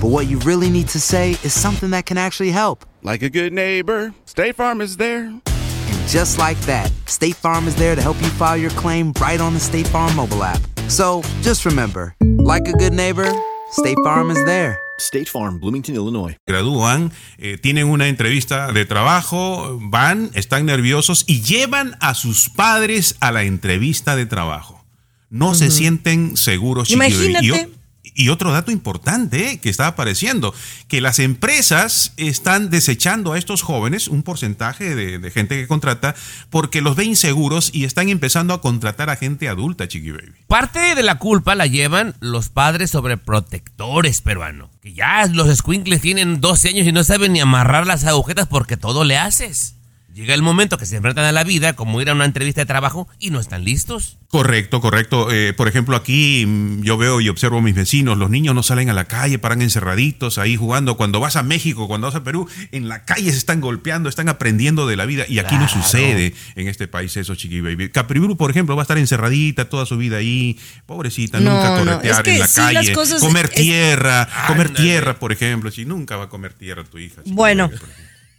But 0.00 0.10
what 0.10 0.28
you 0.28 0.38
really 0.40 0.70
need 0.70 0.88
to 0.88 1.00
say 1.00 1.32
is 1.42 1.52
something 1.52 1.90
that 1.90 2.06
can 2.06 2.18
actually 2.18 2.50
help. 2.52 2.84
Like 3.02 3.22
a 3.22 3.28
good 3.30 3.52
neighbor, 3.52 4.12
State 4.26 4.54
Farm 4.56 4.80
is 4.80 4.96
there. 4.96 5.24
And 5.26 6.08
just 6.08 6.38
like 6.38 6.58
that, 6.66 6.90
State 7.06 7.34
Farm 7.36 7.66
is 7.66 7.74
there 7.74 7.96
to 7.96 8.02
help 8.02 8.16
you 8.22 8.28
file 8.30 8.56
your 8.56 8.70
claim 8.70 9.12
right 9.20 9.40
on 9.40 9.54
the 9.54 9.60
State 9.60 9.88
Farm 9.88 10.14
mobile 10.14 10.44
app. 10.44 10.60
So 10.88 11.22
just 11.42 11.64
remember, 11.64 12.14
like 12.38 12.68
a 12.68 12.72
good 12.72 12.92
neighbor, 12.92 13.28
State 13.72 13.98
Farm 14.04 14.30
is 14.30 14.38
there. 14.44 14.78
State 15.00 15.28
Farm, 15.28 15.58
Bloomington, 15.60 15.94
Illinois. 15.94 16.36
Gradúan, 16.46 17.12
eh, 17.38 17.56
tienen 17.56 17.86
una 17.88 18.08
entrevista 18.08 18.72
de 18.72 18.84
trabajo, 18.84 19.78
van, 19.80 20.30
están 20.34 20.66
nerviosos 20.66 21.24
y 21.28 21.40
llevan 21.42 21.96
a 22.00 22.14
sus 22.14 22.48
padres 22.48 23.16
a 23.20 23.30
la 23.32 23.42
entrevista 23.44 24.16
de 24.16 24.26
trabajo. 24.26 24.84
No 25.30 25.54
se 25.54 25.70
sienten 25.70 26.36
seguros. 26.36 26.90
Imagínate. 26.90 27.44
Y 27.46 27.50
o- 27.50 27.77
Y 28.18 28.30
otro 28.30 28.50
dato 28.50 28.72
importante 28.72 29.60
que 29.60 29.70
está 29.70 29.86
apareciendo, 29.86 30.52
que 30.88 31.00
las 31.00 31.20
empresas 31.20 32.14
están 32.16 32.68
desechando 32.68 33.32
a 33.32 33.38
estos 33.38 33.62
jóvenes, 33.62 34.08
un 34.08 34.24
porcentaje 34.24 34.96
de, 34.96 35.20
de 35.20 35.30
gente 35.30 35.54
que 35.54 35.68
contrata, 35.68 36.16
porque 36.50 36.82
los 36.82 36.96
ve 36.96 37.04
inseguros 37.04 37.70
y 37.72 37.84
están 37.84 38.08
empezando 38.08 38.54
a 38.54 38.60
contratar 38.60 39.08
a 39.08 39.14
gente 39.14 39.48
adulta, 39.48 39.86
Chiqui 39.86 40.10
Baby. 40.10 40.32
Parte 40.48 40.96
de 40.96 41.02
la 41.04 41.20
culpa 41.20 41.54
la 41.54 41.68
llevan 41.68 42.16
los 42.18 42.48
padres 42.48 42.90
sobreprotectores 42.90 44.20
peruanos. 44.20 44.70
Que 44.82 44.94
ya 44.94 45.24
los 45.26 45.56
squinkles 45.56 46.00
tienen 46.00 46.40
12 46.40 46.70
años 46.70 46.88
y 46.88 46.92
no 46.92 47.04
saben 47.04 47.34
ni 47.34 47.40
amarrar 47.40 47.86
las 47.86 48.04
agujetas 48.04 48.48
porque 48.48 48.76
todo 48.76 49.04
le 49.04 49.16
haces. 49.16 49.77
Llega 50.18 50.34
el 50.34 50.42
momento 50.42 50.78
que 50.78 50.84
se 50.84 50.96
enfrentan 50.96 51.26
a 51.26 51.30
la 51.30 51.44
vida, 51.44 51.74
como 51.74 52.02
ir 52.02 52.10
a 52.10 52.12
una 52.12 52.24
entrevista 52.24 52.60
de 52.60 52.66
trabajo, 52.66 53.06
y 53.20 53.30
no 53.30 53.38
están 53.38 53.62
listos. 53.64 54.18
Correcto, 54.26 54.80
correcto. 54.80 55.30
Eh, 55.30 55.52
por 55.52 55.68
ejemplo, 55.68 55.94
aquí 55.94 56.44
mm, 56.44 56.82
yo 56.82 56.96
veo 56.98 57.20
y 57.20 57.28
observo 57.28 57.58
a 57.58 57.62
mis 57.62 57.76
vecinos, 57.76 58.18
los 58.18 58.28
niños 58.28 58.52
no 58.52 58.64
salen 58.64 58.90
a 58.90 58.94
la 58.94 59.04
calle, 59.04 59.38
paran 59.38 59.62
encerraditos 59.62 60.38
ahí 60.38 60.56
jugando. 60.56 60.96
Cuando 60.96 61.20
vas 61.20 61.36
a 61.36 61.44
México, 61.44 61.86
cuando 61.86 62.08
vas 62.08 62.16
a 62.16 62.24
Perú, 62.24 62.48
en 62.72 62.88
la 62.88 63.04
calle 63.04 63.30
se 63.30 63.38
están 63.38 63.60
golpeando, 63.60 64.08
están 64.08 64.28
aprendiendo 64.28 64.88
de 64.88 64.96
la 64.96 65.06
vida. 65.06 65.24
Y 65.28 65.38
aquí 65.38 65.54
no 65.54 65.68
sucede 65.68 66.34
en 66.56 66.66
este 66.66 66.88
país 66.88 67.16
eso, 67.16 67.36
chiqui 67.36 67.60
baby. 67.60 67.88
Capriburu, 67.90 68.36
por 68.36 68.50
ejemplo, 68.50 68.74
va 68.74 68.82
a 68.82 68.84
estar 68.84 68.98
encerradita 68.98 69.68
toda 69.68 69.86
su 69.86 69.96
vida 69.98 70.16
ahí, 70.16 70.58
pobrecita, 70.84 71.38
No, 71.38 71.52
nunca 71.54 71.70
no, 71.70 71.84
corretear 71.84 72.16
es 72.16 72.22
que 72.24 72.32
en 72.32 72.38
la 72.40 72.46
sí, 72.48 72.60
las 72.60 72.74
calle, 72.74 72.92
cosas 72.92 73.20
comer 73.20 73.44
es- 73.54 73.62
tierra, 73.62 74.28
comer 74.48 74.66
Ándale. 74.66 74.84
tierra, 74.84 75.14
por 75.20 75.30
ejemplo. 75.30 75.70
Si 75.70 75.84
nunca 75.84 76.16
va 76.16 76.24
a 76.24 76.28
comer 76.28 76.54
tierra 76.54 76.82
tu 76.82 76.98
hija. 76.98 77.22
chiqui 77.22 77.36
Bueno. 77.36 77.68
baby. 77.68 77.80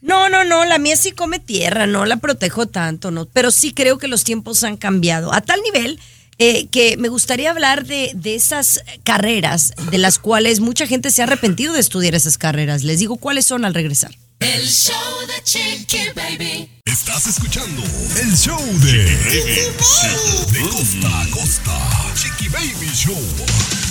No, 0.02 0.30
no, 0.30 0.46
no, 0.46 0.66
la 0.66 0.78
mía 0.78 0.96
sí 0.96 1.12
come 1.12 1.40
tierra, 1.40 1.86
no 1.86 2.06
la 2.06 2.18
protejo 2.18 2.68
tanto, 2.68 3.12
¿no? 3.12 3.26
Pero 3.26 3.52
sí 3.52 3.74
creo 3.74 3.98
que 3.98 4.08
los 4.08 4.24
tiempos 4.24 4.64
han 4.64 4.78
cambiado. 4.78 5.34
A 5.34 5.42
tal 5.42 5.62
nivel 5.62 6.00
eh, 6.38 6.68
que 6.68 6.96
me 6.96 7.10
gustaría 7.10 7.52
hablar 7.52 7.86
de, 7.86 8.12
de 8.16 8.36
esas 8.36 8.82
carreras 9.04 9.74
de 9.92 9.98
las 9.98 10.20
cuales 10.20 10.62
mucha 10.62 10.88
gente 10.88 11.12
se 11.12 11.22
ha 11.22 11.26
arrepentido 11.26 11.74
de 11.74 11.82
estudiar 11.82 12.16
esas 12.16 12.38
carreras. 12.38 12.84
Les 12.84 13.00
digo 13.00 13.18
cuáles 13.18 13.46
son 13.46 13.66
al 13.66 13.74
regresar. 13.74 14.12
El 14.40 14.66
show 14.66 14.96
de 15.28 15.44
Chiqui 15.44 16.12
Baby. 16.16 16.70
Estás 16.86 17.28
escuchando 17.28 17.84
el 18.22 18.38
show 18.38 18.62
de 18.80 19.04
De 19.04 20.62
costa 20.70 21.22
a 21.22 21.30
costa. 21.30 22.14
Chiqui 22.16 22.48
Baby 22.48 22.90
Show. 22.96 23.89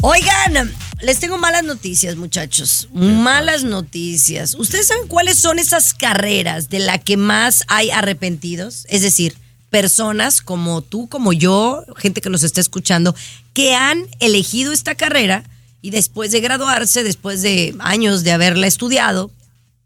Oigan, 0.00 0.72
les 1.02 1.18
tengo 1.18 1.38
malas 1.38 1.64
noticias, 1.64 2.14
muchachos. 2.14 2.88
Malas 2.92 3.64
noticias. 3.64 4.54
¿Ustedes 4.54 4.86
saben 4.86 5.08
cuáles 5.08 5.38
son 5.38 5.58
esas 5.58 5.92
carreras 5.92 6.68
de 6.68 6.78
la 6.78 6.98
que 6.98 7.16
más 7.16 7.64
hay 7.66 7.90
arrepentidos? 7.90 8.86
Es 8.88 9.02
decir, 9.02 9.36
personas 9.70 10.40
como 10.40 10.82
tú, 10.82 11.08
como 11.08 11.32
yo, 11.32 11.84
gente 11.96 12.20
que 12.20 12.30
nos 12.30 12.44
está 12.44 12.60
escuchando, 12.60 13.14
que 13.54 13.74
han 13.74 14.06
elegido 14.20 14.72
esta 14.72 14.94
carrera 14.94 15.42
y 15.82 15.90
después 15.90 16.30
de 16.30 16.40
graduarse, 16.40 17.02
después 17.02 17.42
de 17.42 17.74
años 17.80 18.22
de 18.22 18.32
haberla 18.32 18.68
estudiado, 18.68 19.32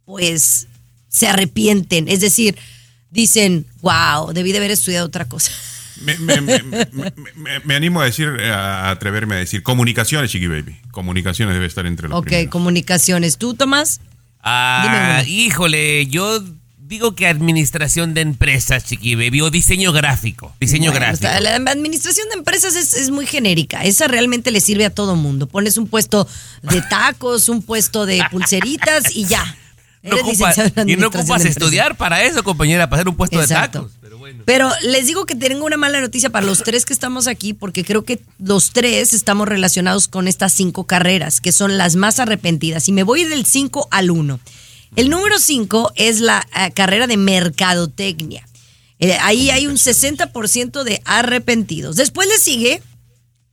pues 0.05 0.67
se 1.09 1.27
arrepienten. 1.27 2.09
Es 2.09 2.21
decir, 2.21 2.57
dicen, 3.11 3.67
wow, 3.81 4.33
debí 4.35 4.53
de 4.53 4.59
haber 4.59 4.73
estudiado 4.73 5.07
otra 5.07 5.27
cosa. 5.27 5.53
Me, 6.05 6.17
me- 6.19 6.41
me- 6.41 6.63
me- 6.63 7.13
me- 7.37 7.61
me 7.65 7.75
animo 7.75 8.01
a 8.01 8.05
decir, 8.05 8.29
a 8.29 8.91
atreverme 8.91 9.35
a 9.37 9.39
decir, 9.39 9.63
comunicaciones, 9.63 10.31
chiqui 10.31 10.47
baby. 10.49 10.77
Comunicaciones 10.91 11.55
debe 11.55 11.67
estar 11.67 11.87
entre 11.87 12.09
los 12.09 12.19
Ok, 12.19 12.27
primeros. 12.27 12.51
comunicaciones. 12.51 13.39
¿Tú, 13.39 13.55
Tomás? 13.55 14.01
Ah, 14.43 15.23
híjole, 15.27 16.07
yo 16.09 16.43
digo 16.79 17.15
que 17.15 17.27
administración 17.27 18.13
de 18.13 18.21
empresas, 18.21 18.85
chiqui 18.85 19.15
baby, 19.15 19.41
o 19.41 19.51
diseño 19.51 19.93
gráfico. 19.93 20.55
Diseño 20.61 20.91
Bueno, 20.91 21.07
gráfico. 21.07 21.31
la 21.41 21.55
administración 21.71 22.29
de 22.29 22.35
empresas 22.35 22.75
es, 22.77 22.93
es 22.95 23.11
muy 23.11 23.25
genérica. 23.27 23.83
Esa 23.85 24.09
realmente 24.09 24.51
le 24.51 24.61
sirve 24.61 24.85
a 24.85 24.91
todo 24.91 25.17
mundo. 25.17 25.47
Pones 25.47 25.79
un 25.79 25.87
puesto 25.87 26.29
de 26.63 26.83
tacos, 26.83 27.49
un 27.49 27.63
puesto 27.63 28.05
de 28.05 28.23
pulseritas 28.31 29.15
y 29.17 29.25
ya. 29.27 29.57
No 30.03 30.17
y 30.87 30.97
no 30.97 31.09
ocupas 31.09 31.45
estudiar 31.45 31.97
para 31.97 32.25
eso, 32.25 32.43
compañera, 32.43 32.89
para 32.91 33.01
hacer 33.01 33.09
un 33.09 33.17
puesto 33.17 33.41
Exacto. 33.41 33.79
de 33.79 33.85
tacos. 33.85 33.99
Pero 34.01 34.19
bueno. 34.19 34.43
Pero 34.45 34.71
les 34.83 35.07
digo 35.07 35.27
que 35.27 35.37
tengo 35.37 35.65
una 35.65 35.77
mala 35.77 36.01
noticia 36.01 36.31
para 36.31 36.45
los 36.45 36.65
tres 36.65 36.85
que 36.85 36.93
estamos 36.93 37.29
aquí, 37.29 37.55
porque 37.55 37.85
creo 37.85 38.03
que 38.03 38.21
los 38.39 38.73
tres 38.73 39.13
estamos 39.13 39.47
relacionados 39.47 40.09
con 40.09 40.27
estas 40.27 40.53
cinco 40.53 40.85
carreras, 40.85 41.41
que 41.41 41.53
son 41.53 41.79
las 41.79 41.95
más 41.95 42.19
arrepentidas. 42.19 42.89
Y 42.89 42.93
me 42.93 43.05
voy 43.05 43.23
del 43.25 43.47
5 43.47 43.89
al 43.93 44.11
1. 44.11 44.41
El 44.97 45.09
número 45.09 45.39
5 45.39 45.93
es 45.95 46.21
la 46.21 46.47
eh, 46.57 46.73
carrera 46.73 47.07
de 47.07 47.17
mercadotecnia. 47.17 48.47
Eh, 48.99 49.17
ahí 49.21 49.51
hay 49.51 49.69
un 49.69 49.77
60% 49.77 50.83
de 50.83 51.01
arrepentidos. 51.05 51.97
Después 51.97 52.29
le 52.29 52.39
sigue 52.39 52.83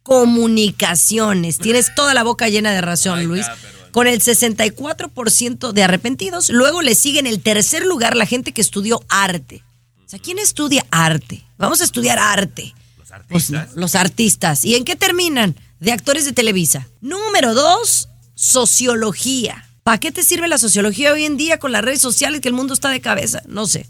comunicaciones. 0.01 1.59
Tienes 1.59 1.93
toda 1.93 2.15
la 2.15 2.23
boca 2.23 2.49
llena 2.49 2.71
de 2.71 2.81
razón, 2.81 3.23
Luis. 3.25 3.45
Con 3.91 4.07
el 4.07 4.21
64% 4.21 5.71
de 5.71 5.83
arrepentidos. 5.83 6.49
Luego 6.49 6.81
le 6.81 6.95
sigue 6.95 7.19
en 7.19 7.27
el 7.27 7.41
tercer 7.41 7.85
lugar 7.85 8.15
la 8.15 8.25
gente 8.25 8.51
que 8.53 8.61
estudió 8.61 9.03
arte. 9.09 9.63
O 10.05 10.09
sea, 10.09 10.19
¿quién 10.19 10.39
estudia 10.39 10.85
arte? 10.91 11.43
Vamos 11.57 11.81
a 11.81 11.83
estudiar 11.83 12.17
arte. 12.19 12.73
Los 12.97 13.11
artistas. 13.11 13.75
los 13.75 13.95
artistas. 13.95 14.65
¿Y 14.65 14.75
en 14.75 14.85
qué 14.85 14.95
terminan? 14.95 15.55
De 15.79 15.91
actores 15.91 16.25
de 16.25 16.33
Televisa. 16.33 16.87
Número 17.01 17.53
dos, 17.53 18.09
sociología. 18.35 19.65
¿Para 19.83 19.99
qué 19.99 20.11
te 20.11 20.23
sirve 20.23 20.47
la 20.47 20.57
sociología 20.57 21.13
hoy 21.13 21.25
en 21.25 21.37
día 21.37 21.57
con 21.57 21.71
las 21.71 21.83
redes 21.83 22.01
sociales 22.01 22.41
que 22.41 22.47
el 22.47 22.53
mundo 22.53 22.73
está 22.73 22.89
de 22.89 23.01
cabeza? 23.01 23.41
No 23.47 23.65
sé. 23.65 23.87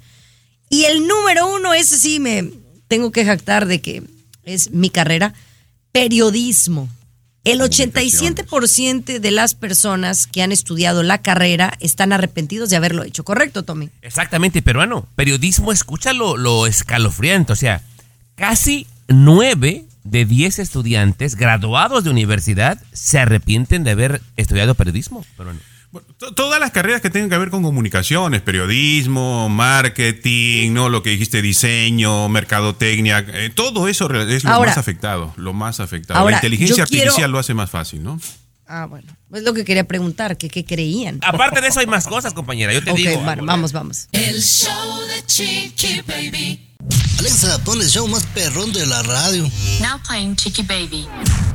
Y 0.69 0.83
el 0.83 1.07
número 1.07 1.53
uno, 1.53 1.73
ese 1.73 1.97
sí 1.97 2.19
me 2.19 2.51
tengo 2.87 3.11
que 3.11 3.25
jactar 3.25 3.65
de 3.65 3.81
que 3.81 4.03
es 4.43 4.71
mi 4.71 4.89
carrera, 4.89 5.33
periodismo. 5.91 6.87
El 7.45 7.61
87% 7.61 9.19
de 9.19 9.31
las 9.31 9.55
personas 9.55 10.27
que 10.27 10.41
han 10.41 10.51
estudiado 10.51 11.03
la 11.03 11.21
carrera 11.21 11.73
están 11.79 12.11
arrepentidos 12.11 12.69
de 12.69 12.75
haberlo 12.75 13.03
hecho. 13.03 13.23
¿Correcto, 13.23 13.63
Tommy? 13.63 13.89
Exactamente, 14.01 14.61
peruano. 14.61 15.07
Periodismo, 15.15 15.71
escucha 15.71 16.13
lo, 16.13 16.35
lo 16.35 16.67
escalofriante. 16.67 17.53
O 17.53 17.55
sea, 17.55 17.81
casi 18.35 18.87
nueve 19.07 19.85
de 20.03 20.25
10 20.25 20.59
estudiantes 20.59 21.35
graduados 21.35 22.03
de 22.03 22.09
universidad 22.09 22.81
se 22.91 23.19
arrepienten 23.19 23.83
de 23.83 23.91
haber 23.91 24.21
estudiado 24.35 24.75
periodismo. 24.75 25.25
Peruano. 25.37 25.59
To- 26.17 26.33
Todas 26.35 26.59
las 26.59 26.69
carreras 26.71 27.01
que 27.01 27.09
tengan 27.09 27.29
que 27.31 27.37
ver 27.37 27.49
con 27.49 27.63
comunicaciones, 27.63 28.41
periodismo, 28.41 29.49
marketing, 29.49 30.71
no 30.73 30.89
lo 30.89 31.01
que 31.01 31.09
dijiste, 31.11 31.41
diseño, 31.41 32.29
mercadotecnia, 32.29 33.25
eh, 33.27 33.49
todo 33.53 33.87
eso 33.87 34.05
es 34.27 34.43
lo 34.43 34.51
Ahora- 34.51 34.69
más 34.71 34.77
afectado, 34.77 35.33
lo 35.37 35.53
más 35.53 35.79
afectado. 35.79 36.19
Ahora, 36.19 36.31
la 36.33 36.37
inteligencia 36.37 36.85
quiero- 36.85 37.05
artificial 37.09 37.31
lo 37.31 37.39
hace 37.39 37.53
más 37.55 37.69
fácil, 37.71 38.03
¿no? 38.03 38.19
Ah, 38.67 38.85
bueno. 38.85 39.11
Es 39.33 39.41
lo 39.41 39.53
que 39.55 39.65
quería 39.65 39.83
preguntar, 39.87 40.37
que 40.37 40.47
qué 40.47 40.63
creían. 40.63 41.17
Aparte 41.23 41.59
de 41.59 41.67
eso 41.69 41.79
hay 41.79 41.87
más 41.87 42.05
cosas, 42.05 42.33
compañera. 42.33 42.71
Yo 42.71 42.83
te 42.83 42.91
Ok, 42.91 42.97
digo. 42.97 43.19
bueno, 43.21 43.43
vamos, 43.45 43.71
vamos. 43.71 44.07
El 44.11 44.39
show 44.43 44.99
de 45.07 45.25
Chiqui 45.25 46.01
Baby. 46.07 46.68
Alexa, 47.19 47.61
pon 47.65 47.81
el 47.81 47.89
show 47.89 48.07
más 48.07 48.25
perrón 48.27 48.71
de 48.71 48.85
la 48.85 49.03
radio. 49.03 49.43
Now 49.81 49.99
playing 50.07 50.37
Chiqui 50.37 50.63
Baby. 50.63 51.05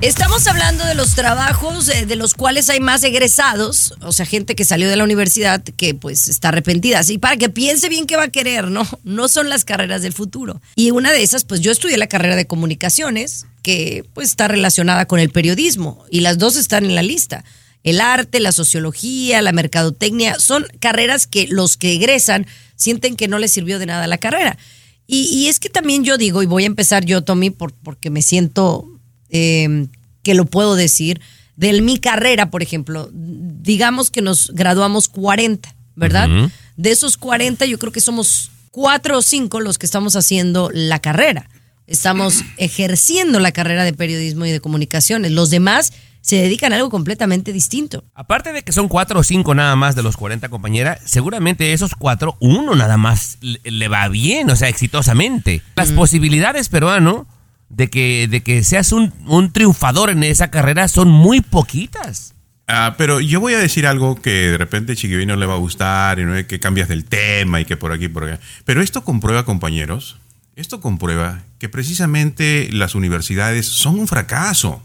Estamos 0.03 0.47
hablando 0.47 0.85
de 0.85 0.95
los 0.95 1.15
trabajos 1.15 1.89
eh, 1.89 2.05
de 2.05 2.17
los 2.17 2.35
cuales 2.35 2.69
hay 2.69 2.81
más 2.81 3.03
egresados, 3.03 3.95
o 4.03 4.13
sea, 4.13 4.27
gente 4.27 4.57
que 4.57 4.67
salió 4.67 4.91
de 4.91 4.97
la 4.97 5.05
universidad 5.05 5.63
que 5.65 5.95
pues 5.95 6.29
está 6.29 6.49
arrepentida. 6.49 6.99
Así 6.99 7.17
para 7.17 7.39
que 7.39 7.49
piense 7.49 7.89
bien 7.89 8.07
qué 8.07 8.17
va 8.17 8.25
a 8.25 8.29
querer, 8.29 8.69
¿no? 8.69 8.87
No 9.05 9.29
son 9.29 9.49
las 9.49 9.65
carreras 9.65 10.03
del 10.03 10.13
futuro. 10.13 10.61
Y 10.77 10.91
una 10.91 11.13
de 11.13 11.23
esas, 11.23 11.45
pues 11.45 11.63
yo 11.63 11.73
estudié 11.73 11.97
la 11.97 12.09
carrera 12.09 12.37
de 12.37 12.47
comunicaciones, 12.47 13.47
que 13.63 14.05
pues 14.13 14.29
está 14.29 14.49
relacionada 14.49 15.07
con 15.07 15.19
el 15.19 15.31
periodismo, 15.31 16.05
y 16.11 16.21
las 16.21 16.37
dos 16.37 16.57
están 16.57 16.85
en 16.85 16.95
la 16.95 17.03
lista. 17.03 17.43
El 17.85 18.03
arte, 18.03 18.39
la 18.39 18.53
sociología, 18.53 19.41
la 19.41 19.53
mercadotecnia, 19.53 20.39
son 20.39 20.67
carreras 20.79 21.27
que 21.27 21.47
los 21.49 21.79
que 21.79 21.95
egresan 21.95 22.47
sienten 22.77 23.17
que 23.17 23.29
no 23.29 23.39
les 23.39 23.53
sirvió 23.53 23.79
de 23.79 23.87
nada 23.87 24.07
la 24.07 24.19
carrera. 24.19 24.59
Y, 25.07 25.25
y 25.25 25.49
es 25.49 25.61
que 25.61 25.69
también 25.69 26.05
yo 26.05 26.17
digo, 26.17 26.43
y 26.43 26.47
voy 26.47 26.65
a 26.65 26.67
empezar 26.67 27.05
yo, 27.05 27.23
Tommy, 27.23 27.51
por, 27.51 27.73
porque 27.73 28.11
me 28.11 28.23
siento 28.23 28.89
eh, 29.29 29.89
que 30.23 30.35
lo 30.35 30.47
puedo 30.47 30.75
decir, 30.75 31.21
de 31.57 31.81
mi 31.81 31.99
carrera, 31.99 32.51
por 32.51 32.63
ejemplo, 32.63 33.11
digamos 33.13 34.11
que 34.11 34.23
nos 34.23 34.51
graduamos 34.53 35.09
40, 35.09 35.75
¿verdad? 35.95 36.51
De 36.77 36.91
esos 36.91 37.17
40, 37.17 37.67
yo 37.67 37.79
creo 37.79 37.93
que 37.93 38.01
somos 38.01 38.51
cuatro 38.71 39.19
o 39.19 39.23
cinco 39.23 39.61
los 39.61 39.79
que 39.79 39.87
estamos 39.87 40.17
haciendo 40.17 40.71
la 40.73 41.01
carrera. 41.01 41.49
Estamos 41.87 42.43
ejerciendo 42.57 43.39
la 43.39 43.53
carrera 43.53 43.85
de 43.85 43.93
periodismo 43.93 44.47
y 44.47 44.51
de 44.51 44.61
comunicaciones. 44.61 45.31
Los 45.33 45.51
demás 45.51 45.93
se 46.25 46.37
dedican 46.37 46.73
a 46.73 46.77
algo 46.77 46.89
completamente 46.89 47.53
distinto. 47.53 48.03
Aparte 48.15 48.55
de 48.55 48.63
que 48.63 48.73
son 48.73 48.89
cuatro 48.89 49.21
o 49.21 49.23
cinco 49.23 49.55
nada 49.55 49.77
más 49.77 49.95
de 49.95 50.03
los 50.03 50.17
40 50.17 50.49
compañeras, 50.49 50.99
seguramente 51.05 51.75
esos 51.75 51.95
cuatro, 51.95 52.39
uno 52.41 52.75
nada 52.75 52.97
más 52.97 53.37
le, 53.43 53.61
le 53.63 53.89
va 53.89 54.09
bien, 54.09 54.49
o 54.49 54.57
sea, 54.57 54.71
exitosamente. 54.71 55.61
Las 55.77 55.93
posibilidades, 55.93 56.71
peruano, 56.71 57.27
de 57.69 57.91
que, 57.91 58.27
de 58.27 58.43
que 58.43 58.65
seas 58.65 58.93
un, 58.93 59.13
un 59.27 59.53
triunfador 59.53 60.09
en 60.09 60.25
esa 60.25 60.51
carrera 60.51 60.89
son 60.89 61.11
muy 61.11 61.43
poquitas. 61.43 62.35
Ah, 62.69 62.95
pero 62.97 63.21
yo 63.21 63.39
voy 63.39 63.53
a 63.53 63.59
decir 63.59 63.87
algo 63.87 64.15
que 64.17 64.31
de 64.31 64.57
repente 64.57 64.97
Chiquibaby 64.97 65.27
no 65.27 65.37
le 65.37 65.45
va 65.45 65.53
a 65.53 65.59
gustar 65.59 66.21
y 66.21 66.25
no 66.25 66.35
es 66.35 66.47
que 66.47 66.59
cambias 66.59 66.89
del 66.89 67.05
tema 67.05 67.61
y 67.61 67.67
que 67.67 67.77
por 67.77 67.93
aquí 67.93 68.09
por 68.09 68.25
allá. 68.25 68.41
Pero 68.65 68.81
esto 68.81 69.05
comprueba, 69.05 69.45
compañeros, 69.45 70.17
esto 70.57 70.81
comprueba 70.81 71.43
que 71.59 71.69
precisamente 71.69 72.71
las 72.73 72.95
universidades 72.95 73.67
son 73.67 73.99
un 73.99 74.09
fracaso. 74.09 74.83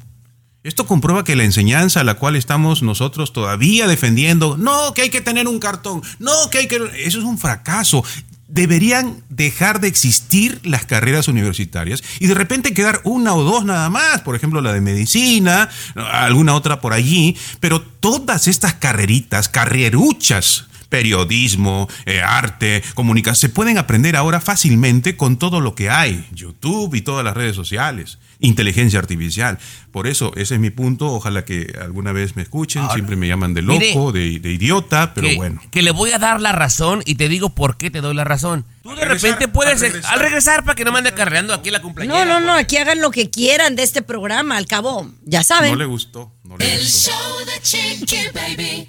Esto 0.62 0.86
comprueba 0.86 1.24
que 1.24 1.38
la 1.38 1.46
enseñanza 1.46 2.02
a 2.02 2.04
la 2.04 2.16
cual 2.16 2.36
estamos 2.36 2.84
nosotros 2.84 3.32
todavía 3.32 3.88
defendiendo, 3.88 4.58
no, 4.58 4.94
que 4.94 5.04
hay 5.04 5.10
que 5.10 5.22
tener 5.22 5.48
un 5.48 5.58
cartón, 5.60 6.02
no, 6.20 6.50
que 6.52 6.58
hay 6.58 6.68
que... 6.68 6.76
Eso 6.98 7.20
es 7.20 7.24
un 7.24 7.38
fracaso. 7.38 8.04
Deberían 8.50 9.24
dejar 9.30 9.80
de 9.80 9.88
existir 9.88 10.60
las 10.64 10.86
carreras 10.86 11.30
universitarias 11.30 12.04
y 12.20 12.28
de 12.28 12.34
repente 12.34 12.74
quedar 12.74 13.00
una 13.06 13.36
o 13.36 13.44
dos 13.44 13.64
nada 13.64 13.90
más, 13.90 14.22
por 14.22 14.36
ejemplo 14.36 14.60
la 14.60 14.74
de 14.74 14.82
medicina, 14.82 15.70
alguna 15.96 16.56
otra 16.56 16.82
por 16.82 16.92
allí, 16.92 17.38
pero 17.62 17.82
todas 17.82 18.48
estas 18.50 18.74
carreritas, 18.74 19.48
carreruchas, 19.48 20.66
periodismo, 20.90 21.88
eh, 22.06 22.22
arte, 22.22 22.84
comunicación, 22.96 23.36
se 23.36 23.50
pueden 23.50 23.78
aprender 23.78 24.16
ahora 24.18 24.42
fácilmente 24.42 25.16
con 25.16 25.38
todo 25.38 25.62
lo 25.62 25.76
que 25.76 25.90
hay, 25.90 26.28
YouTube 26.34 26.96
y 26.96 27.02
todas 27.02 27.24
las 27.24 27.38
redes 27.38 27.56
sociales, 27.56 28.18
inteligencia 28.40 29.00
artificial. 29.00 29.60
Por 29.92 30.08
eso, 30.08 30.32
ese 30.36 30.56
es 30.56 30.60
mi 30.62 30.70
punto, 30.70 31.08
ojalá 31.08 31.44
que 31.46 31.74
alguna 31.82 32.12
vez 32.12 32.36
me 32.36 32.42
escuchen, 32.42 32.88
siempre 32.94 33.16
me 33.16 33.28
llaman 33.28 33.54
de 33.54 33.62
Mire, 33.62 33.94
loco, 33.94 34.12
de, 34.12 34.40
de 34.40 34.52
idiota, 34.52 35.14
pero 35.14 35.28
que, 35.28 35.36
bueno. 35.36 35.62
que 35.72 35.82
le 35.82 35.92
voy 35.92 36.12
a 36.12 36.20
dar 36.20 36.40
la 36.40 36.52
razón 36.52 37.02
y 37.06 37.16
te 37.16 37.28
digo 37.28 37.50
por 37.50 37.78
qué 37.78 37.92
te 37.92 38.02
doy 38.02 38.14
la 38.16 38.24
razón. 38.24 38.66
Tú 38.84 38.90
de 38.90 38.96
regresar, 38.96 39.32
repente 39.32 39.48
puedes, 39.50 39.74
al 39.76 39.80
regresar. 39.82 40.14
al 40.14 40.20
regresar 40.20 40.64
para 40.64 40.76
que 40.76 40.86
no 40.86 40.92
me 40.92 41.00
ande 41.00 41.14
carreando 41.14 41.54
aquí 41.54 41.70
la 41.70 41.82
cumpleañera. 41.82 42.24
No, 42.26 42.40
no, 42.40 42.46
no, 42.46 42.54
aquí 42.54 42.78
hagan 42.78 43.02
lo 43.02 43.12
que 43.12 43.30
quieran 43.30 43.76
de 43.76 43.84
este 43.84 44.02
programa, 44.02 44.58
al 44.58 44.68
cabo, 44.68 45.12
ya 45.26 45.44
saben. 45.44 45.72
No 45.72 45.78
le 45.78 45.86
gustó, 45.86 46.32
no 46.44 46.58
le 46.58 46.74
El 46.74 46.80
gustó. 46.82 47.12
show 47.12 47.46
de 47.46 47.62
Chiqui 47.62 48.18
Baby. 48.34 48.88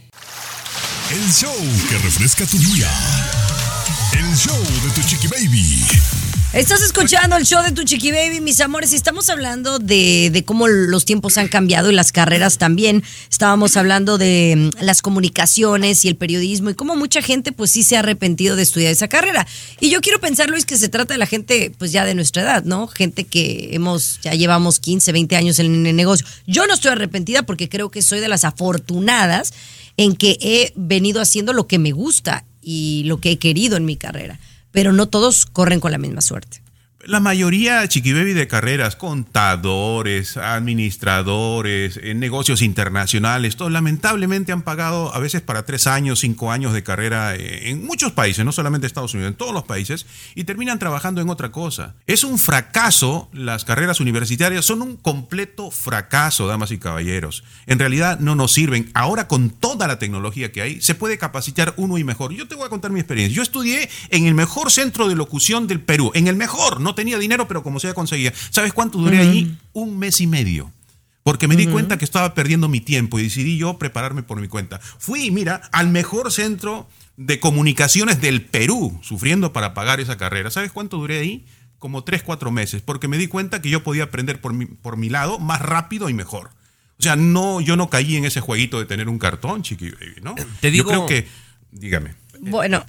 El 1.10 1.32
show 1.32 1.52
que 1.88 1.98
refresca 1.98 2.46
tu 2.46 2.56
día. 2.58 2.88
El 4.12 4.36
show 4.36 4.56
de 4.84 4.90
tu 4.94 5.02
chiqui 5.08 5.26
baby. 5.28 5.84
Estás 6.52 6.82
escuchando 6.82 7.36
el 7.36 7.44
show 7.44 7.62
de 7.62 7.70
tu 7.70 7.84
chiqui 7.84 8.10
baby, 8.10 8.40
mis 8.40 8.60
amores, 8.60 8.92
estamos 8.92 9.30
hablando 9.30 9.78
de, 9.78 10.30
de 10.32 10.44
cómo 10.44 10.66
los 10.66 11.04
tiempos 11.04 11.38
han 11.38 11.46
cambiado 11.46 11.92
y 11.92 11.94
las 11.94 12.10
carreras 12.10 12.58
también. 12.58 13.04
Estábamos 13.30 13.76
hablando 13.76 14.18
de 14.18 14.56
mm, 14.56 14.82
las 14.84 15.00
comunicaciones 15.00 16.04
y 16.04 16.08
el 16.08 16.16
periodismo 16.16 16.68
y 16.68 16.74
cómo 16.74 16.96
mucha 16.96 17.22
gente 17.22 17.52
pues 17.52 17.70
sí 17.70 17.84
se 17.84 17.94
ha 17.94 18.00
arrepentido 18.00 18.56
de 18.56 18.64
estudiar 18.64 18.90
esa 18.90 19.06
carrera. 19.06 19.46
Y 19.78 19.90
yo 19.90 20.00
quiero 20.00 20.18
pensar, 20.18 20.50
Luis, 20.50 20.64
que 20.66 20.76
se 20.76 20.88
trata 20.88 21.14
de 21.14 21.18
la 21.18 21.26
gente 21.26 21.70
pues 21.78 21.92
ya 21.92 22.04
de 22.04 22.16
nuestra 22.16 22.42
edad, 22.42 22.64
¿no? 22.64 22.88
Gente 22.88 23.22
que 23.22 23.68
hemos, 23.72 24.18
ya 24.20 24.32
llevamos 24.32 24.80
15, 24.80 25.12
20 25.12 25.36
años 25.36 25.60
en 25.60 25.86
el 25.86 25.94
negocio. 25.94 26.26
Yo 26.48 26.66
no 26.66 26.74
estoy 26.74 26.90
arrepentida 26.90 27.44
porque 27.44 27.68
creo 27.68 27.92
que 27.92 28.02
soy 28.02 28.18
de 28.18 28.26
las 28.26 28.44
afortunadas 28.44 29.54
en 29.96 30.16
que 30.16 30.36
he 30.40 30.72
venido 30.74 31.20
haciendo 31.20 31.52
lo 31.52 31.68
que 31.68 31.78
me 31.78 31.92
gusta 31.92 32.44
y 32.60 33.04
lo 33.06 33.20
que 33.20 33.30
he 33.30 33.38
querido 33.38 33.76
en 33.76 33.84
mi 33.84 33.96
carrera. 33.96 34.40
Pero 34.70 34.92
no 34.92 35.08
todos 35.08 35.46
corren 35.46 35.80
con 35.80 35.92
la 35.92 35.98
misma 35.98 36.20
suerte. 36.20 36.59
La 37.06 37.18
mayoría, 37.18 37.88
chiquibaby, 37.88 38.34
de 38.34 38.46
carreras, 38.46 38.94
contadores, 38.94 40.36
administradores, 40.36 41.98
en 42.02 42.20
negocios 42.20 42.60
internacionales, 42.60 43.56
todos 43.56 43.72
lamentablemente 43.72 44.52
han 44.52 44.60
pagado 44.60 45.14
a 45.14 45.18
veces 45.18 45.40
para 45.40 45.64
tres 45.64 45.86
años, 45.86 46.20
cinco 46.20 46.52
años 46.52 46.74
de 46.74 46.82
carrera 46.82 47.34
eh, 47.34 47.70
en 47.70 47.86
muchos 47.86 48.12
países, 48.12 48.44
no 48.44 48.52
solamente 48.52 48.86
Estados 48.86 49.14
Unidos, 49.14 49.30
en 49.30 49.38
todos 49.38 49.54
los 49.54 49.64
países, 49.64 50.04
y 50.34 50.44
terminan 50.44 50.78
trabajando 50.78 51.22
en 51.22 51.30
otra 51.30 51.50
cosa. 51.50 51.94
Es 52.06 52.22
un 52.22 52.38
fracaso, 52.38 53.30
las 53.32 53.64
carreras 53.64 54.00
universitarias 54.00 54.66
son 54.66 54.82
un 54.82 54.96
completo 54.98 55.70
fracaso, 55.70 56.48
damas 56.48 56.70
y 56.70 56.76
caballeros. 56.76 57.44
En 57.66 57.78
realidad 57.78 58.20
no 58.20 58.34
nos 58.34 58.52
sirven. 58.52 58.90
Ahora 58.92 59.26
con 59.26 59.48
toda 59.48 59.88
la 59.88 59.98
tecnología 59.98 60.52
que 60.52 60.60
hay, 60.60 60.82
se 60.82 60.94
puede 60.94 61.16
capacitar 61.16 61.72
uno 61.78 61.96
y 61.96 62.04
mejor. 62.04 62.34
Yo 62.34 62.46
te 62.46 62.56
voy 62.56 62.66
a 62.66 62.70
contar 62.70 62.90
mi 62.90 63.00
experiencia. 63.00 63.34
Yo 63.34 63.42
estudié 63.42 63.88
en 64.10 64.26
el 64.26 64.34
mejor 64.34 64.70
centro 64.70 65.08
de 65.08 65.16
locución 65.16 65.66
del 65.66 65.80
Perú, 65.80 66.12
en 66.14 66.26
el 66.26 66.36
mejor, 66.36 66.78
no 66.80 66.89
tenía 66.94 67.18
dinero, 67.18 67.46
pero 67.48 67.62
como 67.62 67.80
sea 67.80 67.94
conseguía. 67.94 68.32
¿Sabes 68.50 68.72
cuánto 68.72 68.98
duré 68.98 69.18
allí? 69.18 69.56
Un 69.72 69.98
mes 69.98 70.20
y 70.20 70.26
medio. 70.26 70.72
Porque 71.22 71.46
me 71.48 71.54
di 71.56 71.66
cuenta 71.66 71.98
que 71.98 72.04
estaba 72.04 72.32
perdiendo 72.34 72.68
mi 72.68 72.80
tiempo 72.80 73.18
y 73.18 73.22
decidí 73.24 73.58
yo 73.58 73.78
prepararme 73.78 74.22
por 74.22 74.40
mi 74.40 74.48
cuenta. 74.48 74.78
Fui, 74.78 75.30
mira, 75.30 75.60
al 75.72 75.88
mejor 75.88 76.32
centro 76.32 76.88
de 77.16 77.38
comunicaciones 77.38 78.20
del 78.22 78.40
Perú, 78.42 78.98
sufriendo 79.02 79.52
para 79.52 79.74
pagar 79.74 80.00
esa 80.00 80.16
carrera. 80.16 80.50
¿Sabes 80.50 80.72
cuánto 80.72 80.96
duré 80.96 81.18
ahí? 81.20 81.44
Como 81.78 82.04
tres, 82.04 82.22
cuatro 82.22 82.50
meses, 82.50 82.82
porque 82.82 83.06
me 83.08 83.18
di 83.18 83.26
cuenta 83.26 83.60
que 83.62 83.68
yo 83.70 83.82
podía 83.82 84.04
aprender 84.04 84.40
por 84.40 84.52
mi, 84.54 84.66
por 84.66 84.96
mi 84.96 85.08
lado 85.10 85.38
más 85.38 85.60
rápido 85.60 86.08
y 86.08 86.14
mejor. 86.14 86.50
O 86.98 87.02
sea, 87.02 87.16
no, 87.16 87.60
yo 87.60 87.76
no 87.76 87.88
caí 87.90 88.16
en 88.16 88.24
ese 88.24 88.40
jueguito 88.40 88.78
de 88.78 88.84
tener 88.86 89.08
un 89.08 89.18
cartón, 89.18 89.62
chiqui 89.62 89.90
baby, 89.90 90.20
¿no? 90.22 90.34
Te 90.60 90.70
digo- 90.70 90.90
Yo 90.92 91.06
creo 91.06 91.06
que, 91.06 91.28
dígame. 91.72 92.14
Bueno, 92.42 92.86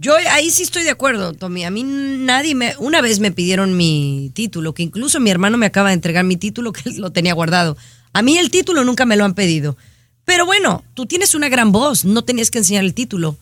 yo 0.00 0.14
ahí 0.30 0.50
sí 0.50 0.62
estoy 0.62 0.84
de 0.84 0.90
acuerdo, 0.90 1.32
Tommy. 1.32 1.64
A 1.64 1.70
mí 1.70 1.82
nadie 1.82 2.54
me. 2.54 2.74
Una 2.78 3.00
vez 3.00 3.18
me 3.18 3.32
pidieron 3.32 3.76
mi 3.76 4.30
título, 4.34 4.72
que 4.72 4.82
incluso 4.84 5.18
mi 5.20 5.30
hermano 5.30 5.58
me 5.58 5.66
acaba 5.66 5.88
de 5.88 5.94
entregar 5.94 6.24
mi 6.24 6.36
título, 6.36 6.72
que 6.72 6.88
él 6.90 6.98
lo 6.98 7.10
tenía 7.10 7.34
guardado. 7.34 7.76
A 8.12 8.22
mí 8.22 8.38
el 8.38 8.50
título 8.50 8.84
nunca 8.84 9.04
me 9.04 9.16
lo 9.16 9.24
han 9.24 9.34
pedido. 9.34 9.76
Pero 10.24 10.46
bueno, 10.46 10.84
tú 10.94 11.06
tienes 11.06 11.34
una 11.34 11.48
gran 11.48 11.72
voz, 11.72 12.04
no 12.04 12.22
tenías 12.22 12.50
que 12.50 12.58
enseñar 12.58 12.84
el 12.84 12.94
título. 12.94 13.36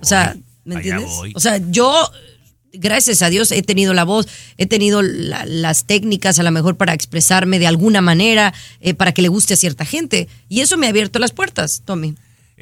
O 0.00 0.04
sea, 0.06 0.36
¿me 0.64 0.76
allá 0.76 0.94
entiendes? 0.94 1.16
voy. 1.16 1.32
O 1.36 1.40
sea, 1.40 1.60
yo, 1.70 2.10
gracias 2.72 3.22
a 3.22 3.28
Dios, 3.30 3.52
he 3.52 3.62
tenido 3.62 3.94
la 3.94 4.04
voz, 4.04 4.26
he 4.56 4.66
tenido 4.66 5.02
la- 5.02 5.44
las 5.44 5.84
técnicas 5.84 6.38
a 6.38 6.42
lo 6.42 6.50
mejor 6.50 6.76
para 6.76 6.94
expresarme 6.94 7.58
de 7.58 7.66
alguna 7.66 8.00
manera, 8.00 8.52
eh, 8.80 8.94
para 8.94 9.12
que 9.12 9.22
le 9.22 9.28
guste 9.28 9.54
a 9.54 9.56
cierta 9.56 9.84
gente. 9.84 10.28
Y 10.48 10.60
eso 10.60 10.76
me 10.78 10.86
ha 10.86 10.90
abierto 10.90 11.18
las 11.18 11.32
puertas, 11.32 11.82
Tommy. 11.84 12.14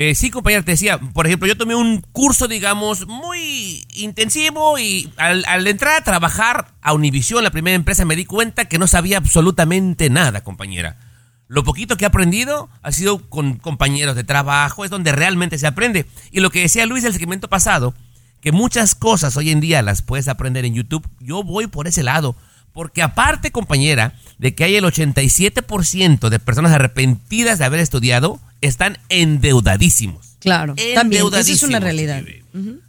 Eh, 0.04 0.16
sí, 0.16 0.30
compañero, 0.30 0.64
te 0.64 0.72
decía, 0.72 0.98
por 0.98 1.28
ejemplo, 1.28 1.46
yo 1.46 1.56
tomé 1.56 1.76
un 1.76 2.00
curso, 2.10 2.48
digamos, 2.48 3.06
muy 3.06 3.86
intensivo 3.94 4.76
y 4.76 5.12
al, 5.16 5.44
al 5.44 5.64
entrar 5.68 5.94
a 5.94 6.02
trabajar 6.02 6.74
a 6.82 6.92
Univision, 6.92 7.44
la 7.44 7.52
primera 7.52 7.76
empresa, 7.76 8.04
me 8.04 8.16
di 8.16 8.24
cuenta 8.24 8.64
que 8.64 8.80
no 8.80 8.88
sabía 8.88 9.18
absolutamente 9.18 10.10
nada, 10.10 10.42
compañera. 10.42 10.98
Lo 11.46 11.62
poquito 11.62 11.96
que 11.96 12.04
he 12.04 12.08
aprendido 12.08 12.68
ha 12.82 12.90
sido 12.90 13.18
con 13.30 13.58
compañeros 13.58 14.16
de 14.16 14.24
trabajo, 14.24 14.84
es 14.84 14.90
donde 14.90 15.12
realmente 15.12 15.56
se 15.56 15.68
aprende. 15.68 16.06
Y 16.32 16.40
lo 16.40 16.50
que 16.50 16.62
decía 16.62 16.84
Luis 16.84 17.04
el 17.04 17.12
segmento 17.12 17.46
pasado, 17.46 17.94
que 18.40 18.50
muchas 18.50 18.96
cosas 18.96 19.36
hoy 19.36 19.50
en 19.50 19.60
día 19.60 19.82
las 19.82 20.02
puedes 20.02 20.26
aprender 20.26 20.64
en 20.64 20.74
YouTube, 20.74 21.08
yo 21.20 21.44
voy 21.44 21.68
por 21.68 21.86
ese 21.86 22.02
lado. 22.02 22.34
Porque 22.72 23.02
aparte, 23.02 23.52
compañera, 23.52 24.14
de 24.38 24.52
que 24.56 24.64
hay 24.64 24.74
el 24.74 24.84
87% 24.84 26.28
de 26.28 26.40
personas 26.40 26.72
arrepentidas 26.72 27.60
de 27.60 27.66
haber 27.66 27.78
estudiado, 27.78 28.40
están 28.62 28.98
endeudadísimos. 29.08 30.26
Claro, 30.40 30.74
también, 30.94 31.26
esa 31.34 31.52
es 31.52 31.62
una 31.62 31.78
realidad. 31.80 32.22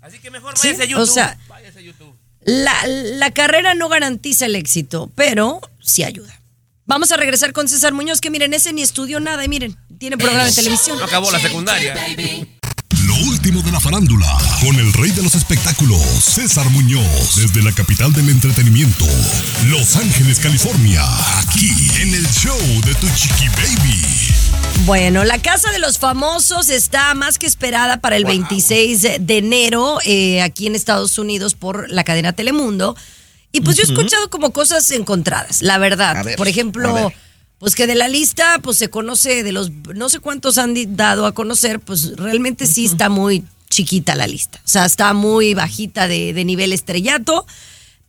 Así 0.02 0.20
que 0.20 0.32
mejor 0.32 0.58
Sí, 0.58 0.68
váyase 0.70 0.84
a 0.84 0.86
YouTube. 0.86 1.04
o 1.04 1.06
sea, 1.06 1.38
váyase 1.48 1.80
a 1.80 1.82
YouTube. 1.82 2.14
La, 2.46 2.74
la 2.88 3.32
carrera 3.32 3.74
no 3.76 3.90
garantiza 3.90 4.46
el 4.48 4.56
éxito, 4.56 5.12
pero 5.16 5.62
sí 5.82 6.04
ayuda. 6.04 6.42
Vamos 6.86 7.12
a 7.12 7.18
regresar 7.18 7.54
con 7.54 7.70
César 7.70 7.94
Muñoz, 7.94 8.20
que 8.20 8.30
miren, 8.30 8.54
ese 8.54 8.74
ni 8.74 8.82
estudió 8.82 9.20
nada 9.22 9.46
y 9.46 9.48
miren, 9.48 9.78
tiene 10.00 10.18
programa 10.18 10.46
de 10.46 10.52
televisión. 10.52 10.98
No 10.98 11.06
acabó 11.06 11.32
la 11.32 11.40
secundaria. 11.40 11.96
Lo 13.06 13.16
último 13.28 13.62
de 13.62 13.72
la 13.72 13.80
farándula, 13.80 14.28
con 14.62 14.76
el 14.78 14.92
rey 14.94 15.12
de 15.12 15.22
los 15.24 15.36
espectáculos, 15.36 16.02
César 16.02 16.70
Muñoz, 16.72 17.36
desde 17.36 17.62
la 17.64 17.72
capital 17.72 18.12
del 18.14 18.30
entretenimiento, 18.30 19.06
Los 19.68 19.96
Ángeles, 19.96 20.40
California, 20.40 21.04
aquí 21.40 21.70
en 22.02 22.14
el 22.14 22.28
show 22.32 22.58
de 22.86 22.94
Tu 22.96 23.08
Chiqui 23.16 23.48
Baby. 23.50 24.53
Bueno, 24.86 25.24
la 25.24 25.42
Casa 25.42 25.72
de 25.72 25.80
los 25.80 25.98
Famosos 25.98 26.70
está 26.70 27.14
más 27.14 27.40
que 27.40 27.46
esperada 27.46 28.02
para 28.02 28.18
el 28.18 28.26
26 28.26 29.02
de 29.20 29.38
enero 29.38 30.00
eh, 30.06 30.42
aquí 30.42 30.68
en 30.68 30.76
Estados 30.76 31.18
Unidos 31.18 31.56
por 31.56 31.90
la 31.90 32.04
cadena 32.04 32.34
Telemundo. 32.34 32.96
Y 33.52 33.62
pues 33.62 33.78
yo 33.78 33.84
he 33.84 33.86
escuchado 33.86 34.30
como 34.30 34.52
cosas 34.52 34.90
encontradas, 34.92 35.62
la 35.62 35.78
verdad. 35.78 36.26
Ver, 36.26 36.36
por 36.36 36.48
ejemplo, 36.48 37.14
pues 37.60 37.76
que 37.76 37.88
de 37.88 37.96
la 37.96 38.08
lista, 38.10 38.60
pues 38.62 38.78
se 38.78 38.90
conoce 38.90 39.44
de 39.44 39.52
los, 39.52 39.72
no 39.94 40.10
sé 40.10 40.20
cuántos 40.20 40.58
han 40.58 40.76
dado 40.98 41.28
a 41.28 41.34
conocer, 41.34 41.80
pues 41.80 42.18
realmente 42.18 42.66
sí 42.66 42.86
está 42.86 43.10
muy 43.10 43.46
chiquita 43.70 44.16
la 44.16 44.28
lista. 44.28 44.60
O 44.66 44.68
sea, 44.68 44.86
está 44.86 45.14
muy 45.14 45.54
bajita 45.54 46.08
de, 46.08 46.34
de 46.34 46.46
nivel 46.46 46.74
estrellato. 46.74 47.46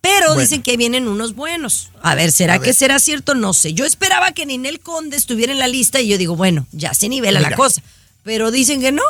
Pero 0.05 0.27
Bueno. 0.29 0.41
dicen 0.43 0.63
que 0.63 0.77
vienen 0.77 1.09
unos 1.09 1.35
buenos. 1.35 1.89
A 2.03 2.15
ver, 2.15 2.31
¿será 2.31 2.55
A 2.55 2.59
que 2.59 2.67
ver. 2.67 2.75
será 2.75 2.99
cierto? 2.99 3.35
No 3.35 3.55
sé. 3.55 3.73
Yo 3.73 3.87
esperaba 3.87 4.33
que 4.33 4.45
Ninel 4.45 4.79
Conde 4.81 5.17
estuviera 5.17 5.51
en 5.51 5.59
la 5.59 5.67
lista 5.67 6.01
y 6.03 6.09
yo 6.09 6.19
digo, 6.19 6.37
bueno, 6.37 6.67
ya 6.73 6.93
se 6.93 7.09
nivela 7.09 7.41
la 7.41 7.57
cosa. 7.57 7.83
Pero 8.23 8.51
dicen 8.51 8.81
que 8.83 8.93
no. 8.93 9.03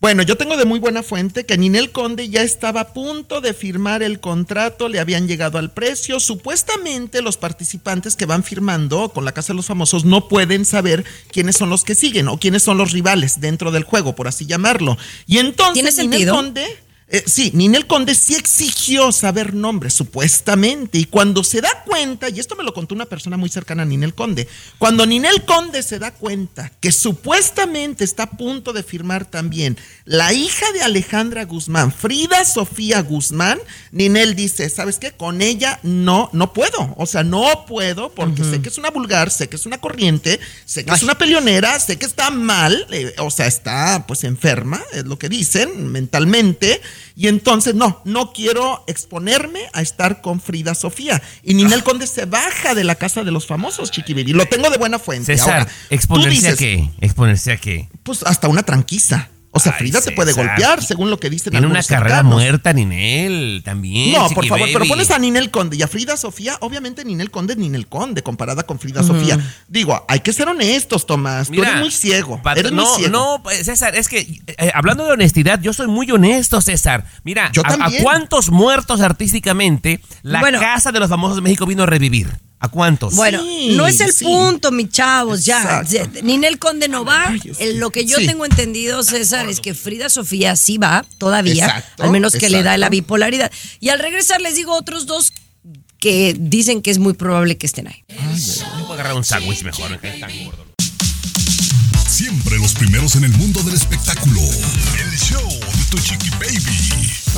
Bueno, 0.00 0.22
yo 0.22 0.36
tengo 0.36 0.56
de 0.56 0.64
muy 0.64 0.78
buena 0.80 1.02
fuente 1.02 1.44
que 1.46 1.58
Ninel 1.58 1.92
Conde 1.92 2.28
ya 2.30 2.42
estaba 2.42 2.80
a 2.80 2.92
punto 2.94 3.40
de 3.42 3.52
firmar 3.54 4.02
el 4.02 4.18
contrato, 4.18 4.88
le 4.88 4.98
habían 4.98 5.28
llegado 5.28 5.58
al 5.58 5.70
precio. 5.72 6.18
Supuestamente 6.20 7.20
los 7.22 7.36
participantes 7.36 8.16
que 8.16 8.24
van 8.26 8.42
firmando 8.42 9.10
con 9.10 9.24
la 9.24 9.32
Casa 9.32 9.52
de 9.52 9.58
los 9.58 9.66
Famosos 9.66 10.04
no 10.06 10.26
pueden 10.26 10.64
saber 10.64 11.04
quiénes 11.30 11.56
son 11.56 11.68
los 11.70 11.84
que 11.84 11.94
siguen 11.94 12.28
o 12.28 12.38
quiénes 12.40 12.62
son 12.62 12.78
los 12.78 12.92
rivales 12.92 13.40
dentro 13.40 13.70
del 13.70 13.84
juego, 13.84 14.16
por 14.16 14.26
así 14.26 14.46
llamarlo. 14.46 14.96
Y 15.26 15.38
entonces 15.38 15.94
¿Tiene 15.94 16.16
Ninel? 16.16 16.30
Conde 16.34 16.66
eh, 17.12 17.24
sí, 17.26 17.50
Ninel 17.54 17.88
Conde 17.88 18.14
sí 18.14 18.36
exigió 18.36 19.10
saber 19.10 19.52
nombres, 19.52 19.94
supuestamente. 19.94 20.98
Y 20.98 21.06
cuando 21.06 21.42
se 21.42 21.60
da 21.60 21.82
cuenta, 21.84 22.28
y 22.28 22.38
esto 22.38 22.54
me 22.54 22.62
lo 22.62 22.72
contó 22.72 22.94
una 22.94 23.06
persona 23.06 23.36
muy 23.36 23.48
cercana 23.48 23.82
a 23.82 23.86
Ninel 23.86 24.14
Conde, 24.14 24.46
cuando 24.78 25.04
Ninel 25.06 25.44
Conde 25.44 25.82
se 25.82 25.98
da 25.98 26.12
cuenta 26.12 26.70
que 26.78 26.92
supuestamente 26.92 28.04
está 28.04 28.24
a 28.24 28.30
punto 28.30 28.72
de 28.72 28.84
firmar 28.84 29.24
también 29.24 29.76
la 30.04 30.32
hija 30.32 30.70
de 30.72 30.82
Alejandra 30.82 31.44
Guzmán, 31.44 31.92
Frida 31.92 32.44
Sofía 32.44 33.02
Guzmán, 33.02 33.58
Ninel 33.90 34.36
dice, 34.36 34.70
¿sabes 34.70 34.98
qué? 35.00 35.10
Con 35.10 35.42
ella 35.42 35.80
no, 35.82 36.30
no 36.32 36.52
puedo. 36.52 36.94
O 36.96 37.06
sea, 37.06 37.24
no 37.24 37.66
puedo 37.66 38.12
porque 38.14 38.44
sé 38.44 38.62
que 38.62 38.68
es 38.68 38.78
una 38.78 38.90
vulgar, 38.90 39.32
sé 39.32 39.48
que 39.48 39.56
es 39.56 39.66
una 39.66 39.78
corriente, 39.78 40.38
sé 40.64 40.84
que 40.84 40.94
es 40.94 41.02
una 41.02 41.18
peleonera, 41.18 41.78
sé 41.80 41.98
que 41.98 42.06
está 42.06 42.30
mal, 42.30 42.86
eh, 42.92 43.14
o 43.18 43.30
sea, 43.30 43.48
está 43.48 44.04
pues 44.06 44.22
enferma, 44.22 44.80
es 44.92 45.04
lo 45.06 45.18
que 45.18 45.28
dicen, 45.28 45.88
mentalmente. 45.88 46.80
Y 47.16 47.28
entonces, 47.28 47.74
no, 47.74 48.00
no 48.04 48.32
quiero 48.32 48.84
exponerme 48.86 49.60
a 49.72 49.82
estar 49.82 50.20
con 50.20 50.40
Frida 50.40 50.74
Sofía. 50.74 51.22
Y 51.42 51.54
Ninel 51.54 51.82
Conde 51.82 52.06
se 52.06 52.26
baja 52.26 52.74
de 52.74 52.84
la 52.84 52.94
casa 52.94 53.24
de 53.24 53.30
los 53.30 53.46
famosos, 53.46 53.90
Chiquibiri. 53.90 54.32
Lo 54.32 54.46
tengo 54.46 54.70
de 54.70 54.78
buena 54.78 54.98
fuente. 54.98 55.26
César, 55.26 55.60
Ahora, 55.60 55.72
¿exponerse 55.88 56.30
dices, 56.30 56.54
a 56.54 56.56
qué? 56.56 56.90
¿Exponerse 57.00 57.52
a 57.52 57.56
qué? 57.56 57.88
Pues 58.02 58.22
hasta 58.22 58.48
una 58.48 58.62
tranquiza. 58.62 59.29
O 59.52 59.58
sea, 59.58 59.72
Frida 59.72 60.00
te 60.00 60.12
puede 60.12 60.32
César. 60.32 60.46
golpear, 60.46 60.82
según 60.82 61.10
lo 61.10 61.18
que 61.18 61.28
dicen 61.28 61.50
Tiene 61.50 61.66
una 61.66 61.82
carrera 61.82 62.16
cercanos. 62.18 62.32
muerta, 62.34 62.72
Ninel, 62.72 63.62
también. 63.64 64.12
No, 64.12 64.22
Chiqui 64.28 64.34
por 64.36 64.46
favor, 64.46 64.68
pero 64.72 64.84
pones 64.86 65.10
a 65.10 65.18
Ninel 65.18 65.50
Conde 65.50 65.76
y 65.76 65.82
a 65.82 65.88
Frida 65.88 66.16
Sofía, 66.16 66.56
obviamente 66.60 67.04
Ninel 67.04 67.32
Conde 67.32 67.54
es 67.54 67.58
Ninel 67.58 67.88
Conde 67.88 68.22
comparada 68.22 68.62
con 68.62 68.78
Frida. 68.78 69.02
Sofía. 69.02 69.38
Digo, 69.66 70.04
hay 70.08 70.20
que 70.20 70.32
ser 70.32 70.46
honestos, 70.48 71.04
Tomás. 71.04 71.48
Tú 71.48 71.62
eres 71.62 71.76
muy 71.80 71.90
ciego. 71.90 72.40
Eres 72.54 72.70
no, 72.70 72.84
muy 72.86 72.96
ciego. 72.96 73.10
no, 73.10 73.42
pues, 73.42 73.64
César, 73.66 73.96
es 73.96 74.08
que 74.08 74.20
eh, 74.46 74.70
hablando 74.72 75.04
de 75.04 75.12
honestidad, 75.12 75.60
yo 75.60 75.72
soy 75.72 75.88
muy 75.88 76.08
honesto, 76.10 76.60
César. 76.60 77.04
Mira, 77.24 77.50
Yo 77.52 77.62
a- 77.64 77.86
a, 77.86 77.90
cuántos 78.02 78.50
muertos 78.50 79.00
artísticamente 79.00 80.00
la 80.22 80.40
Bueno. 80.40 80.60
Casa 80.60 80.92
de 80.92 81.00
los 81.00 81.08
Famosos 81.08 81.36
de 81.36 81.42
México 81.42 81.66
vino 81.66 81.82
a 81.82 81.86
revivir? 81.86 82.28
¿A 82.62 82.68
cuántos? 82.68 83.14
Bueno, 83.16 83.42
no 83.70 83.86
es 83.86 84.00
el 84.00 84.12
punto, 84.22 84.70
mi 84.70 84.86
chavos, 84.86 85.46
ya. 85.46 85.80
Exacto. 85.80 86.20
Ninel 86.22 86.58
Conde 86.58 86.88
no 86.88 87.06
va. 87.06 87.34
El- 87.58 87.78
lo 87.78 87.90
que 87.90 88.04
yo 88.04 88.18
Sí. 88.18 88.26
tengo 88.26 88.44
entendido, 88.44 89.02
César, 89.02 89.48
es 89.48 89.60
que 89.60 89.72
Frida 89.72 90.10
Sofía 90.10 90.54
sí 90.56 90.76
va 90.76 91.06
todavía, 91.16 91.64
Exacto, 91.64 92.02
al 92.04 92.10
menos 92.10 92.34
que 92.34 92.50
le 92.50 92.62
da 92.62 92.76
la 92.76 92.90
bipolaridad. 92.90 93.50
Y 93.80 93.88
al 93.88 93.98
regresar 93.98 94.42
les 94.42 94.56
digo 94.56 94.74
otros 94.76 95.06
dos 95.06 95.32
que 95.98 96.36
dicen 96.38 96.82
que 96.82 96.90
es 96.90 96.98
muy 96.98 97.14
probable 97.14 97.56
que 97.56 97.66
estén 97.66 97.88
ahí. 97.88 98.04
Yo 98.08 98.64
voy 98.82 98.90
a 98.90 98.94
agarrar 98.94 99.14
un 99.14 99.24
sándwich 99.24 99.62
mejor, 99.62 99.98
que 99.98 100.08
es 100.14 100.20
tan 100.20 100.30
gordo. 100.44 100.66
Siempre 102.08 102.58
los 102.58 102.74
primeros 102.74 103.16
en 103.16 103.24
el 103.24 103.32
mundo 103.32 103.62
del 103.62 103.74
espectáculo. 103.74 104.40
El 104.42 105.18
show 105.18 105.48
de 105.48 105.84
tu 105.90 105.98
chiqui 105.98 106.28
baby. 106.30 106.60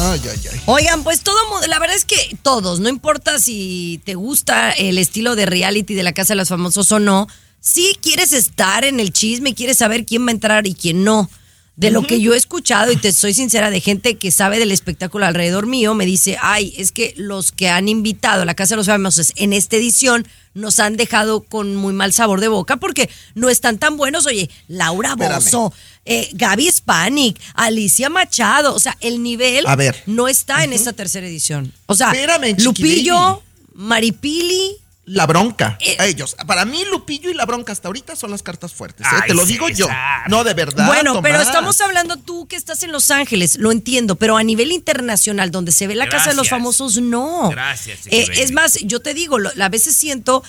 Ay, 0.02 0.20
ay, 0.24 0.40
ay. 0.52 0.60
Oigan, 0.66 1.04
pues 1.04 1.20
todo 1.20 1.36
mundo, 1.48 1.66
la 1.68 1.78
verdad 1.78 1.96
es 1.96 2.04
que 2.04 2.36
todos, 2.42 2.80
no 2.80 2.88
importa 2.88 3.38
si 3.38 4.00
te 4.04 4.14
gusta 4.16 4.72
el 4.72 4.98
estilo 4.98 5.36
de 5.36 5.46
reality 5.46 5.94
de 5.94 6.02
la 6.02 6.12
Casa 6.12 6.32
de 6.32 6.38
los 6.38 6.48
Famosos 6.48 6.90
o 6.90 6.98
no, 6.98 7.28
si 7.60 7.96
quieres 8.02 8.32
estar 8.32 8.84
en 8.84 8.98
el 8.98 9.12
chisme, 9.12 9.54
quieres 9.54 9.78
saber 9.78 10.04
quién 10.04 10.26
va 10.26 10.30
a 10.30 10.32
entrar 10.32 10.66
y 10.66 10.74
quién 10.74 11.04
no. 11.04 11.30
De 11.74 11.90
lo 11.90 12.02
que 12.02 12.20
yo 12.20 12.34
he 12.34 12.36
escuchado, 12.36 12.92
y 12.92 12.96
te 12.96 13.12
soy 13.12 13.32
sincera, 13.32 13.70
de 13.70 13.80
gente 13.80 14.16
que 14.16 14.30
sabe 14.30 14.58
del 14.58 14.72
espectáculo 14.72 15.24
alrededor 15.24 15.66
mío, 15.66 15.94
me 15.94 16.04
dice, 16.04 16.36
ay, 16.40 16.74
es 16.76 16.92
que 16.92 17.14
los 17.16 17.50
que 17.50 17.70
han 17.70 17.88
invitado 17.88 18.42
a 18.42 18.44
la 18.44 18.54
Casa 18.54 18.74
de 18.74 18.76
los 18.76 18.86
Famosos 18.86 19.32
en 19.36 19.54
esta 19.54 19.76
edición 19.76 20.26
nos 20.54 20.78
han 20.80 20.96
dejado 20.98 21.40
con 21.40 21.74
muy 21.74 21.94
mal 21.94 22.12
sabor 22.12 22.40
de 22.40 22.48
boca 22.48 22.76
porque 22.76 23.08
no 23.34 23.48
están 23.48 23.78
tan 23.78 23.96
buenos. 23.96 24.26
Oye, 24.26 24.50
Laura. 24.68 25.14
Bozo, 25.16 25.72
eh, 26.04 26.28
Gaby 26.34 26.70
Spanik, 26.70 27.40
Alicia 27.54 28.10
Machado, 28.10 28.74
o 28.74 28.78
sea, 28.78 28.96
el 29.00 29.22
nivel 29.22 29.66
A 29.66 29.74
ver. 29.74 30.02
no 30.06 30.28
está 30.28 30.64
en 30.64 30.74
esta 30.74 30.92
tercera 30.92 31.26
edición. 31.26 31.72
O 31.86 31.94
sea, 31.94 32.12
Espérame, 32.12 32.54
Lupillo, 32.58 33.42
Maripili, 33.74 34.76
La 35.04 35.26
bronca. 35.26 35.78
Eh, 35.80 35.96
a 35.98 36.06
ellos. 36.06 36.36
Para 36.46 36.64
mí, 36.64 36.84
Lupillo 36.88 37.28
y 37.28 37.34
la 37.34 37.44
bronca 37.44 37.72
hasta 37.72 37.88
ahorita 37.88 38.14
son 38.14 38.30
las 38.30 38.44
cartas 38.44 38.72
fuertes. 38.72 39.04
¿eh? 39.04 39.10
Ay, 39.10 39.28
Te 39.28 39.34
lo 39.34 39.44
digo 39.44 39.68
yo. 39.68 39.88
No, 40.28 40.44
de 40.44 40.54
verdad. 40.54 40.86
Bueno, 40.86 41.20
pero 41.20 41.40
estamos 41.40 41.80
hablando 41.80 42.16
tú 42.18 42.46
que 42.46 42.54
estás 42.54 42.84
en 42.84 42.92
Los 42.92 43.10
Ángeles, 43.10 43.56
lo 43.58 43.72
entiendo, 43.72 44.14
pero 44.14 44.36
a 44.36 44.44
nivel 44.44 44.70
internacional, 44.70 45.50
donde 45.50 45.72
se 45.72 45.88
ve 45.88 45.96
la 45.96 46.08
casa 46.08 46.30
de 46.30 46.36
los 46.36 46.48
famosos, 46.48 46.98
no. 47.00 47.50
Gracias, 47.50 48.06
Eh, 48.06 48.26
es 48.36 48.52
más, 48.52 48.78
yo 48.82 49.00
te 49.00 49.12
digo, 49.12 49.38
lo- 49.40 49.50
a 49.60 49.68
veces 49.68 49.96
siento 49.96 50.44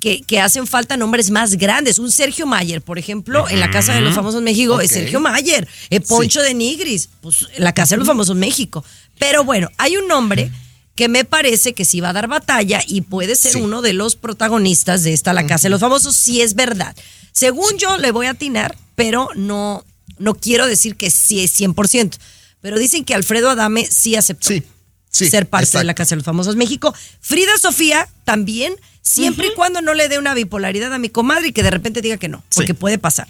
que, 0.00 0.22
que 0.22 0.40
hacen 0.40 0.66
falta 0.68 0.96
nombres 0.96 1.30
más 1.30 1.56
grandes. 1.56 1.98
Un 1.98 2.12
Sergio 2.12 2.46
Mayer, 2.46 2.80
por 2.82 2.98
ejemplo, 2.98 3.48
en 3.48 3.58
la 3.58 3.70
casa 3.70 3.92
de 3.92 4.02
los 4.02 4.14
famosos 4.14 4.40
México, 4.40 4.80
es. 4.80 4.90
Sergio 4.92 5.18
Mayer. 5.20 5.66
Poncho 6.06 6.42
de 6.42 6.54
Nigris, 6.54 7.08
pues 7.20 7.46
en 7.56 7.64
la 7.64 7.74
casa 7.74 7.96
de 7.96 7.98
los 7.98 8.06
famosos 8.06 8.36
México. 8.36 8.84
Pero 9.18 9.42
bueno, 9.42 9.68
hay 9.78 9.96
un 9.96 10.06
nombre 10.06 10.50
que 10.96 11.08
me 11.08 11.24
parece 11.24 11.74
que 11.74 11.84
sí 11.84 12.00
va 12.00 12.08
a 12.10 12.12
dar 12.14 12.26
batalla 12.26 12.80
y 12.86 13.02
puede 13.02 13.36
ser 13.36 13.52
Sí. 13.52 13.60
uno 13.60 13.82
de 13.82 13.92
los 13.92 14.16
protagonistas 14.16 15.04
de 15.04 15.12
esta 15.12 15.32
La 15.32 15.46
Casa 15.46 15.64
de 15.64 15.70
los 15.70 15.80
Famosos, 15.80 16.16
si 16.16 16.40
es 16.40 16.54
verdad. 16.54 16.96
Según 17.32 17.76
yo, 17.78 17.98
le 17.98 18.10
voy 18.10 18.26
a 18.26 18.30
atinar, 18.30 18.76
pero 18.94 19.28
no, 19.36 19.84
no 20.18 20.34
quiero 20.34 20.66
decir 20.66 20.96
que 20.96 21.10
sí 21.10 21.44
es 21.44 21.52
100%. 21.60 22.16
Pero 22.62 22.78
dicen 22.78 23.04
que 23.04 23.14
Alfredo 23.14 23.50
Adame 23.50 23.86
sí 23.86 24.16
aceptó 24.16 24.48
Sí, 24.48 24.62
sí, 25.10 25.28
ser 25.28 25.48
parte 25.48 25.78
de 25.78 25.84
la 25.84 25.94
Casa 25.94 26.10
de 26.10 26.16
los 26.16 26.24
Famosos 26.24 26.56
México. 26.56 26.94
Frida 27.20 27.56
Sofía 27.60 28.08
también, 28.24 28.74
siempre 29.02 29.48
y 29.48 29.54
cuando 29.54 29.82
no 29.82 29.92
le 29.94 30.08
dé 30.08 30.18
una 30.18 30.34
bipolaridad 30.34 30.92
a 30.92 30.98
mi 30.98 31.10
comadre 31.10 31.48
y 31.48 31.52
que 31.52 31.62
de 31.62 31.70
repente 31.70 32.00
diga 32.00 32.16
que 32.16 32.28
no, 32.28 32.42
porque 32.54 32.72
Sí. 32.72 32.78
puede 32.78 32.98
pasar. 32.98 33.28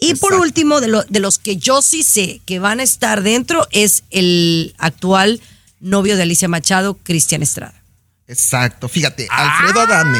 Y 0.00 0.14
por 0.16 0.32
último, 0.34 0.80
de, 0.80 0.88
lo- 0.88 1.04
de 1.04 1.20
los 1.20 1.38
que 1.38 1.56
yo 1.58 1.80
sí 1.82 2.02
sé 2.02 2.40
que 2.46 2.58
van 2.58 2.80
a 2.80 2.82
estar 2.82 3.22
dentro, 3.22 3.68
es 3.70 4.02
el 4.10 4.74
actual 4.78 5.40
novio 5.82 6.16
de 6.16 6.22
Alicia 6.22 6.48
Machado, 6.48 6.94
Cristian 7.02 7.42
Estrada. 7.42 7.82
Exacto. 8.26 8.88
Fíjate, 8.88 9.26
Alfredo 9.30 9.80
Adame. 9.80 10.18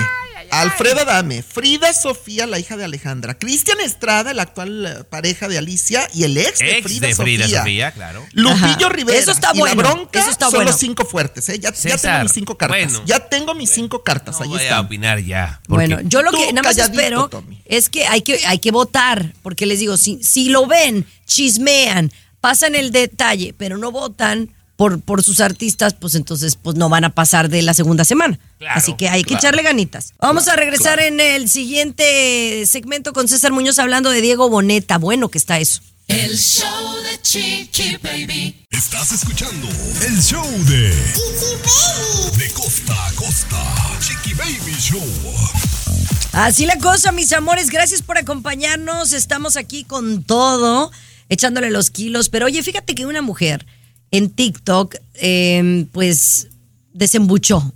Alfredo 0.50 1.00
Adame, 1.00 1.42
Frida 1.42 1.94
Sofía, 1.94 2.46
la 2.46 2.58
hija 2.58 2.76
de 2.76 2.84
Alejandra, 2.84 3.38
Cristian 3.38 3.80
Estrada, 3.80 4.34
la 4.34 4.42
actual 4.42 4.84
eh, 4.84 5.04
pareja 5.04 5.48
de 5.48 5.56
Alicia 5.56 6.06
y 6.12 6.24
el 6.24 6.36
ex, 6.36 6.58
de 6.58 6.72
Ex 6.72 6.82
Frida, 6.82 7.06
de 7.06 7.14
Frida 7.14 7.44
Sofía. 7.44 7.60
Sofía, 7.60 7.90
claro. 7.92 8.22
Lupillo 8.32 8.86
Ajá. 8.86 8.88
Rivera 8.90 9.18
Eso 9.18 9.30
está 9.30 9.52
y 9.54 9.60
bueno, 9.60 9.82
la 9.82 9.88
bronca 9.88 10.20
eso 10.20 10.30
está 10.30 10.46
son 10.46 10.56
bueno. 10.56 10.70
los 10.72 10.78
cinco 10.78 11.06
fuertes. 11.06 11.48
¿eh? 11.48 11.58
Ya, 11.58 11.72
tengo 11.72 12.22
mis 12.22 12.32
cinco 12.32 12.58
cartas. 12.58 12.92
bueno. 12.92 13.02
Ya 13.06 13.28
tengo 13.30 13.54
mis 13.54 13.70
cinco 13.70 14.02
cartas. 14.02 14.36
No 14.36 14.44
ahí 14.44 14.48
voy 14.50 14.66
a 14.66 14.80
opinar 14.80 15.20
ya. 15.20 15.62
Bueno, 15.68 16.00
yo 16.02 16.20
lo 16.20 16.30
que 16.32 16.52
nada 16.52 16.68
más 16.68 16.76
espero 16.76 17.28
Tommy. 17.28 17.62
es 17.64 17.88
que 17.88 18.06
hay 18.06 18.20
que, 18.20 18.44
hay 18.46 18.58
que 18.58 18.72
votar, 18.72 19.32
porque 19.42 19.64
les 19.64 19.78
digo, 19.78 19.96
si, 19.96 20.22
si 20.22 20.50
lo 20.50 20.66
ven, 20.66 21.06
chismean, 21.24 22.12
pasan 22.42 22.74
el 22.74 22.92
detalle, 22.92 23.54
pero 23.56 23.78
no 23.78 23.90
votan 23.90 24.50
por, 24.82 25.00
por 25.00 25.22
sus 25.22 25.38
artistas, 25.38 25.94
pues 25.94 26.16
entonces 26.16 26.56
pues 26.60 26.74
no 26.74 26.88
van 26.88 27.04
a 27.04 27.14
pasar 27.14 27.48
de 27.48 27.62
la 27.62 27.72
segunda 27.72 28.04
semana. 28.04 28.40
Claro, 28.58 28.76
Así 28.76 28.94
que 28.96 29.08
hay 29.08 29.22
que 29.22 29.28
claro. 29.28 29.38
echarle 29.38 29.62
ganitas. 29.62 30.12
Vamos 30.18 30.48
a 30.48 30.56
regresar 30.56 30.98
en 30.98 31.20
el 31.20 31.48
siguiente 31.48 32.66
segmento 32.66 33.12
con 33.12 33.28
César 33.28 33.52
Muñoz 33.52 33.78
hablando 33.78 34.10
de 34.10 34.20
Diego 34.20 34.48
Boneta. 34.48 34.98
Bueno 34.98 35.28
que 35.28 35.38
está 35.38 35.60
eso. 35.60 35.82
El 36.08 36.36
show 36.36 36.96
de 37.04 37.22
Chiqui 37.22 37.96
Baby. 38.02 38.66
Estás 38.72 39.12
escuchando 39.12 39.68
el 40.04 40.20
show 40.20 40.44
de 40.64 40.88
De 42.38 42.50
costa 42.50 43.06
a 43.06 43.12
costa. 43.12 43.62
Chiqui 44.00 44.34
Baby 44.34 44.74
Show. 44.80 45.06
Así 46.32 46.66
la 46.66 46.76
cosa, 46.78 47.12
mis 47.12 47.32
amores. 47.32 47.70
Gracias 47.70 48.02
por 48.02 48.18
acompañarnos. 48.18 49.12
Estamos 49.12 49.56
aquí 49.56 49.84
con 49.84 50.24
todo, 50.24 50.90
echándole 51.28 51.70
los 51.70 51.90
kilos. 51.90 52.28
Pero 52.30 52.46
oye, 52.46 52.64
fíjate 52.64 52.96
que 52.96 53.06
una 53.06 53.22
mujer 53.22 53.64
en 54.12 54.30
TikTok, 54.30 54.94
eh, 55.14 55.86
pues, 55.90 56.48
desembuchó. 56.92 57.72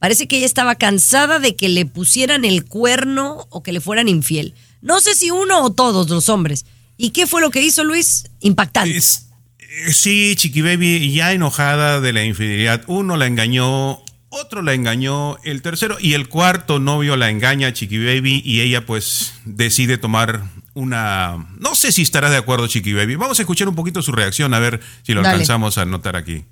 Parece 0.00 0.26
que 0.26 0.36
ella 0.36 0.46
estaba 0.46 0.74
cansada 0.74 1.38
de 1.38 1.54
que 1.54 1.68
le 1.68 1.86
pusieran 1.86 2.44
el 2.44 2.64
cuerno 2.64 3.46
o 3.50 3.62
que 3.62 3.72
le 3.72 3.80
fueran 3.80 4.08
infiel. 4.08 4.54
No 4.82 5.00
sé 5.00 5.14
si 5.14 5.30
uno 5.30 5.62
o 5.62 5.72
todos 5.72 6.10
los 6.10 6.28
hombres. 6.28 6.66
¿Y 6.96 7.10
qué 7.10 7.26
fue 7.26 7.40
lo 7.40 7.50
que 7.50 7.62
hizo 7.62 7.84
Luis? 7.84 8.24
Impactante. 8.40 8.96
Eh, 8.96 9.92
sí, 9.92 10.34
Chiqui 10.36 10.62
Baby, 10.62 11.12
ya 11.12 11.32
enojada 11.32 12.00
de 12.00 12.12
la 12.12 12.24
infidelidad. 12.24 12.82
Uno 12.86 13.16
la 13.16 13.26
engañó, 13.26 14.02
otro 14.28 14.62
la 14.62 14.74
engañó, 14.74 15.38
el 15.42 15.62
tercero 15.62 15.96
y 15.98 16.14
el 16.14 16.28
cuarto 16.28 16.78
novio 16.78 17.16
la 17.16 17.30
engaña 17.30 17.68
a 17.68 17.72
Chiqui 17.72 17.98
Baby 18.04 18.42
y 18.44 18.60
ella 18.60 18.84
pues 18.84 19.34
decide 19.44 19.96
tomar 19.96 20.44
una... 20.74 21.46
No 21.58 21.74
sé 21.74 21.92
si 21.92 22.02
estará 22.02 22.30
de 22.30 22.36
acuerdo 22.36 22.66
Chiqui 22.66 22.92
Baby. 22.92 23.16
Vamos 23.16 23.38
a 23.38 23.42
escuchar 23.42 23.68
un 23.68 23.74
poquito 23.74 24.02
su 24.02 24.12
reacción 24.12 24.54
a 24.54 24.58
ver 24.58 24.80
si 25.02 25.14
lo 25.14 25.22
Dale. 25.22 25.34
alcanzamos 25.34 25.78
a 25.78 25.84
notar 25.84 26.16
aquí. 26.16 26.44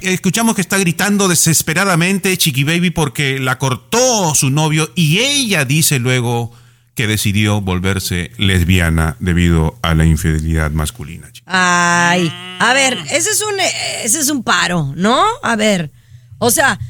Escuchamos 0.00 0.56
que 0.56 0.60
está 0.60 0.78
gritando 0.78 1.28
desesperadamente 1.28 2.36
Chiqui 2.36 2.64
Baby 2.64 2.90
porque 2.90 3.38
la 3.38 3.58
cortó 3.58 4.34
su 4.34 4.50
novio 4.50 4.90
y 4.96 5.18
ella 5.20 5.64
dice 5.64 6.00
luego 6.00 6.52
que 6.96 7.06
decidió 7.06 7.60
volverse 7.60 8.32
lesbiana 8.36 9.16
debido 9.20 9.78
a 9.80 9.94
la 9.94 10.04
infidelidad 10.04 10.72
masculina. 10.72 11.30
Ay, 11.46 12.32
a 12.58 12.72
ver, 12.74 12.98
ese 13.10 13.30
es 13.30 13.42
un 13.42 13.60
ese 14.02 14.18
es 14.18 14.28
un 14.28 14.42
paro, 14.42 14.92
¿no? 14.96 15.24
A 15.42 15.54
ver, 15.54 15.92
o 16.38 16.50
sea, 16.50 16.80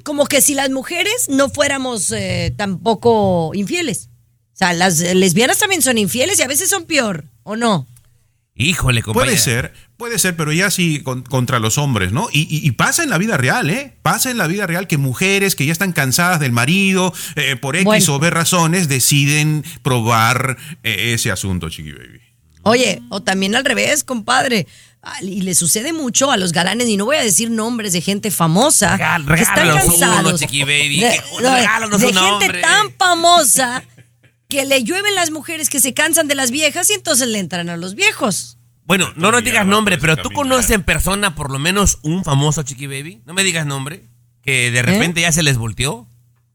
como 0.00 0.26
que 0.26 0.40
si 0.40 0.54
las 0.54 0.70
mujeres 0.70 1.28
no 1.28 1.48
fuéramos 1.50 2.10
eh, 2.12 2.52
tampoco 2.56 3.50
infieles. 3.54 4.08
O 4.54 4.56
sea, 4.56 4.72
las 4.72 4.98
lesbianas 5.00 5.58
también 5.58 5.82
son 5.82 5.98
infieles 5.98 6.38
y 6.38 6.42
a 6.42 6.46
veces 6.48 6.68
son 6.68 6.84
peor, 6.84 7.24
¿o 7.42 7.56
no? 7.56 7.86
Híjole, 8.54 9.02
compañera. 9.02 9.30
Puede 9.32 9.38
ser, 9.42 9.72
puede 9.96 10.18
ser, 10.18 10.36
pero 10.36 10.52
ya 10.52 10.70
sí 10.70 11.00
con- 11.02 11.22
contra 11.22 11.58
los 11.58 11.78
hombres, 11.78 12.12
¿no? 12.12 12.28
Y, 12.30 12.40
y- 12.42 12.66
y 12.66 12.70
pasa 12.72 13.02
en 13.02 13.08
la 13.08 13.16
vida 13.16 13.38
real, 13.38 13.70
¿eh? 13.70 13.96
Pasa 14.02 14.30
en 14.30 14.36
la 14.36 14.46
vida 14.46 14.66
real 14.66 14.86
que 14.86 14.98
mujeres 14.98 15.56
que 15.56 15.64
ya 15.64 15.72
están 15.72 15.92
cansadas 15.92 16.38
del 16.38 16.52
marido, 16.52 17.14
eh, 17.36 17.56
por 17.56 17.76
X 17.76 17.84
Bueno. 17.86 18.14
o 18.14 18.18
B 18.18 18.28
razones, 18.28 18.88
deciden 18.88 19.64
probar 19.82 20.58
eh, 20.82 21.14
ese 21.14 21.30
asunto, 21.30 21.70
Chiqui 21.70 21.92
Baby. 21.92 22.20
Oye, 22.64 23.00
o 23.08 23.22
también 23.22 23.54
al 23.56 23.64
revés, 23.64 24.04
compadre. 24.04 24.66
Ah, 25.02 25.16
Y 25.22 25.40
le 25.42 25.54
sucede 25.56 25.92
mucho 25.92 26.30
a 26.30 26.36
los 26.36 26.52
galanes, 26.52 26.88
y 26.88 26.96
no 26.96 27.04
voy 27.06 27.16
a 27.16 27.22
decir 27.22 27.50
nombres 27.50 27.92
de 27.92 28.00
gente 28.00 28.30
famosa 28.30 28.96
Regal- 28.96 29.26
que 29.34 29.42
están 29.42 29.66
uno, 29.68 29.74
cansados. 29.76 30.40
Chiqui 30.40 30.60
Baby. 30.62 31.00
De, 31.00 31.10
Que- 31.10 31.42
no, 31.42 31.50
de 31.98 31.98
gente 31.98 32.12
nombre. 32.12 32.60
tan 32.60 32.92
famosa 32.98 33.82
que 34.48 34.64
le 34.64 34.84
llueven 34.84 35.14
las 35.14 35.30
mujeres 35.30 35.68
que 35.70 35.80
se 35.80 35.92
cansan 35.94 36.28
de 36.28 36.34
las 36.36 36.50
viejas 36.50 36.88
y 36.90 36.92
entonces 36.94 37.26
le 37.28 37.38
entran 37.40 37.68
a 37.68 37.76
los 37.76 37.94
viejos. 37.96 38.58
Bueno, 38.84 39.12
no 39.16 39.32
nos 39.32 39.42
digas 39.42 39.66
nombre, 39.66 39.96
pero 39.98 40.16
tú 40.16 40.30
conoces 40.30 40.70
en 40.72 40.82
persona 40.82 41.34
por 41.34 41.50
lo 41.50 41.58
menos 41.58 41.98
un 42.02 42.22
famoso 42.24 42.62
Chiqui 42.62 42.86
Baby. 42.86 43.22
No 43.24 43.32
me 43.34 43.42
digas 43.44 43.64
nombre. 43.66 44.04
Que 44.42 44.70
de 44.70 44.82
repente 44.82 45.20
ya 45.20 45.32
se 45.32 45.42
les 45.42 45.56
volteó. 45.56 46.06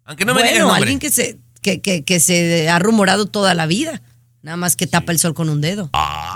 Aunque 0.06 0.26
no 0.26 0.34
me 0.34 0.42
digas 0.44 0.58
¿Eh? 0.58 0.62
bueno, 0.62 0.68
nombre. 0.74 0.84
alguien 0.84 1.00
que 1.00 1.10
se, 1.10 1.38
que, 1.62 1.82
que, 1.82 2.04
que 2.04 2.20
se 2.20 2.70
ha 2.70 2.80
rumorado 2.80 3.26
toda 3.26 3.54
la 3.54 3.66
vida. 3.66 4.02
Nada 4.42 4.58
más 4.58 4.76
que 4.76 4.88
tapa 4.88 5.12
el 5.12 5.20
sol 5.20 5.34
con 5.34 5.50
un 5.50 5.60
dedo. 5.62 5.90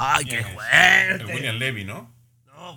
Ay, 0.04 0.26
qué 0.26 0.43
fuerte. 0.43 1.34
William 1.34 1.58
Levy, 1.58 1.84
¿no? 1.84 2.12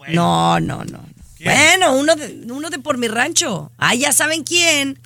No, 0.09 0.61
no, 0.61 0.85
no. 0.85 1.07
Bueno, 1.43 1.97
uno 1.97 2.17
de, 2.17 2.45
uno 2.51 2.71
de 2.71 2.79
por 2.79 2.99
mi 2.99 3.09
rancho. 3.09 3.73
Ah, 3.79 3.95
ya 3.95 4.13
saben 4.13 4.45
quién. 4.45 5.01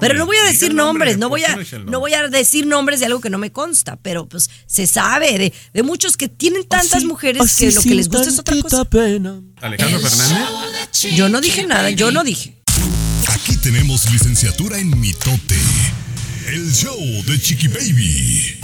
Pero 0.00 0.14
no 0.14 0.26
voy 0.26 0.36
a 0.36 0.44
decir 0.44 0.70
el 0.70 0.76
nombre, 0.76 1.16
nombres, 1.16 1.18
no 1.18 1.28
¿por 1.30 1.38
voy 1.38 1.44
a, 1.44 1.56
no 1.56 1.60
el 1.62 1.86
no 1.86 2.00
voy 2.00 2.12
a 2.14 2.28
decir 2.28 2.66
nombres 2.66 3.00
de 3.00 3.06
algo 3.06 3.22
que 3.22 3.30
no 3.30 3.38
me 3.38 3.52
consta, 3.52 3.96
pero 3.96 4.28
pues 4.28 4.50
se 4.66 4.86
sabe 4.86 5.38
de, 5.38 5.52
de 5.72 5.82
muchos 5.82 6.18
que 6.18 6.28
tienen 6.28 6.66
tantas 6.68 7.04
mujeres 7.04 7.56
que 7.56 7.72
lo 7.72 7.80
que 7.80 7.94
les 7.94 8.08
gusta 8.08 8.28
es 8.28 8.38
otra 8.38 8.54
cosa. 8.60 8.84
Alejandro 9.62 10.00
Fernández. 10.00 11.02
Yo 11.14 11.30
no 11.30 11.40
dije 11.40 11.66
nada, 11.66 11.88
yo 11.88 12.10
no 12.10 12.22
dije. 12.22 12.60
Aquí 13.28 13.56
tenemos 13.56 14.10
licenciatura 14.10 14.78
en 14.78 14.98
mitote. 15.00 15.58
El 16.48 16.70
show 16.70 16.98
de 17.26 17.40
Chiqui 17.40 17.68
Baby. 17.68 18.60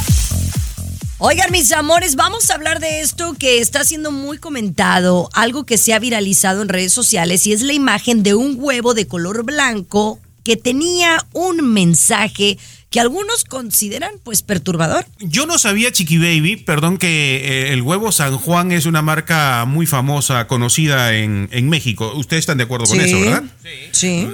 Oigan, 1.21 1.51
mis 1.51 1.73
amores, 1.73 2.15
vamos 2.15 2.49
a 2.49 2.55
hablar 2.55 2.79
de 2.79 3.01
esto 3.01 3.35
que 3.37 3.59
está 3.59 3.83
siendo 3.83 4.13
muy 4.13 4.39
comentado, 4.39 5.29
algo 5.33 5.65
que 5.67 5.77
se 5.77 5.93
ha 5.93 5.99
viralizado 5.99 6.63
en 6.63 6.69
redes 6.69 6.93
sociales 6.93 7.45
y 7.47 7.53
es 7.53 7.63
la 7.63 7.73
imagen 7.73 8.23
de 8.23 8.35
un 8.35 8.55
huevo 8.57 8.95
de 8.95 9.09
color 9.09 9.43
blanco 9.45 10.21
que 10.45 10.57
tenía 10.57 11.27
un 11.33 11.73
mensaje 11.73 12.57
que 12.91 13.01
algunos 13.01 13.43
consideran 13.45 14.13
pues 14.23 14.43
perturbador. 14.43 15.05
Yo 15.19 15.45
no 15.45 15.59
sabía, 15.59 15.91
Chiqui 15.91 16.19
Baby, 16.19 16.57
perdón, 16.57 16.99
que 16.99 17.09
eh, 17.69 17.73
el 17.73 17.83
huevo 17.83 18.13
San 18.13 18.39
Juan 18.39 18.71
es 18.71 18.87
una 18.87 19.03
marca 19.03 19.65
muy 19.67 19.87
famosa, 19.87 20.47
conocida 20.47 21.15
en, 21.15 21.49
en 21.51 21.69
México. 21.69 22.13
Ustedes 22.15 22.41
están 22.43 22.59
de 22.59 22.65
acuerdo 22.65 22.87
con 22.87 22.97
Sí. 22.99 23.05
eso, 23.05 23.21
¿verdad? 23.21 23.43
Sí. 23.91 24.29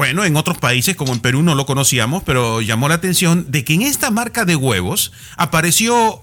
Bueno, 0.00 0.24
en 0.24 0.34
otros 0.36 0.56
países, 0.56 0.96
como 0.96 1.12
en 1.12 1.20
Perú, 1.20 1.42
no 1.42 1.54
lo 1.54 1.66
conocíamos, 1.66 2.22
pero 2.22 2.62
llamó 2.62 2.88
la 2.88 2.94
atención 2.94 3.50
de 3.50 3.66
que 3.66 3.74
en 3.74 3.82
esta 3.82 4.10
marca 4.10 4.46
de 4.46 4.56
huevos 4.56 5.12
apareció 5.36 6.22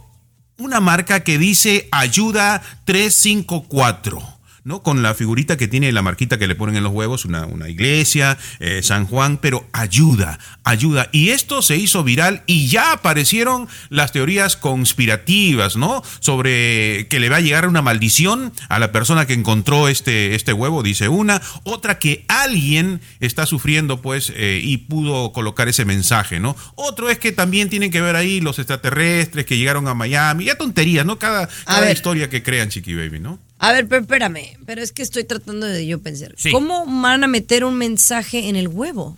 una 0.57 0.79
marca 0.79 1.19
que 1.19 1.37
dice 1.37 1.87
Ayuda 1.91 2.63
354. 2.85 4.36
¿No? 4.67 4.83
Con 4.83 5.01
la 5.01 5.15
figurita 5.15 5.55
que 5.55 5.69
tiene 5.69 5.93
la 5.93 6.01
marquita 6.01 6.37
que 6.37 6.45
le 6.45 6.53
ponen 6.53 6.75
en 6.75 6.83
los 6.83 6.91
huevos, 6.91 7.23
una, 7.23 7.45
una 7.45 7.69
iglesia, 7.69 8.37
eh, 8.59 8.81
San 8.83 9.07
Juan, 9.07 9.37
pero 9.37 9.65
ayuda, 9.71 10.39
ayuda. 10.65 11.07
Y 11.13 11.29
esto 11.29 11.61
se 11.61 11.77
hizo 11.77 12.03
viral 12.03 12.43
y 12.47 12.67
ya 12.67 12.91
aparecieron 12.91 13.69
las 13.87 14.11
teorías 14.11 14.57
conspirativas, 14.57 15.77
¿no? 15.77 16.03
Sobre 16.19 17.07
que 17.09 17.21
le 17.21 17.29
va 17.29 17.37
a 17.37 17.39
llegar 17.39 17.65
una 17.69 17.81
maldición 17.81 18.51
a 18.67 18.77
la 18.77 18.91
persona 18.91 19.25
que 19.25 19.35
encontró 19.35 19.87
este, 19.87 20.35
este 20.35 20.51
huevo, 20.51 20.83
dice 20.83 21.07
una. 21.07 21.41
Otra 21.63 21.97
que 21.97 22.25
alguien 22.27 22.99
está 23.21 23.45
sufriendo, 23.45 24.01
pues, 24.01 24.33
eh, 24.35 24.59
y 24.61 24.79
pudo 24.79 25.31
colocar 25.31 25.69
ese 25.69 25.85
mensaje, 25.85 26.41
¿no? 26.41 26.57
Otro 26.75 27.09
es 27.09 27.19
que 27.19 27.31
también 27.31 27.69
tienen 27.69 27.89
que 27.89 28.01
ver 28.01 28.17
ahí 28.17 28.41
los 28.41 28.59
extraterrestres 28.59 29.45
que 29.45 29.57
llegaron 29.57 29.87
a 29.87 29.93
Miami. 29.93 30.43
Ya 30.43 30.55
tonterías, 30.55 31.05
¿no? 31.05 31.17
Cada, 31.17 31.47
cada 31.65 31.89
historia 31.89 32.29
que 32.29 32.43
crean, 32.43 32.67
Chiqui 32.67 32.93
Baby, 32.93 33.21
¿no? 33.21 33.46
A 33.59 33.71
ver, 33.71 33.87
pero 33.87 34.01
espérame, 34.01 34.57
pero 34.65 34.81
es 34.81 34.91
que 34.91 35.01
estoy 35.01 35.23
tratando 35.23 35.65
de 35.65 35.85
yo 35.87 35.99
pensar. 36.01 36.33
Sí. 36.37 36.51
¿Cómo 36.51 36.85
van 36.85 37.23
a 37.23 37.27
meter 37.27 37.63
un 37.65 37.75
mensaje 37.75 38.49
en 38.49 38.55
el 38.55 38.67
huevo? 38.67 39.17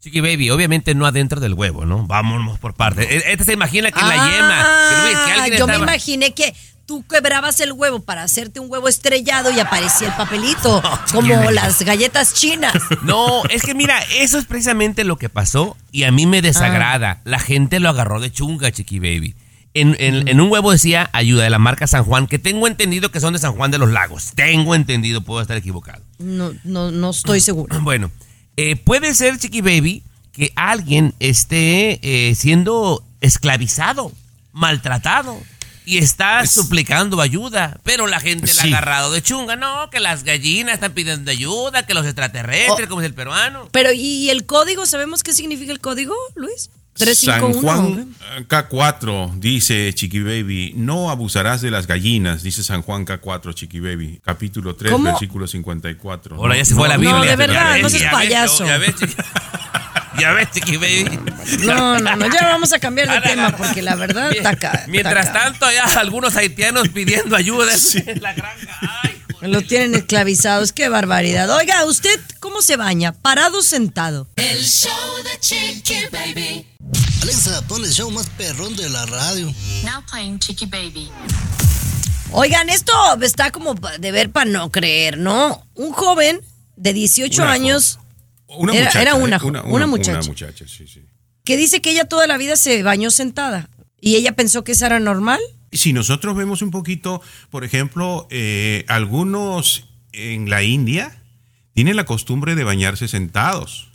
Chiqui 0.00 0.20
Baby, 0.20 0.50
obviamente 0.50 0.94
no 0.94 1.06
adentro 1.06 1.40
del 1.40 1.54
huevo, 1.54 1.84
¿no? 1.84 2.06
Vámonos 2.06 2.58
por 2.58 2.74
partes. 2.74 3.06
E- 3.10 3.32
Este 3.32 3.44
se 3.44 3.52
imagina 3.52 3.90
que 3.90 4.00
en 4.00 4.08
la 4.08 4.14
yema. 4.14 4.28
que 4.28 4.96
Ah, 4.96 5.34
alguien 5.42 5.58
yo 5.58 5.66
me 5.66 5.76
imaginé 5.76 6.32
que 6.34 6.54
tú 6.86 7.04
quebrabas 7.08 7.58
el 7.60 7.72
huevo 7.72 8.00
para 8.00 8.22
hacerte 8.22 8.60
un 8.60 8.70
huevo 8.70 8.86
estrellado 8.88 9.50
y 9.50 9.58
aparecía 9.58 10.08
el 10.08 10.14
papelito, 10.14 10.80
como 11.12 11.50
las 11.50 11.82
galletas 11.82 12.34
chinas. 12.34 12.74
No, 13.02 13.42
es 13.50 13.62
que 13.62 13.74
mira, 13.74 14.00
eso 14.18 14.38
es 14.38 14.44
precisamente 14.46 15.02
lo 15.04 15.16
que 15.16 15.28
pasó 15.28 15.76
y 15.90 16.04
a 16.04 16.12
mí 16.12 16.26
me 16.26 16.42
desagrada. 16.42 17.20
La 17.24 17.38
gente 17.40 17.80
lo 17.80 17.88
agarró 17.88 18.20
de 18.20 18.30
chunga, 18.30 18.70
Chiqui 18.70 18.98
Baby. 19.00 19.34
En, 19.80 19.94
en- 19.98 20.26
en 20.28 20.40
un 20.40 20.50
huevo 20.50 20.72
decía 20.72 21.10
ayuda 21.12 21.44
de 21.44 21.50
la 21.50 21.58
marca 21.58 21.86
San 21.86 22.04
Juan, 22.04 22.26
que 22.26 22.38
tengo 22.38 22.66
entendido 22.66 23.10
que 23.10 23.20
son 23.20 23.32
de 23.34 23.38
San 23.38 23.52
Juan 23.52 23.70
de 23.70 23.78
los 23.78 23.90
Lagos. 23.90 24.32
Tengo 24.34 24.74
entendido, 24.74 25.20
puedo 25.20 25.40
estar 25.42 25.56
equivocado. 25.56 26.02
No, 26.18 26.52
no, 26.64 26.90
no 26.90 27.10
estoy 27.10 27.40
seguro. 27.40 27.78
Bueno, 27.82 28.10
eh, 28.56 28.76
puede 28.76 29.14
ser, 29.14 29.38
Chiqui 29.38 29.60
Baby, 29.60 30.02
que 30.32 30.52
alguien 30.56 31.14
esté 31.20 32.00
eh, 32.02 32.34
siendo 32.34 33.04
esclavizado, 33.20 34.12
maltratado. 34.52 35.38
Y 35.88 35.98
está 35.98 36.44
suplicando 36.46 37.20
ayuda, 37.20 37.78
pero 37.84 38.08
la 38.08 38.18
gente 38.18 38.46
la 38.48 38.60
ha 38.62 38.64
Sí. 38.64 38.68
agarrado 38.72 39.12
de 39.12 39.22
chunga. 39.22 39.54
No, 39.54 39.88
que 39.88 40.00
las 40.00 40.24
gallinas 40.24 40.74
están 40.74 40.92
pidiendo 40.94 41.30
ayuda, 41.30 41.86
que 41.86 41.94
los 41.94 42.04
extraterrestres, 42.04 42.86
Oh. 42.86 42.88
como 42.88 43.02
es 43.02 43.06
el 43.06 43.14
peruano. 43.14 43.68
Pero, 43.70 43.92
¿y 43.92 44.28
el 44.30 44.46
código? 44.46 44.84
¿Sabemos 44.84 45.22
qué 45.22 45.32
significa 45.32 45.70
el 45.70 45.78
código, 45.78 46.12
Luis? 46.34 46.70
San 46.96 47.06
351. 47.06 47.60
Juan 47.60 48.14
eh, 48.38 48.44
K4, 48.48 49.34
dice 49.38 49.92
Chiqui 49.94 50.20
Baby, 50.20 50.72
no 50.76 51.10
abusarás 51.10 51.60
de 51.60 51.70
las 51.70 51.86
gallinas, 51.86 52.42
dice 52.42 52.62
San 52.64 52.82
Juan 52.82 53.04
K4, 53.06 53.54
Chiqui 53.54 53.80
Baby, 53.80 54.20
capítulo 54.24 54.74
3, 54.76 54.92
¿Cómo? 54.92 55.04
versículo 55.04 55.46
54. 55.46 56.36
Ahora 56.36 56.56
ya 56.56 56.64
se 56.64 56.74
fue 56.74 56.88
la 56.88 56.96
Biblia. 56.96 57.16
No, 57.16 57.22
de 57.22 57.28
Ya 57.28 57.36
verdad, 57.36 57.72
ves, 57.74 57.82
no 57.82 57.88
seas 57.90 58.12
payaso. 58.12 58.64
Ya 58.66 58.78
ves, 58.78 58.94
Chiqui, 58.96 59.14
ya 60.18 60.32
ves, 60.32 60.50
Chiqui 60.52 60.76
Baby. 60.76 61.18
No, 61.66 61.98
no, 62.00 62.16
no, 62.16 62.26
ya 62.32 62.48
vamos 62.48 62.72
a 62.72 62.78
cambiar 62.78 63.08
de 63.10 63.20
tema 63.28 63.54
porque 63.56 63.82
la 63.82 63.94
verdad 63.94 64.32
está 64.36 64.50
acá. 64.50 64.84
Mientras 64.88 65.28
acá. 65.28 65.44
tanto, 65.44 65.66
ya 65.70 65.84
algunos 66.00 66.34
haitianos 66.36 66.88
pidiendo 66.88 67.36
ayuda 67.36 67.72
en 68.06 68.20
la 68.22 68.32
granja. 68.32 68.80
Ay, 69.40 69.50
Lo 69.50 69.62
tienen 69.62 69.94
esclavizados, 69.94 70.72
qué 70.72 70.88
barbaridad. 70.88 71.50
Oiga, 71.54 71.84
¿usted 71.84 72.18
cómo 72.40 72.62
se 72.62 72.76
baña? 72.76 73.12
¿Parado 73.12 73.58
o 73.58 73.62
sentado? 73.62 74.28
El 74.36 74.62
show 74.64 74.90
de 75.24 75.38
Chiqui 75.40 76.06
Baby. 76.10 76.66
Alexa, 77.22 77.62
pon 77.66 77.84
el 77.84 77.90
show 77.92 78.10
más 78.10 78.26
perrón 78.38 78.76
de 78.76 78.88
la 78.88 79.04
radio. 79.06 79.52
Now 79.84 80.02
playing 80.10 80.38
Chicky 80.38 80.66
Baby. 80.66 81.10
Oigan, 82.32 82.68
esto 82.68 82.92
está 83.22 83.50
como 83.50 83.74
de 83.74 84.12
ver 84.12 84.30
para 84.30 84.50
no 84.50 84.70
creer, 84.70 85.18
¿no? 85.18 85.66
Un 85.74 85.92
joven 85.92 86.40
de 86.76 86.92
18 86.92 87.42
Una 87.42 87.52
años 87.52 87.98
Una 88.48 88.72
Era- 88.74 88.84
muchacha. 88.84 89.02
era 89.02 89.10
¿eh? 89.12 89.14
una 89.14 89.38
jo- 89.38 89.48
una 89.48 89.86
muchacha. 89.86 90.18
Una 90.18 90.22
muchacha, 90.28 90.64
sí, 90.68 90.86
sí. 90.86 91.02
que 91.44 91.56
dice 91.56 91.80
que 91.80 91.90
ella 91.90 92.04
toda 92.04 92.26
la 92.26 92.36
vida 92.36 92.56
se 92.56 92.82
bañó 92.82 93.10
sentada 93.10 93.68
y 94.00 94.16
ella 94.16 94.32
pensó 94.32 94.62
que 94.64 94.72
eso 94.72 94.86
era 94.86 95.00
normal. 95.00 95.40
Si 95.72 95.92
nosotros 95.92 96.36
vemos 96.36 96.62
un 96.62 96.70
poquito, 96.70 97.20
por 97.50 97.64
ejemplo, 97.64 98.26
eh, 98.30 98.84
algunos 98.88 99.88
en 100.12 100.48
la 100.48 100.62
India 100.62 101.22
tienen 101.74 101.96
la 101.96 102.04
costumbre 102.04 102.54
de 102.54 102.64
bañarse 102.64 103.08
sentados. 103.08 103.88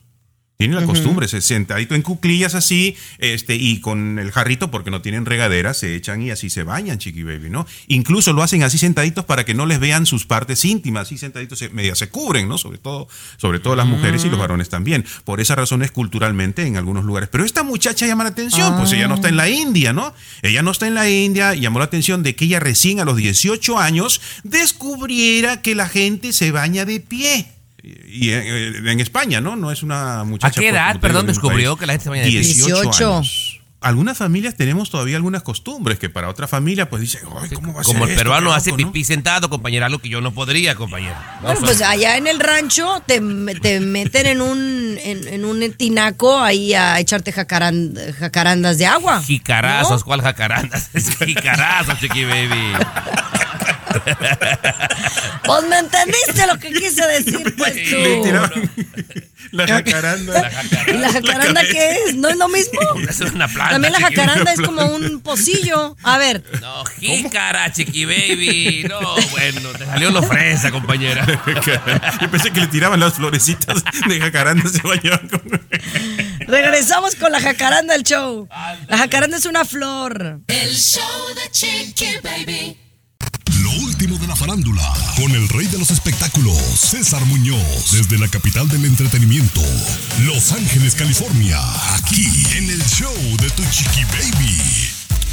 Tienen 0.62 0.80
la 0.80 0.86
costumbre, 0.86 1.28
se 1.28 1.41
sentadito 1.41 1.95
en 1.95 2.03
cuclillas 2.03 2.53
así, 2.53 2.95
este, 3.18 3.55
y 3.55 3.80
con 3.80 4.20
el 4.20 4.32
jarrito, 4.32 4.70
porque 4.70 4.91
no 4.91 5.01
tienen 5.01 5.26
regadera, 5.26 5.74
se 5.74 5.95
echan 5.95 6.22
y 6.22 6.30
así 6.30 6.51
se 6.51 6.62
bañan, 6.62 6.99
chiqui 6.99 7.24
baby, 7.24 7.49
¿no? 7.49 7.66
Incluso 7.88 8.32
lo 8.32 8.43
hacen 8.43 8.62
así 8.62 8.78
sentaditos 8.78 9.26
para 9.26 9.43
que 9.43 9.55
no 9.55 9.66
les 9.66 9.80
vean 9.80 10.05
sus 10.05 10.28
partes 10.28 10.64
íntimas, 10.64 11.07
así 11.07 11.18
sentaditos 11.18 11.57
se, 11.57 11.70
media 11.70 11.95
se 11.95 12.09
cubren, 12.09 12.47
¿no? 12.47 12.59
Sobre 12.59 12.78
todo, 12.78 13.07
sobre 13.38 13.57
todo 13.57 13.76
las 13.76 13.88
mujeres 13.88 14.24
y 14.24 14.30
los 14.30 14.38
varones 14.38 14.70
también. 14.70 15.03
Por 15.26 15.41
esa 15.41 15.55
razón 15.55 15.82
es 15.82 15.89
culturalmente 15.89 16.64
en 16.64 16.78
algunos 16.78 17.05
lugares. 17.05 17.28
Pero 17.32 17.43
esta 17.43 17.64
muchacha 17.64 18.05
llama 18.05 18.24
la 18.26 18.30
atención, 18.30 18.78
pues 18.78 18.91
ella 18.91 19.07
no 19.07 19.16
está 19.16 19.30
en 19.30 19.38
la 19.38 19.49
India, 19.49 19.93
¿no? 19.93 20.14
Ella 20.43 20.62
no 20.62 20.70
está 20.70 20.86
en 20.86 20.93
la 20.93 21.09
India, 21.09 21.55
llamó 21.55 21.80
la 21.80 21.86
atención 21.86 22.22
de 22.22 22.36
que 22.36 22.45
ella 22.45 22.59
recién 22.59 22.99
a 22.99 23.05
los 23.05 23.18
18 23.18 23.80
años 23.80 24.22
descubriera 24.43 25.64
que 25.64 25.74
la 25.74 25.89
gente 25.89 26.34
se 26.34 26.51
baña 26.51 26.86
de 26.86 26.99
pie. 26.99 27.61
Y 27.84 28.29
eh, 28.29 28.77
en 28.77 28.99
España, 28.99 29.41
¿no? 29.41 29.55
No 29.55 29.71
es 29.71 29.82
una 29.84 30.23
muchacha. 30.23 30.59
¿A 30.59 30.61
qué 30.63 30.69
edad, 30.69 30.99
perdón, 30.99 31.25
descubrió 31.27 31.71
país. 31.71 31.79
que 31.79 31.86
la 31.88 31.93
gente 31.93 32.03
se 32.03 32.09
baña 32.09 32.21
de 32.23 32.29
pie? 32.29 32.39
18, 32.41 32.82
18. 32.84 33.13
años. 33.15 33.57
Algunas 33.84 34.15
familias 34.15 34.53
tenemos 34.55 34.91
todavía 34.91 35.15
algunas 35.15 35.41
costumbres 35.41 35.97
que 35.97 36.07
para 36.07 36.29
otra 36.29 36.47
familia 36.47 36.88
pues 36.88 37.01
dicen, 37.01 37.21
ay, 37.41 37.49
¿cómo 37.49 37.73
va 37.73 37.82
a 37.82 37.84
Como 37.84 37.97
ser 38.01 38.03
el 38.03 38.09
esto? 38.11 38.19
peruano 38.19 38.53
hace 38.53 38.69
loco, 38.69 38.82
¿no?". 38.84 38.91
pipí 38.91 39.03
sentado, 39.03 39.49
compañera, 39.49 39.88
algo 39.88 39.97
que 39.97 40.07
yo 40.07 40.21
no 40.21 40.32
podría, 40.36 40.75
compañera. 40.75 41.39
No, 41.41 41.47
Bueno, 41.47 41.61
pues 41.61 41.82
allá 41.82 42.15
en 42.17 42.27
el 42.27 42.39
rancho 42.39 43.01
te, 43.07 43.19
te 43.59 43.79
meten 43.79 44.27
en 44.27 44.41
un, 44.43 44.99
en, 45.01 45.27
en 45.27 45.45
un 45.45 45.73
tinaco 45.73 46.39
ahí 46.39 46.75
a 46.75 46.99
echarte 46.99 47.34
jacaran- 47.34 48.13
jacarandas 48.19 48.77
de 48.77 48.86
agua. 48.86 49.19
Jicarazos, 49.23 50.03
¿cuál 50.03 50.21
jacarandas? 50.21 50.91
Es 50.93 51.17
jicarazos, 51.17 51.97
chiqui 51.99 52.23
baby. 52.25 52.73
Pues 55.44 55.64
me 55.68 55.80
entendiste 55.80 56.46
lo 56.48 56.58
que 56.60 56.72
quise 56.72 57.06
decir, 57.08 57.56
pues 57.58 57.76
Le 57.76 58.18
tú. 58.18 59.22
la 59.52 59.68
jacaranda. 59.68 60.52
¿Y 60.88 60.94
la 60.94 61.12
jacaranda 61.12 61.62
qué 61.64 61.98
es? 62.06 62.16
¿No 62.16 62.30
es 62.30 62.38
lo 62.38 62.48
mismo? 62.48 62.80
Es 63.10 63.20
una 63.22 63.48
planta. 63.48 63.72
También 63.74 63.92
la 63.94 64.00
jacaranda 64.00 64.54
es 64.54 64.62
como 64.62 64.86
un 64.86 65.20
pocillo. 65.22 65.98
A 66.04 66.18
ver, 66.18 66.44
No, 66.62 66.86
jícara, 66.86 67.72
chiqui 67.72 68.06
baby. 68.06 68.86
No, 68.88 69.00
bueno, 69.32 69.70
te 69.78 69.86
salió 69.86 70.12
lo 70.12 70.24
fresa, 70.24 70.72
compañera. 70.72 71.26
Yo 72.22 72.32
pensé 72.32 72.52
que 72.52 72.62
le 72.62 72.68
tiraban 72.68 73.00
las 73.00 73.14
florecitas 73.14 73.84
de 74.08 74.20
jacaranda 74.20 74.70
se 74.70 74.82
bañaban 74.88 75.28
con... 75.28 75.42
regresamos 76.48 77.16
con 77.16 77.32
la 77.32 77.42
jacaranda 77.42 77.94
del 77.94 78.04
show. 78.04 78.48
La 78.88 78.98
jacaranda 78.98 79.38
es 79.38 79.46
una 79.46 79.66
flor. 79.66 80.39
El 80.48 80.76
show 80.76 81.28
de 81.36 81.52
Chiqui 81.52 82.18
Baby. 82.24 82.78
Lo 83.72 83.84
último 83.86 84.17
de 84.17 84.28
la 84.28 84.36
farándula, 84.36 84.82
con 85.15 85.32
el 85.32 85.47
rey 85.49 85.67
de 85.67 85.78
los 85.78 85.91
espectáculos, 85.91 86.57
César 86.76 87.24
Muñoz, 87.26 87.91
desde 87.91 88.17
la 88.17 88.28
capital 88.28 88.67
del 88.67 88.86
entretenimiento, 88.86 89.61
Los 90.26 90.51
Ángeles, 90.51 90.95
California, 90.95 91.57
aquí 91.95 92.26
en 92.57 92.69
el 92.69 92.84
show 92.84 93.13
de 93.39 93.49
Tu 93.51 93.63
Chiqui 93.69 94.03
Baby. 94.05 94.57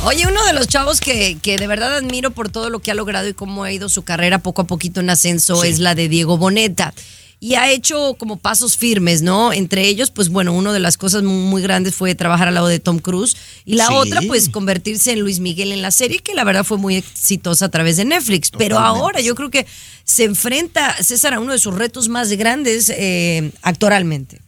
Oye, 0.00 0.26
uno 0.28 0.44
de 0.44 0.52
los 0.52 0.68
chavos 0.68 1.00
que, 1.00 1.38
que 1.42 1.56
de 1.56 1.66
verdad 1.66 1.96
admiro 1.96 2.30
por 2.30 2.48
todo 2.48 2.70
lo 2.70 2.80
que 2.80 2.90
ha 2.90 2.94
logrado 2.94 3.28
y 3.28 3.34
cómo 3.34 3.64
ha 3.64 3.72
ido 3.72 3.88
su 3.88 4.02
carrera 4.02 4.38
poco 4.38 4.62
a 4.62 4.66
poquito 4.66 5.00
en 5.00 5.10
ascenso 5.10 5.64
es 5.64 5.80
la 5.80 5.94
de 5.94 6.08
Diego 6.08 6.38
Boneta. 6.38 6.94
Y 7.40 7.54
ha 7.54 7.70
hecho 7.70 8.14
como 8.18 8.36
pasos 8.36 8.76
firmes, 8.76 9.22
¿no? 9.22 9.52
Entre 9.52 9.86
ellos, 9.86 10.10
pues 10.10 10.28
bueno, 10.28 10.52
una 10.52 10.72
de 10.72 10.80
las 10.80 10.96
cosas 10.96 11.22
muy, 11.22 11.34
muy 11.48 11.62
grandes 11.62 11.94
fue 11.94 12.14
trabajar 12.16 12.48
al 12.48 12.54
lado 12.54 12.66
de 12.66 12.80
Tom 12.80 12.98
Cruise. 12.98 13.36
Y 13.64 13.74
la 13.76 13.86
Sí. 13.86 13.92
otra, 13.94 14.20
pues 14.26 14.48
convertirse 14.48 15.12
en 15.12 15.20
Luis 15.20 15.38
Miguel 15.38 15.70
en 15.70 15.80
la 15.80 15.92
serie, 15.92 16.18
que 16.18 16.34
la 16.34 16.42
verdad 16.42 16.64
fue 16.64 16.78
muy 16.78 16.96
exitosa 16.96 17.66
a 17.66 17.68
través 17.68 17.96
de 17.96 18.04
Netflix. 18.06 18.50
Pero 18.50 18.78
ahora 18.78 19.20
yo 19.20 19.36
creo 19.36 19.50
que 19.50 19.66
se 20.02 20.24
enfrenta 20.24 21.00
César 21.02 21.34
a 21.34 21.40
uno 21.40 21.52
de 21.52 21.58
sus 21.60 21.74
retos 21.74 22.08
más 22.08 22.28
grandes 22.32 22.90
eh, 22.90 23.52
actoralmente. 23.62 24.40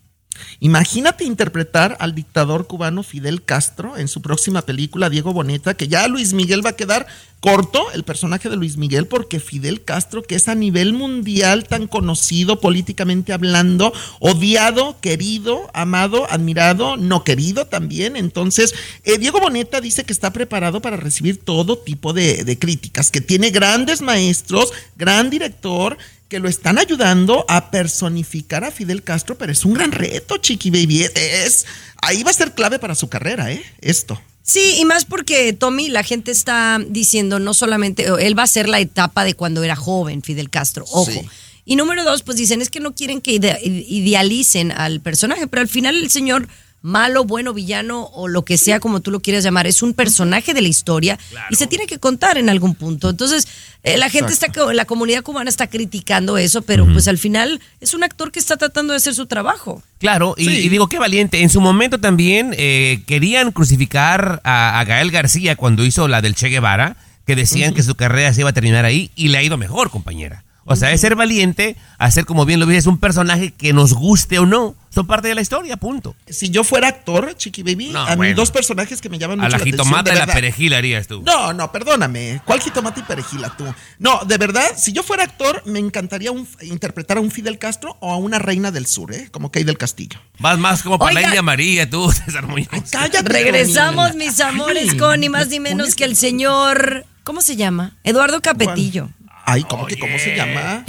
Imagínate 0.60 1.24
interpretar 1.24 1.96
al 2.00 2.14
dictador 2.14 2.66
cubano 2.66 3.02
Fidel 3.02 3.42
Castro 3.42 3.96
en 3.96 4.08
su 4.08 4.22
próxima 4.22 4.62
película, 4.62 5.10
Diego 5.10 5.32
Boneta, 5.32 5.74
que 5.74 5.88
ya 5.88 6.06
Luis 6.08 6.32
Miguel 6.32 6.64
va 6.64 6.70
a 6.70 6.76
quedar 6.76 7.06
corto, 7.40 7.90
el 7.92 8.04
personaje 8.04 8.48
de 8.48 8.56
Luis 8.56 8.76
Miguel, 8.76 9.06
porque 9.06 9.40
Fidel 9.40 9.82
Castro, 9.82 10.22
que 10.22 10.34
es 10.34 10.46
a 10.48 10.54
nivel 10.54 10.92
mundial 10.92 11.64
tan 11.64 11.86
conocido 11.86 12.60
políticamente 12.60 13.32
hablando, 13.32 13.92
odiado, 14.20 15.00
querido, 15.00 15.70
amado, 15.72 16.30
admirado, 16.30 16.96
no 16.96 17.24
querido 17.24 17.66
también. 17.66 18.16
Entonces, 18.16 18.74
eh, 19.04 19.18
Diego 19.18 19.40
Boneta 19.40 19.80
dice 19.80 20.04
que 20.04 20.12
está 20.12 20.32
preparado 20.32 20.82
para 20.82 20.98
recibir 20.98 21.38
todo 21.38 21.78
tipo 21.78 22.12
de, 22.12 22.44
de 22.44 22.58
críticas, 22.58 23.10
que 23.10 23.22
tiene 23.22 23.50
grandes 23.50 24.02
maestros, 24.02 24.72
gran 24.96 25.30
director 25.30 25.96
que 26.30 26.38
lo 26.38 26.48
están 26.48 26.78
ayudando 26.78 27.44
a 27.48 27.70
personificar 27.72 28.64
a 28.64 28.70
Fidel 28.70 29.02
Castro, 29.02 29.36
pero 29.36 29.50
es 29.52 29.64
un 29.64 29.74
gran 29.74 29.90
reto, 29.92 30.38
Chiqui 30.38 30.70
Baby. 30.70 31.06
Es, 31.14 31.66
ahí 32.00 32.22
va 32.22 32.30
a 32.30 32.34
ser 32.34 32.54
clave 32.54 32.78
para 32.78 32.94
su 32.94 33.08
carrera, 33.08 33.52
¿eh? 33.52 33.62
Esto. 33.80 34.18
Sí, 34.42 34.76
y 34.78 34.84
más 34.84 35.04
porque 35.04 35.52
Tommy, 35.52 35.88
la 35.88 36.02
gente 36.04 36.30
está 36.30 36.78
diciendo 36.88 37.40
no 37.40 37.52
solamente, 37.52 38.06
él 38.20 38.38
va 38.38 38.44
a 38.44 38.46
ser 38.46 38.68
la 38.68 38.78
etapa 38.80 39.24
de 39.24 39.34
cuando 39.34 39.62
era 39.64 39.74
joven, 39.76 40.22
Fidel 40.22 40.50
Castro, 40.50 40.84
ojo. 40.90 41.10
Sí. 41.10 41.20
Y 41.64 41.76
número 41.76 42.04
dos, 42.04 42.22
pues 42.22 42.36
dicen, 42.38 42.62
es 42.62 42.70
que 42.70 42.80
no 42.80 42.94
quieren 42.94 43.20
que 43.20 43.32
ide- 43.32 43.60
idealicen 43.62 44.72
al 44.72 45.00
personaje, 45.00 45.46
pero 45.48 45.60
al 45.62 45.68
final 45.68 45.96
el 45.96 46.10
señor 46.10 46.48
malo, 46.82 47.24
bueno, 47.24 47.52
villano 47.52 48.04
o 48.14 48.26
lo 48.28 48.44
que 48.44 48.56
sea 48.56 48.80
como 48.80 49.00
tú 49.00 49.10
lo 49.10 49.20
quieras 49.20 49.44
llamar, 49.44 49.66
es 49.66 49.82
un 49.82 49.92
personaje 49.92 50.54
de 50.54 50.62
la 50.62 50.68
historia 50.68 51.18
y 51.50 51.56
se 51.56 51.66
tiene 51.66 51.86
que 51.86 51.98
contar 51.98 52.38
en 52.38 52.48
algún 52.48 52.74
punto. 52.74 53.10
Entonces, 53.10 53.46
eh, 53.82 53.98
la 53.98 54.08
gente 54.08 54.32
está, 54.32 54.50
co- 54.50 54.72
la 54.72 54.84
comunidad 54.86 55.22
cubana 55.22 55.50
está 55.50 55.66
criticando 55.66 56.38
eso, 56.38 56.62
pero 56.62 56.86
pues 56.90 57.06
al 57.08 57.18
final 57.18 57.60
es 57.80 57.92
un 57.94 58.02
actor 58.02 58.32
que 58.32 58.38
está 58.38 58.56
tratando 58.56 58.92
de 58.92 58.98
hacer 58.98 59.14
su 59.14 59.26
trabajo. 59.26 59.82
Claro, 59.98 60.34
y, 60.38 60.44
Sí. 60.46 60.50
y 60.52 60.68
digo, 60.70 60.88
qué 60.88 60.98
valiente. 60.98 61.42
En 61.42 61.50
su 61.50 61.60
momento 61.60 61.98
también 62.00 62.54
eh, 62.56 63.02
querían 63.06 63.52
crucificar 63.52 64.40
a, 64.44 64.80
a 64.80 64.84
Gael 64.84 65.10
García 65.10 65.56
cuando 65.56 65.84
hizo 65.84 66.08
la 66.08 66.22
del 66.22 66.34
Che 66.34 66.48
Guevara, 66.48 66.96
que 67.26 67.36
decían 67.36 67.74
que 67.74 67.82
su 67.82 67.94
carrera 67.94 68.32
se 68.34 68.40
iba 68.40 68.50
a 68.50 68.54
terminar 68.54 68.84
ahí 68.86 69.10
y 69.14 69.28
le 69.28 69.38
ha 69.38 69.42
ido 69.42 69.56
mejor, 69.58 69.90
compañera. 69.90 70.44
O 70.72 70.76
sea, 70.76 70.92
es 70.92 71.00
ser 71.00 71.16
valiente, 71.16 71.76
hacer 71.98 72.24
como 72.26 72.44
bien 72.44 72.60
lo 72.60 72.66
dices, 72.66 72.86
un 72.86 72.98
personaje 72.98 73.50
que 73.52 73.72
nos 73.72 73.92
guste 73.92 74.38
o 74.38 74.46
no. 74.46 74.76
Son 74.88 75.06
parte 75.06 75.28
de 75.28 75.34
la 75.34 75.40
historia, 75.40 75.76
punto. 75.76 76.14
Si 76.28 76.50
yo 76.50 76.64
fuera 76.64 76.88
actor, 76.88 77.34
Chiqui 77.36 77.62
Baby, 77.62 77.88
No, 77.90 78.00
a 78.00 78.10
mí 78.10 78.16
bueno. 78.16 78.36
dos 78.36 78.50
personajes 78.50 79.00
que 79.00 79.08
me 79.08 79.18
llaman 79.18 79.38
mucho 79.38 79.46
A 79.46 79.50
la 79.50 79.56
atención, 79.56 79.84
jitomata 79.86 80.12
y 80.14 80.18
la 80.18 80.26
perejil 80.26 80.74
harías 80.74 81.06
tú. 81.06 81.22
No, 81.24 81.52
no, 81.52 81.70
perdóname. 81.72 82.40
¿Cuál 82.44 82.60
jitomate 82.60 83.00
y 83.00 83.02
perejila 83.04 83.50
tú? 83.56 83.64
No, 83.98 84.20
de 84.24 84.36
verdad, 84.38 84.64
si 84.76 84.92
yo 84.92 85.02
fuera 85.02 85.24
actor, 85.24 85.62
me 85.66 85.78
encantaría 85.80 86.30
un- 86.32 86.46
interpretar 86.62 87.18
a 87.18 87.20
un 87.20 87.30
Fidel 87.32 87.58
Castro 87.58 87.96
o 88.00 88.12
a 88.12 88.16
una 88.16 88.38
reina 88.38 88.70
del 88.70 88.86
sur, 88.86 89.12
¿eh? 89.12 89.28
Como 89.32 89.50
Kay 89.52 89.64
del 89.64 89.76
Castillo. 89.78 90.18
Vas 90.38 90.58
más 90.58 90.82
como 90.82 90.98
para 90.98 91.12
la. 91.14 91.22
India 91.22 91.42
María, 91.42 91.88
tú, 91.90 92.10
César 92.24 92.46
Muñoz. 92.46 92.68
Cállate. 92.90 93.28
Regresamos, 93.28 94.14
mis 94.14 94.38
amores, 94.40 94.90
Ay, 94.92 94.96
con 94.98 95.18
ni 95.20 95.28
más 95.28 95.48
ni 95.48 95.58
menos 95.60 95.94
que 95.96 96.04
el 96.04 96.16
señor. 96.16 97.06
¿Cómo 97.22 97.42
se 97.42 97.54
llama? 97.56 97.96
Eduardo 98.02 98.40
Capetillo. 98.40 99.10
Ay, 99.52 99.64
¿cómo 99.64 99.84
que 99.84 99.98
cómo 99.98 100.16
se 100.16 100.36
llama? 100.36 100.84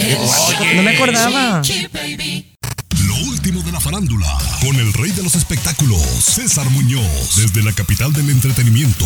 No 0.76 0.82
me 0.84 0.90
acordaba. 0.92 1.60
Lo 3.06 3.16
último 3.26 3.60
de 3.62 3.72
la 3.72 3.80
farándula, 3.80 4.38
con 4.60 4.76
el 4.76 4.92
rey 4.92 5.10
de 5.10 5.24
los 5.24 5.34
espectáculos, 5.34 6.00
César 6.00 6.70
Muñoz, 6.70 7.34
desde 7.34 7.60
la 7.64 7.72
capital 7.72 8.12
del 8.12 8.30
entretenimiento, 8.30 9.04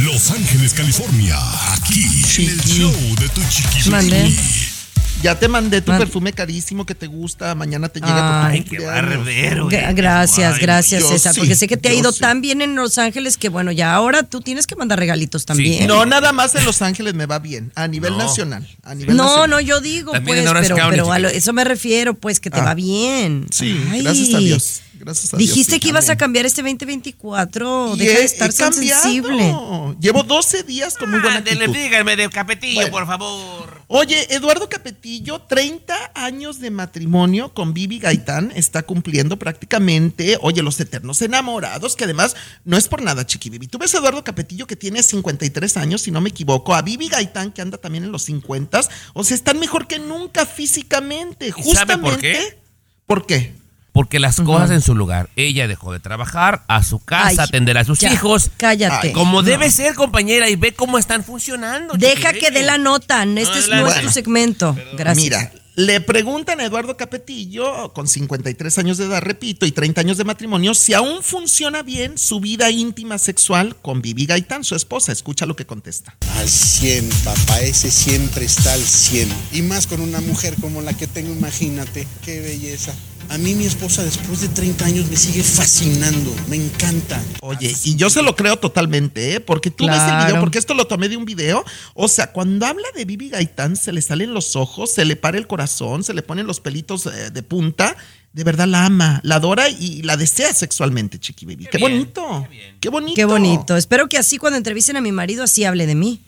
Los 0.00 0.30
Ángeles, 0.30 0.72
California, 0.72 1.36
aquí 1.74 2.04
en 2.38 2.48
el 2.48 2.62
show 2.64 2.94
de 3.20 3.28
Tu 3.28 3.42
Chiqui. 3.50 4.75
Ya 5.22 5.38
te 5.38 5.48
mandé 5.48 5.80
tu 5.80 5.90
Man- 5.90 5.98
perfume 5.98 6.32
carísimo 6.32 6.84
que 6.84 6.94
te 6.94 7.06
gusta. 7.06 7.54
Mañana 7.54 7.88
te 7.88 8.00
llega 8.00 8.46
Ay, 8.46 8.60
tu 8.60 8.76
qué 8.76 8.84
barbero. 8.84 9.68
Gra- 9.68 9.94
Gracias, 9.94 10.54
Ay, 10.54 10.60
gracias, 10.60 11.04
César. 11.08 11.34
sí, 11.34 11.40
porque 11.40 11.54
sé 11.56 11.66
que 11.66 11.76
te 11.76 11.88
ha 11.88 11.94
ido 11.94 12.12
sí. 12.12 12.20
tan 12.20 12.40
bien 12.40 12.60
en 12.62 12.74
Los 12.76 12.98
Ángeles 12.98 13.36
que, 13.36 13.48
bueno, 13.48 13.72
ya 13.72 13.94
ahora 13.94 14.22
tú 14.24 14.40
tienes 14.40 14.66
que 14.66 14.76
mandar 14.76 14.98
regalitos 14.98 15.46
también. 15.46 15.86
No, 15.88 16.04
nada 16.06 16.32
más 16.32 16.54
en 16.54 16.64
Los 16.64 16.82
Ángeles 16.82 17.14
me 17.14 17.26
va 17.26 17.38
bien. 17.38 17.72
A 17.74 17.88
nivel 17.88 18.12
No. 18.12 18.18
nacional. 18.18 18.68
A 18.82 18.94
nivel 18.94 19.16
No, 19.16 19.24
nacional. 19.24 19.50
no, 19.50 19.60
yo 19.60 19.80
digo, 19.80 20.12
También 20.12 20.44
pues, 20.44 20.60
pero, 20.62 20.76
County, 20.76 20.90
pero 20.96 21.12
a 21.12 21.18
lo- 21.18 21.28
eso 21.28 21.52
me 21.52 21.64
refiero, 21.64 22.14
pues, 22.14 22.38
que 22.38 22.50
te 22.50 22.60
Ah. 22.60 22.64
va 22.64 22.74
bien. 22.74 23.46
Sí, 23.50 23.80
Ay. 23.90 24.02
gracias 24.02 24.34
a 24.34 24.38
Dios. 24.38 24.82
Gracias 25.06 25.32
a 25.32 25.36
Dios, 25.36 25.48
Dijiste 25.50 25.78
que 25.78 25.88
ibas 25.90 26.10
a 26.10 26.16
cambiar 26.16 26.46
este 26.46 26.62
2024. 26.62 27.94
Y 27.94 27.98
Deja 28.00 28.12
he- 28.12 28.18
de 28.18 28.24
estar 28.24 28.52
tan 28.52 28.72
sensible. 28.74 29.54
Llevo 30.00 30.24
12 30.24 30.64
días 30.64 30.96
con 30.96 31.10
muy 31.12 31.20
buena 31.20 31.38
actitud. 31.38 31.72
díganme 31.72 32.16
de 32.16 32.28
Capetillo, 32.28 32.80
Bueno. 32.80 32.90
por 32.90 33.06
favor. 33.06 33.82
Oye, 33.86 34.26
Eduardo 34.34 34.68
Capetillo, 34.68 35.40
30 35.42 36.10
años 36.16 36.58
de 36.58 36.72
matrimonio 36.72 37.54
con 37.54 37.72
Vivi 37.72 38.00
Gaitán, 38.00 38.52
está 38.56 38.82
cumpliendo 38.82 39.36
prácticamente, 39.38 40.38
oye, 40.40 40.60
los 40.62 40.80
eternos 40.80 41.22
enamorados, 41.22 41.94
que 41.94 42.02
además 42.02 42.34
no 42.64 42.76
es 42.76 42.88
por 42.88 43.00
nada, 43.00 43.24
Chiqui 43.24 43.48
Vivi. 43.48 43.68
Tú 43.68 43.78
ves 43.78 43.94
a 43.94 43.98
Eduardo 43.98 44.24
Capetillo 44.24 44.66
que 44.66 44.74
tiene 44.74 45.04
53 45.04 45.76
años, 45.76 46.02
si 46.02 46.10
no 46.10 46.20
me 46.20 46.30
equivoco, 46.30 46.74
a 46.74 46.82
Vivi 46.82 47.08
Gaitán 47.08 47.52
que 47.52 47.62
anda 47.62 47.78
también 47.78 48.02
en 48.02 48.10
los 48.10 48.22
50, 48.24 48.80
o 49.14 49.22
sea, 49.22 49.36
están 49.36 49.60
mejor 49.60 49.86
que 49.86 50.00
nunca 50.00 50.46
físicamente, 50.46 51.46
¿Y 51.46 51.50
sabe 51.52 51.62
justamente. 51.62 52.10
por 52.10 52.20
qué? 52.20 52.58
¿Por 53.06 53.26
qué? 53.26 53.54
Porque 53.96 54.20
las 54.20 54.36
cosas 54.36 54.70
en 54.70 54.82
su 54.82 54.94
lugar. 54.94 55.30
Ella 55.36 55.66
dejó 55.66 55.90
de 55.90 56.00
trabajar, 56.00 56.64
a 56.68 56.84
su 56.84 56.98
casa, 56.98 57.28
Ay, 57.28 57.48
atender 57.48 57.78
a 57.78 57.84
sus 57.84 57.98
ya, 57.98 58.12
hijos. 58.12 58.50
Cállate. 58.58 59.08
Ay, 59.08 59.12
Como 59.14 59.40
No. 59.40 59.42
debe 59.42 59.70
ser, 59.70 59.94
compañera, 59.94 60.50
y 60.50 60.56
ve 60.56 60.74
cómo 60.74 60.98
están 60.98 61.24
funcionando. 61.24 61.94
Deja 61.94 62.34
que 62.34 62.50
dé 62.50 62.62
la 62.62 62.76
nota. 62.76 63.22
Este 63.24 63.70
no 63.70 63.88
es 63.88 63.94
Bueno. 63.94 64.00
tu 64.02 64.10
segmento. 64.10 64.76
Gracias. 64.98 65.16
Mira, 65.24 65.52
le 65.76 66.02
preguntan 66.02 66.60
a 66.60 66.64
Eduardo 66.64 66.96
Capetillo, 66.98 67.92
con 67.94 68.06
53 68.06 68.76
años 68.78 68.98
de 68.98 69.06
edad, 69.06 69.22
repito, 69.22 69.64
y 69.64 69.72
30 69.72 70.02
años 70.02 70.18
de 70.18 70.24
matrimonio, 70.24 70.74
si 70.74 70.92
aún 70.92 71.22
funciona 71.22 71.82
bien 71.82 72.18
su 72.18 72.38
vida 72.40 72.70
íntima 72.70 73.16
sexual 73.16 73.76
con 73.76 74.02
Vivi 74.02 74.26
Gaitán, 74.26 74.62
su 74.62 74.74
esposa. 74.74 75.10
Escucha 75.12 75.46
lo 75.46 75.56
que 75.56 75.64
contesta. 75.64 76.14
Al 76.36 76.48
100, 76.48 77.08
papá, 77.24 77.60
ese 77.60 77.90
siempre 77.90 78.44
está 78.44 78.74
al 78.74 78.82
100. 78.82 79.28
Y 79.52 79.62
más 79.62 79.86
con 79.86 80.02
una 80.02 80.20
mujer 80.20 80.54
como 80.60 80.82
la 80.82 80.92
que 80.92 81.06
tengo, 81.06 81.32
imagínate, 81.32 82.06
qué 82.22 82.40
belleza. 82.40 82.94
A 83.28 83.38
mí 83.38 83.54
mi 83.54 83.66
esposa 83.66 84.04
después 84.04 84.40
de 84.40 84.48
30 84.48 84.84
años 84.84 85.10
me 85.10 85.16
sigue 85.16 85.42
fascinando, 85.42 86.32
me 86.48 86.56
encanta. 86.56 87.20
Oye, 87.40 87.74
y 87.84 87.96
yo 87.96 88.08
se 88.08 88.22
lo 88.22 88.36
creo 88.36 88.56
totalmente, 88.56 89.34
¿eh? 89.34 89.40
Porque 89.40 89.70
tú 89.70 89.86
ves 89.86 90.00
el 90.00 90.26
video, 90.26 90.40
porque 90.40 90.58
esto 90.58 90.74
lo 90.74 90.86
tomé 90.86 91.08
de 91.08 91.16
un 91.16 91.24
video. 91.24 91.64
O 91.94 92.08
sea, 92.08 92.32
cuando 92.32 92.66
habla 92.66 92.86
de 92.94 93.04
Vivi 93.04 93.30
Gaitán, 93.30 93.76
se 93.76 93.92
le 93.92 94.00
salen 94.00 94.32
los 94.32 94.54
ojos, 94.54 94.92
se 94.92 95.04
le 95.04 95.16
para 95.16 95.38
el 95.38 95.46
corazón. 95.46 95.56
corazón, 95.56 96.04
se 96.04 96.12
le 96.12 96.20
ponen 96.20 96.46
los 96.46 96.60
pelitos 96.60 97.06
eh, 97.06 97.30
de 97.30 97.42
punta. 97.42 97.96
De 98.34 98.44
verdad 98.44 98.68
la 98.68 98.84
ama, 98.84 99.20
la 99.22 99.36
adora 99.36 99.70
y 99.70 100.02
la 100.02 100.18
desea 100.18 100.52
sexualmente, 100.52 101.18
Chiqui 101.18 101.46
Baby. 101.46 101.66
Qué, 101.72 101.78
bonito. 101.78 102.46
Qué, 102.78 102.90
bonito. 102.90 103.14
Qué 103.16 103.24
bonito. 103.24 103.74
Espero 103.74 104.06
que 104.10 104.18
así 104.18 104.36
cuando 104.36 104.58
entrevisten 104.58 104.98
a 104.98 105.00
mi 105.00 105.12
marido, 105.12 105.42
así 105.42 105.64
hable 105.64 105.86
de 105.86 105.94
mí. 105.94 106.20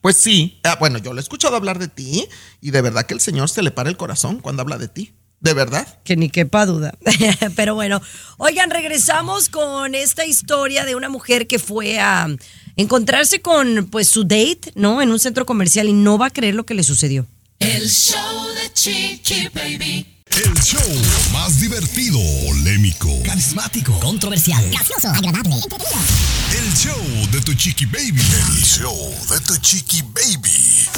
Pues 0.00 0.16
sí. 0.16 0.58
Ah, 0.64 0.76
bueno, 0.80 0.98
yo 0.98 1.12
lo 1.12 1.20
he 1.20 1.22
escuchado 1.22 1.54
hablar 1.54 1.78
de 1.78 1.86
ti 1.86 2.26
y 2.60 2.72
de 2.72 2.82
verdad 2.82 3.06
que 3.06 3.14
el 3.14 3.20
Señor 3.20 3.48
se 3.48 3.62
le 3.62 3.70
para 3.70 3.88
el 3.88 3.96
corazón 3.96 4.40
cuando 4.40 4.62
habla 4.62 4.76
de 4.78 4.88
ti. 4.88 5.12
¿De 5.42 5.54
verdad? 5.54 5.86
Que 6.04 6.16
ni 6.16 6.30
quepa 6.30 6.66
duda. 6.66 6.94
Pero 7.56 7.74
bueno, 7.74 8.00
oigan, 8.38 8.70
regresamos 8.70 9.48
con 9.48 9.94
esta 9.96 10.24
historia 10.24 10.84
de 10.84 10.94
una 10.94 11.08
mujer 11.08 11.48
que 11.48 11.58
fue 11.58 11.98
a 11.98 12.28
encontrarse 12.76 13.40
con 13.40 13.88
pues 13.90 14.08
su 14.08 14.22
date, 14.22 14.72
¿no? 14.76 15.02
En 15.02 15.10
un 15.10 15.18
centro 15.18 15.44
comercial 15.44 15.88
y 15.88 15.92
no 15.92 16.16
va 16.16 16.26
a 16.26 16.30
creer 16.30 16.54
lo 16.54 16.64
que 16.64 16.74
le 16.74 16.84
sucedió. 16.84 17.26
El 17.58 17.88
show 17.90 18.46
de 18.54 18.72
Chiqui 18.72 19.48
Baby. 19.52 20.06
El 20.32 20.54
show 20.62 20.80
más 21.32 21.60
divertido, 21.60 22.18
polémico, 22.46 23.10
carismático, 23.22 23.98
controversial, 24.00 24.64
gracioso, 24.70 25.08
agradable, 25.08 25.56
El 26.56 26.74
show 26.74 27.30
de 27.30 27.40
tu 27.42 27.52
chiqui 27.52 27.84
baby. 27.84 28.22
El 28.48 28.64
show 28.64 29.14
de 29.28 29.40
tu 29.40 29.58
chiqui 29.58 30.00
baby. 30.00 30.88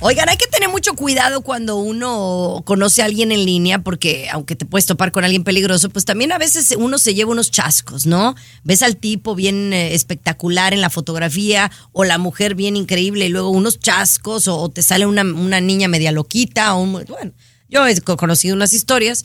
Oigan, 0.00 0.28
hay 0.28 0.36
que 0.36 0.46
tener 0.48 0.68
mucho 0.68 0.92
cuidado 0.94 1.40
cuando 1.40 1.76
uno 1.76 2.60
conoce 2.66 3.00
a 3.00 3.06
alguien 3.06 3.32
en 3.32 3.46
línea, 3.46 3.78
porque 3.78 4.28
aunque 4.30 4.54
te 4.54 4.66
puedes 4.66 4.84
topar 4.84 5.12
con 5.12 5.24
alguien 5.24 5.44
peligroso, 5.44 5.88
pues 5.88 6.04
también 6.04 6.30
a 6.32 6.36
veces 6.36 6.74
uno 6.76 6.98
se 6.98 7.14
lleva 7.14 7.30
unos 7.32 7.50
chascos, 7.50 8.04
¿no? 8.04 8.34
Ves 8.64 8.82
al 8.82 8.98
tipo 8.98 9.34
bien 9.34 9.72
eh, 9.72 9.94
espectacular 9.94 10.74
en 10.74 10.82
la 10.82 10.90
fotografía 10.90 11.70
o 11.92 12.04
la 12.04 12.18
mujer 12.18 12.54
bien 12.54 12.76
increíble 12.76 13.26
y 13.26 13.28
luego 13.30 13.48
unos 13.48 13.78
chascos 13.80 14.46
o, 14.46 14.68
te 14.68 14.82
sale 14.82 15.06
una, 15.06 15.22
una 15.22 15.62
niña 15.62 15.88
media 15.88 16.12
loquita 16.12 16.74
o 16.74 16.82
un, 16.82 16.92
bueno, 16.92 17.32
yo 17.70 17.86
he 17.86 17.98
co- 18.02 18.18
conocido 18.18 18.54
unas 18.54 18.74
historias, 18.74 19.24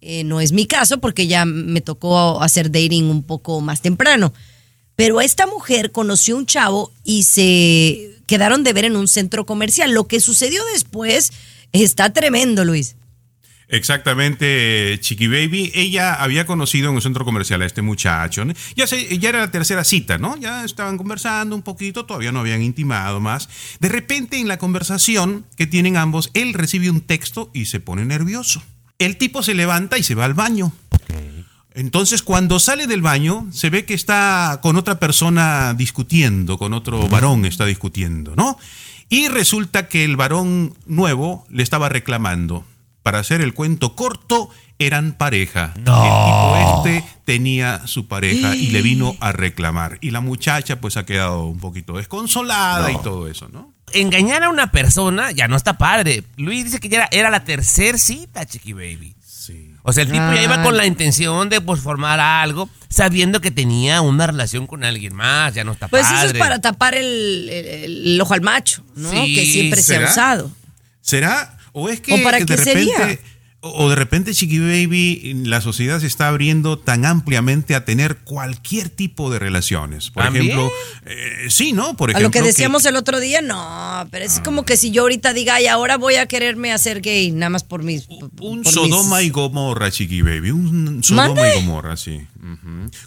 eh, 0.00 0.22
no 0.22 0.40
es 0.40 0.52
mi 0.52 0.66
caso 0.66 0.98
porque 1.00 1.26
ya 1.26 1.44
me 1.44 1.80
tocó 1.80 2.40
hacer 2.40 2.70
dating 2.70 3.06
un 3.10 3.24
poco 3.24 3.60
más 3.60 3.80
temprano. 3.80 4.32
Pero 4.94 5.20
esta 5.20 5.46
mujer 5.48 5.90
conoció 5.90 6.36
un 6.36 6.46
chavo 6.46 6.92
y 7.04 7.24
se 7.24 8.19
quedaron 8.30 8.62
de 8.62 8.72
ver 8.72 8.84
en 8.84 8.94
un 8.96 9.08
centro 9.08 9.44
comercial. 9.44 9.90
Lo 9.92 10.06
que 10.06 10.20
sucedió 10.20 10.62
después 10.72 11.32
está 11.72 12.12
tremendo, 12.12 12.64
Luis. 12.64 12.94
Exactamente, 13.68 14.98
Chiqui 15.00 15.26
Baby. 15.26 15.72
Ella 15.74 16.14
había 16.14 16.46
conocido 16.46 16.88
en 16.90 16.94
un 16.94 17.02
centro 17.02 17.24
comercial 17.24 17.60
a 17.62 17.66
este 17.66 17.82
muchacho. 17.82 18.44
¿no? 18.44 18.52
Ya, 18.76 18.86
se- 18.86 19.18
ya 19.18 19.28
era 19.30 19.40
la 19.40 19.50
tercera 19.50 19.82
cita, 19.84 20.16
¿no? 20.16 20.36
Ya 20.36 20.64
estaban 20.64 20.96
conversando 20.96 21.56
un 21.56 21.62
poquito, 21.62 22.06
todavía 22.06 22.30
no 22.30 22.38
habían 22.40 22.62
intimado 22.62 23.18
más. 23.20 23.48
De 23.80 23.88
repente, 23.88 24.38
en 24.38 24.46
la 24.48 24.58
conversación 24.58 25.44
que 25.56 25.66
tienen 25.66 25.96
ambos, 25.96 26.30
él 26.34 26.54
recibe 26.54 26.88
un 26.90 27.00
texto 27.00 27.50
y 27.52 27.66
se 27.66 27.80
pone 27.80 28.04
nervioso. 28.04 28.62
El 28.98 29.16
tipo 29.16 29.42
se 29.42 29.54
levanta 29.54 29.98
y 29.98 30.02
se 30.04 30.14
va 30.14 30.24
al 30.24 30.34
baño. 30.34 30.72
Entonces, 31.74 32.22
cuando 32.22 32.58
sale 32.58 32.86
del 32.86 33.02
baño, 33.02 33.46
se 33.52 33.70
ve 33.70 33.84
que 33.84 33.94
está 33.94 34.58
con 34.62 34.76
otra 34.76 34.98
persona 34.98 35.74
discutiendo, 35.74 36.58
con 36.58 36.72
otro 36.72 37.08
varón 37.08 37.44
está 37.44 37.64
discutiendo, 37.64 38.34
¿no? 38.34 38.58
Y 39.08 39.28
resulta 39.28 39.88
que 39.88 40.04
el 40.04 40.16
varón 40.16 40.74
nuevo 40.86 41.46
le 41.50 41.62
estaba 41.62 41.88
reclamando. 41.88 42.64
Para 43.02 43.18
hacer 43.18 43.40
el 43.40 43.54
cuento 43.54 43.96
corto, 43.96 44.50
eran 44.78 45.12
pareja. 45.12 45.72
El 45.76 45.84
tipo 45.84 46.86
este 46.86 47.04
tenía 47.24 47.86
su 47.86 48.08
pareja 48.08 48.54
y 48.56 48.68
le 48.68 48.82
vino 48.82 49.16
a 49.20 49.32
reclamar. 49.32 49.98
Y 50.00 50.10
la 50.10 50.20
muchacha 50.20 50.80
pues 50.80 50.96
ha 50.96 51.04
quedado 51.04 51.46
un 51.46 51.58
poquito 51.58 51.96
desconsolada 51.96 52.90
y 52.90 52.98
todo 52.98 53.28
eso, 53.28 53.48
¿no? 53.48 53.72
Engañar 53.92 54.42
a 54.44 54.48
una 54.48 54.70
persona 54.70 55.32
ya 55.32 55.48
no 55.48 55.56
está 55.56 55.76
padre. 55.76 56.24
Luis 56.36 56.64
dice 56.64 56.80
que 56.80 56.88
ya 56.88 56.98
era, 56.98 57.08
era 57.10 57.30
la 57.30 57.44
tercer 57.44 57.98
cita, 57.98 58.46
Chiqui 58.46 58.72
Baby. 58.72 59.14
O 59.82 59.92
sea, 59.92 60.02
el 60.04 60.10
tipo 60.12 60.32
ya 60.34 60.42
iba 60.42 60.62
con 60.62 60.76
la 60.76 60.84
intención 60.86 61.48
de 61.48 61.60
pues, 61.60 61.80
formar 61.80 62.20
algo, 62.20 62.68
sabiendo 62.88 63.40
que 63.40 63.50
tenía 63.50 64.00
una 64.02 64.26
relación 64.26 64.66
con 64.66 64.84
alguien 64.84 65.14
más, 65.14 65.54
ya 65.54 65.64
no 65.64 65.72
está 65.72 65.88
Pues 65.88 66.02
padre. 66.06 66.18
eso 66.18 66.26
es 66.34 66.38
para 66.38 66.60
tapar 66.60 66.94
el, 66.94 67.48
el- 67.50 68.06
el 68.08 68.20
ojo 68.20 68.34
al 68.34 68.42
macho, 68.42 68.84
¿no? 68.94 69.10
Sí, 69.10 69.34
que 69.34 69.44
siempre 69.46 69.82
se 69.82 69.96
ha 69.96 70.04
usado. 70.10 70.50
¿Será? 71.00 71.56
¿O 71.72 71.88
es 71.88 72.00
que 72.00 72.12
¿O 72.14 72.22
para 72.22 72.38
de 72.38 72.46
qué 72.46 72.56
repente... 72.56 72.94
sería? 72.96 73.18
O 73.62 73.90
de 73.90 73.94
repente, 73.94 74.32
Chiqui 74.32 74.58
Baby, 74.58 75.42
la 75.44 75.60
sociedad 75.60 76.00
se 76.00 76.06
está 76.06 76.28
abriendo 76.28 76.78
tan 76.78 77.04
ampliamente 77.04 77.74
a 77.74 77.84
tener 77.84 78.16
cualquier 78.24 78.88
tipo 78.88 79.30
de 79.30 79.38
relaciones. 79.38 80.10
Por 80.10 80.22
¿También? 80.24 80.46
ejemplo, 80.46 80.70
eh, 81.04 81.46
sí, 81.50 81.74
¿no? 81.74 81.94
Por 81.94 82.08
A 82.08 82.12
ejemplo, 82.12 82.28
lo 82.28 82.30
que 82.30 82.40
decíamos 82.40 82.86
el 82.86 82.96
otro 82.96 83.20
día, 83.20 83.42
no, 83.42 84.08
pero 84.10 84.24
es 84.24 84.40
como 84.40 84.64
que 84.64 84.78
si 84.78 84.90
yo 84.92 85.02
ahorita 85.02 85.34
diga, 85.34 85.56
ay, 85.56 85.66
ahora 85.66 85.98
voy 85.98 86.14
a 86.14 86.24
quererme 86.24 86.72
hacer 86.72 87.02
gay, 87.02 87.32
nada 87.32 87.50
más 87.50 87.62
por 87.62 87.82
mis... 87.82 88.06
Un 88.08 88.62
por 88.62 88.72
Sodoma 88.72 89.18
mis- 89.18 89.26
y 89.26 89.30
Gomorra, 89.30 89.90
Chiqui 89.90 90.22
Baby. 90.22 90.52
Un 90.52 91.04
Sodoma 91.04 91.34
¿Mande? 91.34 91.50
y 91.50 91.54
Gomorra, 91.56 91.98
sí. 91.98 92.18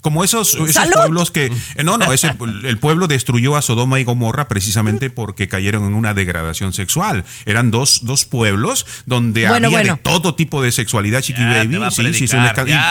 Como 0.02 0.24
esos, 0.24 0.58
pueblos 0.94 1.32
que. 1.32 1.46
eh, 1.46 1.84
No, 1.84 1.98
no, 1.98 2.14
ese, 2.14 2.34
el 2.64 2.78
pueblo 2.78 3.08
destruyó 3.08 3.56
a 3.56 3.62
Sodoma 3.62 4.00
y 4.00 4.04
Gomorra 4.04 4.48
precisamente 4.48 5.10
porque 5.10 5.48
cayeron 5.48 5.86
en 5.86 5.96
una 5.96 6.14
degradación 6.14 6.74
sexual. 6.74 7.26
Eran 7.46 7.72
dos, 7.72 8.02
dos 8.04 8.26
pueblos 8.26 8.86
donde 9.06 9.48
Bueno, 9.48 9.68
había 9.68 9.80
bueno. 9.80 9.96
de 9.96 10.02
todo 10.02 10.36
tipo 10.36 10.62
de 10.62 10.72
sexualidad, 10.72 11.22
Chiqui 11.22 11.42
Ya 11.42 11.48
Baby. 11.48 11.80
Sí, 11.92 12.28
sí, 12.28 12.38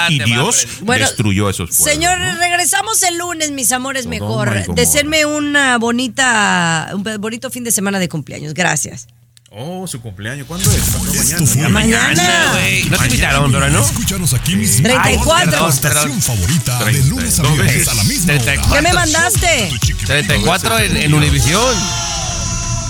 y, 0.09 0.19
Dios. 0.25 0.67
Bueno, 0.83 1.05
destruyó 1.07 1.49
a 1.49 1.51
esos 1.51 1.71
pueblos. 1.71 1.93
Señores, 1.93 2.39
regresamos 2.39 3.03
el 3.03 3.19
lunes, 3.19 3.51
mis 3.51 3.71
amores, 3.73 4.07
Sodoma 4.07 4.07
mejor. 4.07 4.75
Deseenme 4.75 5.25
una 5.27 5.79
bonita, 5.79 6.91
un 6.95 7.05
bonito 7.21 7.51
fin 7.51 7.65
de 7.65 7.71
semana 7.71 7.99
de 7.99 8.09
cumpleaños. 8.09 8.55
Gracias. 8.55 9.07
Oh, 9.55 9.87
su 9.87 10.01
cumpleaños. 10.01 10.47
¿Cuándo 10.47 10.71
es? 10.71 10.81
¿Cuándo? 10.91 11.47
Fue 11.47 11.69
Mañana. 11.69 12.53
güey. 12.53 12.85
No 12.85 12.97
te 12.97 13.05
invitaron, 13.05 13.53
pero 13.53 13.69
no. 13.69 13.83
Escúchanos 13.83 14.33
aquí 14.33 14.57
mismo. 14.57 14.85
34. 14.85 15.59
Tu 15.59 15.69
estación 15.69 16.23
favorita 16.23 16.85
de 16.85 17.05
lunes 17.05 17.39
a 17.39 17.43
viernes 17.43 17.87
la 17.95 18.05
misma 18.05 18.33
hora. 18.33 18.43
34. 18.45 18.75
¿Qué 18.75 18.83
me 18.83 18.93
mandaste? 18.95 19.71
34 20.07 20.79
en, 20.79 20.97
en 20.97 21.15
Univisión. 21.15 21.75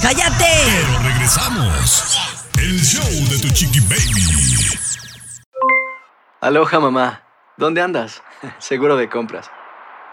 ¡Cállate! 0.03 0.47
Pero 0.67 0.99
regresamos. 1.01 2.19
El 2.59 2.81
show 2.81 3.05
de 3.29 3.39
tu 3.41 3.49
chiqui 3.51 3.81
baby. 3.81 4.23
Aloha 6.41 6.81
mamá, 6.81 7.23
¿dónde 7.57 7.81
andas? 7.83 8.23
Seguro 8.59 8.97
de 8.97 9.09
compras. 9.09 9.51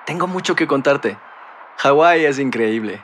Tengo 0.08 0.26
mucho 0.26 0.56
que 0.56 0.66
contarte. 0.68 1.18
Hawái 1.78 2.26
es 2.26 2.40
increíble. 2.40 3.04